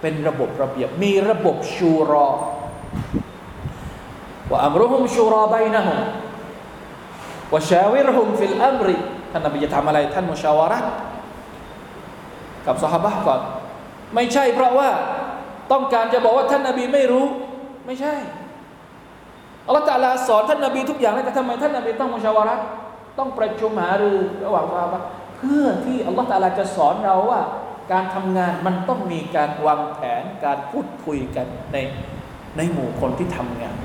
[0.00, 2.28] เป็นระบบระเบียบ มีระบบชูรอ
[4.50, 5.98] ว่าอัมรุฮุมชูรอไบนะฮุม
[7.52, 8.96] ว่าชาวิรฮุมฟิลอัมริ
[9.32, 10.78] ท่านนบีจะทำอะไร ท่านมุชาวาระ
[12.66, 13.40] กับสหบะก่อน
[14.14, 14.88] ไม่ใช่เพราะว่า
[15.72, 17.26] ต้องการจะบอกว่าท่านนบีไม่รู้
[17.86, 18.14] ไม่ใช่
[19.66, 22.56] อัลลอฮฺตาลาสอนท่านนบีทุกอย่างแล้วแต่ทำไมท่านนบีต้องมุชาวาระ
[23.18, 25.02] ต้องประชุมหารือระหว่างสหบะ
[25.36, 27.40] เพื่อที่อัลลอฮฺตาลาจะสอนเราว่า
[27.92, 31.76] การทำงานมันต้องมีการวางแผนการพูดคุยกันใน
[32.56, 33.76] ในหมู่คนที่ทำงาน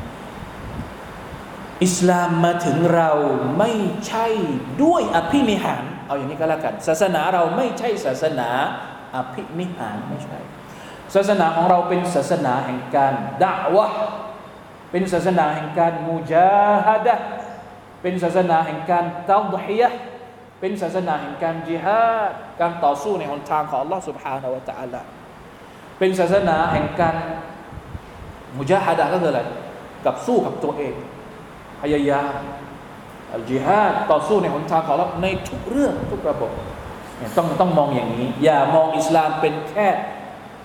[1.83, 3.11] อิสลามมาถึงเรา
[3.59, 3.71] ไม่
[4.07, 4.27] ใช่
[4.83, 8.49] ด้วยอภินิหาร เอาอย่างนี้ก็แล้วกัน ศาสนาเราไม่ใช่ศาสนา
[9.15, 10.39] อภินิหารไม่ใช่
[11.14, 13.86] ศาสนาของเราเป็นศาสนาแห่งการด่าวะ
[14.90, 17.14] เป็นศาสนาแห่งการมุจาฮัดะ
[18.02, 19.88] เป็นศาสนาแห่งการตาดฮียะ
[20.60, 25.02] เป็นศาสนาแห่งการจิฮาดการต่อสู้ในหนทางของ Allah سبحانه และ تعالى
[25.98, 27.16] เป็นศาสนาแห่งการ
[28.58, 29.42] มุจาฮัดะก็คืออะไร
[30.06, 30.94] กับสู้กับตัวเอง
[31.82, 32.40] พยายาม
[33.34, 36.50] อัลจิฮาดต่อสู้ในหนทางของเราในทุกเรื่องทุกระบบ
[37.36, 39.88] ต้องต้องมองอย่างนี้ อย่ามองอิสลามเป็นแค่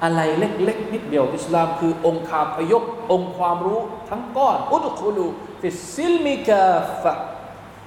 [0.05, 2.82] อะไรเล็กๆนิดเดียวอิสลามคือองค์คาพยพ
[3.12, 3.80] องค์ความรู้
[4.11, 5.26] ทั้งก้อน อุดคุลู
[5.61, 7.12] ฟิซิลมิกาฟะ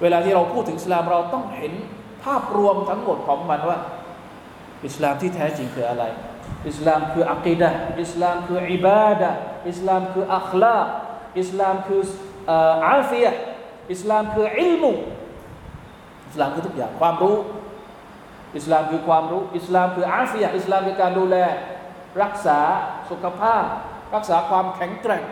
[0.00, 1.72] เวลาที่เราพูดถึงอิสลามเราต้องเห็น
[2.24, 3.78] ภาพรวมทั้งหมดของมันว่า
[4.86, 6.04] อิสลามที่แท้จริงคืออะไร
[6.68, 7.70] อิสลามคืออักีดะ
[8.02, 9.30] อิสลามคืออิบาดะ
[9.68, 10.76] อิสลามคืออัคลา
[11.40, 12.02] อิสลามคือ
[12.88, 13.26] อาฟีย
[13.92, 14.92] อิสลามคืออิลมุ
[16.28, 17.36] อิสลามคือทุกอย่างความรู้
[18.56, 21.36] อิสลามคือความรู้ อิสลามคืออาฟียอิสลามคือการดูแล
[22.22, 22.58] รักษา
[23.10, 23.64] สุขภาพ
[24.14, 25.24] รักษาความแข็งแกร่ง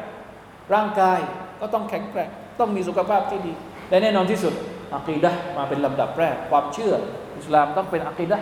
[0.74, 1.18] ร่างกาย
[1.60, 2.28] ก็ต้องแข็งแกร่ง
[2.60, 3.52] ต้องมีสุขภาพที่ดี
[3.88, 4.52] และแน่นอนที่สุด
[4.94, 6.94] อักีดะมาเป็นลำดับแรก ความเชื่อ
[7.38, 8.38] อิสลามต้องเป็นอักีดะ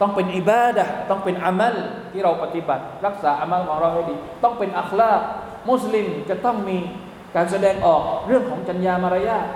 [0.00, 1.76] ต้องเป็นอิบาดะต้องเป็นอามัล
[2.12, 5.12] ที่เราปฏิบัติ รักษาอามัลของเราให้ดี ต้องเป็นอัคลา
[5.68, 6.78] มุสลิมจะต้องมี
[7.36, 9.46] การแสดงออกเรื่องของจัญญามารยาท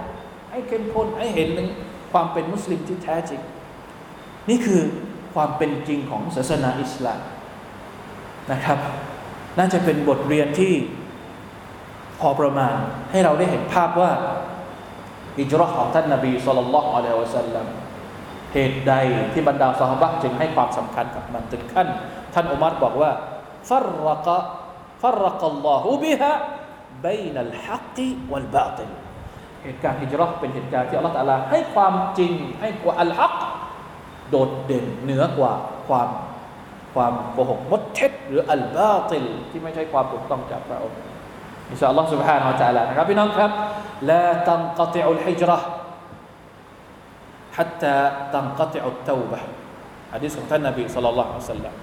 [0.50, 1.68] ให้เข้มข้นให้เห็นถึง
[2.12, 3.40] ความเป็นมุสลิมที่แท้จริง
[4.48, 4.82] นี่คือ
[5.34, 7.20] ความเป็นจริงของศาสนาอิสลาม
[8.52, 8.78] นะครับ
[9.58, 10.74] น่าจะเป็นบทเรียนที่
[12.20, 12.76] พอประมาณ
[13.10, 14.10] ให้เราได้เห็นภาพว่า
[15.38, 17.66] อิจรอของท่านนาบีสุลต่านอัลลอฮฺสัลลัม
[18.54, 18.94] เหตุใด
[19.32, 21.86] ที่บรรดาสหบัตจึงให้ความสำคัญกับมันถึงขั้น
[22.34, 23.10] ท่านอุมารบอกว่า
[23.68, 24.38] ฟรรกะ
[25.02, 26.30] ฟรรกอัลลอฮฺบิฮะ
[27.04, 27.98] บีนัลฮัก
[28.30, 28.90] วัลบาติล
[29.64, 33.34] เหตุการณ์ฮิจรัชเป็นเหตุการณ์ที่อัลลอฮฺตะลาให้ความจริงให้กว่าอัลฮัก
[34.30, 35.52] โดดเด่นเหนือกว่า
[35.88, 36.08] ความ
[36.95, 40.99] ความโกหกมดเท็จหรืออัลบาติลที่ไม่ใช่ความถูกต้องจากพระองค์
[41.69, 43.51] อินชาอัลลอฮฺ سبحانه และ تعالى นะครับพี่น้องครับ
[44.09, 45.63] ลาตันกติอุลฮิจรัช
[47.57, 47.95] حتى
[48.33, 49.39] تنقطع التوبة
[50.13, 51.75] ฮะดีษของท่านนบีสุลต่านละอัลลอฮฺ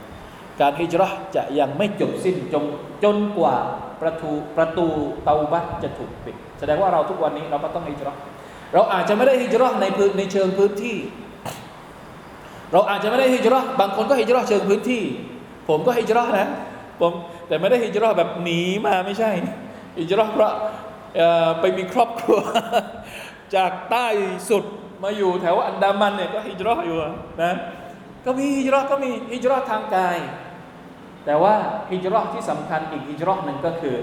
[0.61, 2.65] การฮิจรัชจะยังไม่จบสิ้นจน
[3.05, 3.57] จนกว่า
[4.03, 4.87] ประตูประตู
[5.25, 8.17] เตาบัตจะถูกปิด แสดงว่าเราทุกวันนี้เราก็ต้องฮิจรัช
[8.73, 10.97] เราอาจจะไม่ได้ฮิจรัชในพื้นในเชิงพื้นที่
[12.72, 15.04] เราอาจจะไม่ได้ฮิจรัชบางคนก็ฮิจรัชเชิงพื้นที่
[15.70, 16.50] ผมก็ฮิจรัชนะ
[17.02, 17.12] ผม
[17.48, 19.32] แต่ไม่ได้ฮิจรัชแบบหนีมาไม่ใช่
[20.00, 20.54] ฮิจรัชเพราะ
[21.60, 22.40] ไปมีครอบครัว
[23.56, 24.08] จากใต้
[24.50, 24.66] สุด
[25.04, 26.98] มาอยู่แถวอันดามันเนี่ยก็ฮิจรัชอยู่
[27.44, 27.54] นะ
[28.26, 30.18] ก็มีฮิจรัชก็มีฮิจรัชทางกาย
[31.26, 31.56] แต่ว่า
[31.92, 33.98] ฮิจรัชที่สำคัญอีกฮิจรัชหนึ่งก็คือ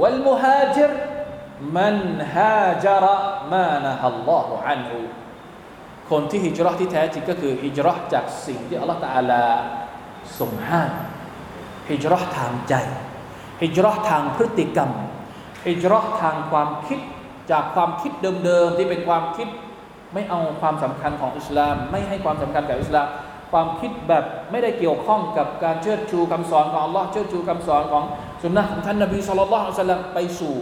[0.00, 0.92] วัลมุฮาจิร
[1.76, 1.96] มัน
[2.34, 3.16] ฮาจาระ
[3.52, 4.98] มานะฮัลลอฮุอันฮุ
[6.10, 9.44] คนที่ฮิจรัชที่แท้จริงก็คือฮิจรัชจากสิ่งที่อัลลอฮฺตาลา
[10.38, 10.92] ทรงห้าม
[11.90, 12.74] ฮิจรัชทางใจ
[13.62, 14.90] ฮิจรัชทางพฤติกรรม
[15.66, 17.00] ฮิจรัชทางความคิด
[17.50, 18.12] จากความคิด
[18.44, 19.48] เดิมๆที่เป็นความคิด
[20.14, 23.06] ไม่เอาความสำคัญของอิสลาม ไม่ให้ความสำคัญกับอิสลาม
[23.52, 28.04] ความคิดแบบไม่ได้เกี่ยวข้องกับการเชิดชูคำสอนของอัลลอฮ์เชิดชูคำสอนของ
[28.42, 30.54] สุนนะของท่านนบีสุลต่านสัลลัมไปสู่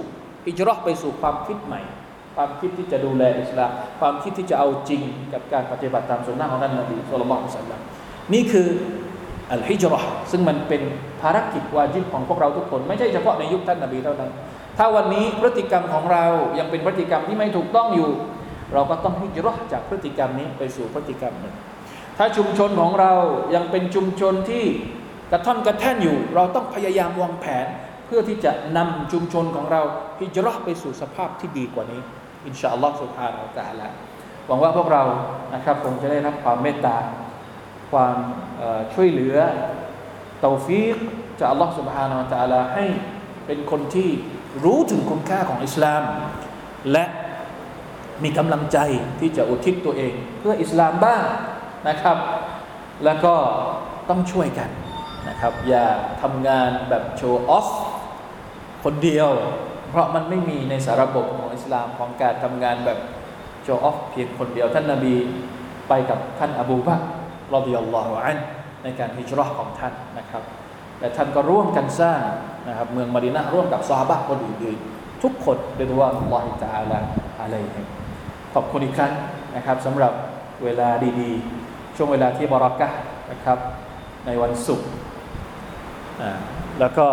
[0.48, 1.80] อิจรอไปสู่ความคิดใหม่
[2.36, 3.70] ความคิดที่จะดูแลอิสลาม
[4.00, 5.02] ความคิดที่จะเอาจริง
[5.32, 7.80] กับการปฏิบัติตามสุนนะของท่านนบีสุลต่านสัลลัม
[8.34, 8.68] นี่คือ
[9.52, 10.82] อัลฮิจรอห์ซึ่งมันเป็น
[11.22, 14.30] ภารกิจวาจิบของพวกเราทุกคน ไม่ใช่เฉพาะในยุคท่านนบีเท่านั้น
[14.78, 16.24] ถ้าวันนี้พฤติกรรมของเรา
[16.58, 18.10] ยังเป็นพฤติกรรมที่ไม่ถูกต้องอยู่
[18.72, 21.54] เราก็ต้องฮิจรอห์จากพฤติกรรมนี้ไปสู่พฤติกรรมหนึ่ง
[22.18, 23.12] ถ้าชุมชนของเรา
[23.54, 24.64] ยังเป็นชุมชนที่
[25.32, 27.66] กระท่อนกระแท่นอยู่ เราต้องพยายามวางแผน
[28.06, 29.82] เพื่อที่จะนำชุมชนของเรา
[30.20, 32.00] ฮิจรัไปสู่สภาพที่ดีกว่านี้
[32.46, 33.94] อินชาอัลลอฮฺสุบฮานาอัลลอฮฺ
[34.46, 35.02] หวังว่าพวกเรา
[35.54, 36.96] นะครับคงจะได้รับความเมตตา
[37.92, 38.16] ความ
[38.94, 39.36] ช่วยเหลือ
[40.40, 40.96] เตาฟีก
[41.38, 42.84] จากอัลลอฮฺสุบฮานาอัลลอฮฺให้
[43.46, 44.08] เป็นคนที่
[44.64, 46.02] รู้ถึงคุณค่าของอิสลาม
[46.92, 47.04] และ
[48.24, 48.78] มีกำลังใจ
[49.20, 51.22] ที่จะอุทิศตัวเอง เพื่ออิสลามบ้าง
[51.88, 52.18] นะครับ
[53.04, 53.34] แล้วก็
[54.08, 54.70] ต้องช่วยกัน
[55.28, 55.86] นะครับ อย่า
[56.22, 57.68] ทำงานแบบโชว์ออฟ
[58.84, 59.30] คนเดียว
[59.92, 62.98] เพราะมันไม่มีในสาระบบของอิสลามของการทำงานแบบ
[63.62, 65.14] โชว์ออฟเพียงคนเดียวท่านนาบี
[65.88, 67.00] ไปกับท่านอบูบัก
[67.54, 68.38] รอดิยัลลอฮุอัน
[68.82, 70.42] ในการฮิจรัชของท่านนะครับ
[70.98, 72.22] แต่ท่านก็ร่วมกันสร้าง
[72.68, 76.98] นะครับเมืองมาดินาร่วมกับซาบะคนอื่นๆทุกคนเรียกว่าอัลลอฮิตาลา
[77.40, 77.54] อะไร
[78.54, 79.12] ขอบคุณอีกครั้ง
[79.56, 80.12] นะครับสำหรับ
[80.64, 80.88] เวลา
[81.20, 82.88] ดีๆ ช่วงเวลาที่บรักะ
[83.30, 83.58] นะครับ
[84.26, 84.88] ในวันศุกร์
[86.80, 87.06] แล้วก็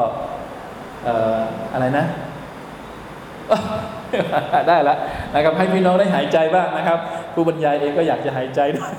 [1.74, 2.06] อะไรนะ
[4.68, 4.98] ได้แล้ว
[5.34, 7.00] นะครับให้พี่น้องได้หายใจบ้างนะครับ
[7.34, 8.92] ครูบรรยายเองก็อยากจะหายใจด้วย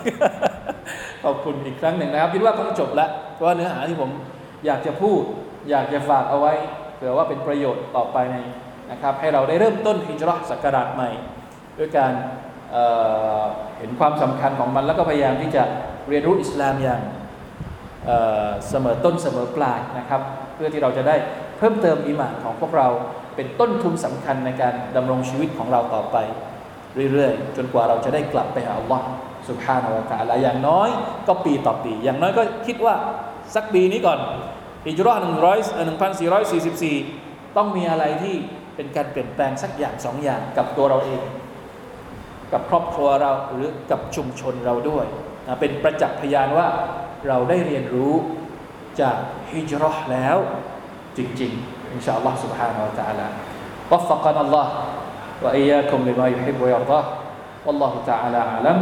[1.25, 4.11] ขอบคุณอีกครั้งหนึ่งนะครับคิดว่าคงจบแล้วเพราะว่าเนื้อหาที่ผม
[4.67, 5.23] อยากจะพูด
[5.71, 6.53] อยากจะฝากเอาไว้
[6.97, 8.37] เผื่อว่าเป็นประโยชน์ต่อไปใน
[8.91, 11.11] นะครับ ให้เราได้เริ่มต้นฮิจรัชศักราชใหม่
[11.79, 12.13] ด้วยการ
[12.71, 15.63] เเห็นความสำคัญของมัน แล้วก็พยายามที่จะ
[16.09, 17.03] เรียนรู้อิสลามอย่าง
[18.69, 20.21] เสมอต้นเสมอปลายนะครับ
[20.55, 21.17] เพื่อที่เราจะได้
[21.59, 22.89] เพิ่มเติมอิมานของพวกเรา
[23.37, 26.17] เป็นต้นทุนสำคัญในการดำรงชีวิตของเราต่อไป
[27.13, 29.05] เรื่อยๆ จนกว่าเราจะได้กลับไปหาอัลลอฮ์
[29.49, 30.89] สุบฮานาวะตาลาอย่างน้อย
[31.27, 32.95] ก็ปีต่อปี อย่างน้อยก็คิดว่า
[33.55, 34.19] สักปีนี้ก่อน
[34.87, 36.97] อิจรอหนึ่งร้อยหนึ่งพันสี่ร้อยสี่สิบสี่
[37.57, 38.35] ต้องมีอะไรที่
[38.77, 41.23] เป็นการเปลี่ยนแปลงสักอย่างสองอย่างกับตัวเราเอง
[42.53, 45.07] กับครอบครัวเราหรือกับชุมชนเราด้วย
[45.61, 46.69] เป็นประจักษ์พยานว่า
[47.29, 48.15] เราได้เรียนรู้
[49.01, 49.17] จาก
[49.51, 50.37] ฮิจรัชแล้ว
[51.17, 53.27] จริง ๆ إن شاء الله سبحانه وتعالى.
[53.91, 54.69] وفقنا الله
[55.43, 57.05] وإياكم لما يحب ويرضاه.
[57.67, 58.79] والله تعالى أعلم.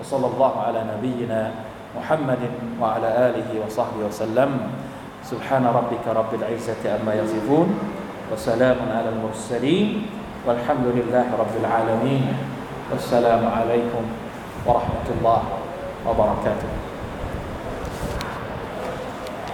[0.00, 1.50] وصلى الله على نبينا
[1.96, 2.42] محمد
[2.80, 4.50] وعلى آله وصحبه وسلم.
[5.24, 7.68] سبحان ربك رب العزة عما يصفون.
[8.32, 10.06] وسلام على المرسلين.
[10.46, 12.24] والحمد لله رب العالمين.
[12.92, 14.04] والسلام عليكم
[14.66, 15.40] ورحمة الله
[16.06, 16.70] وبركاته.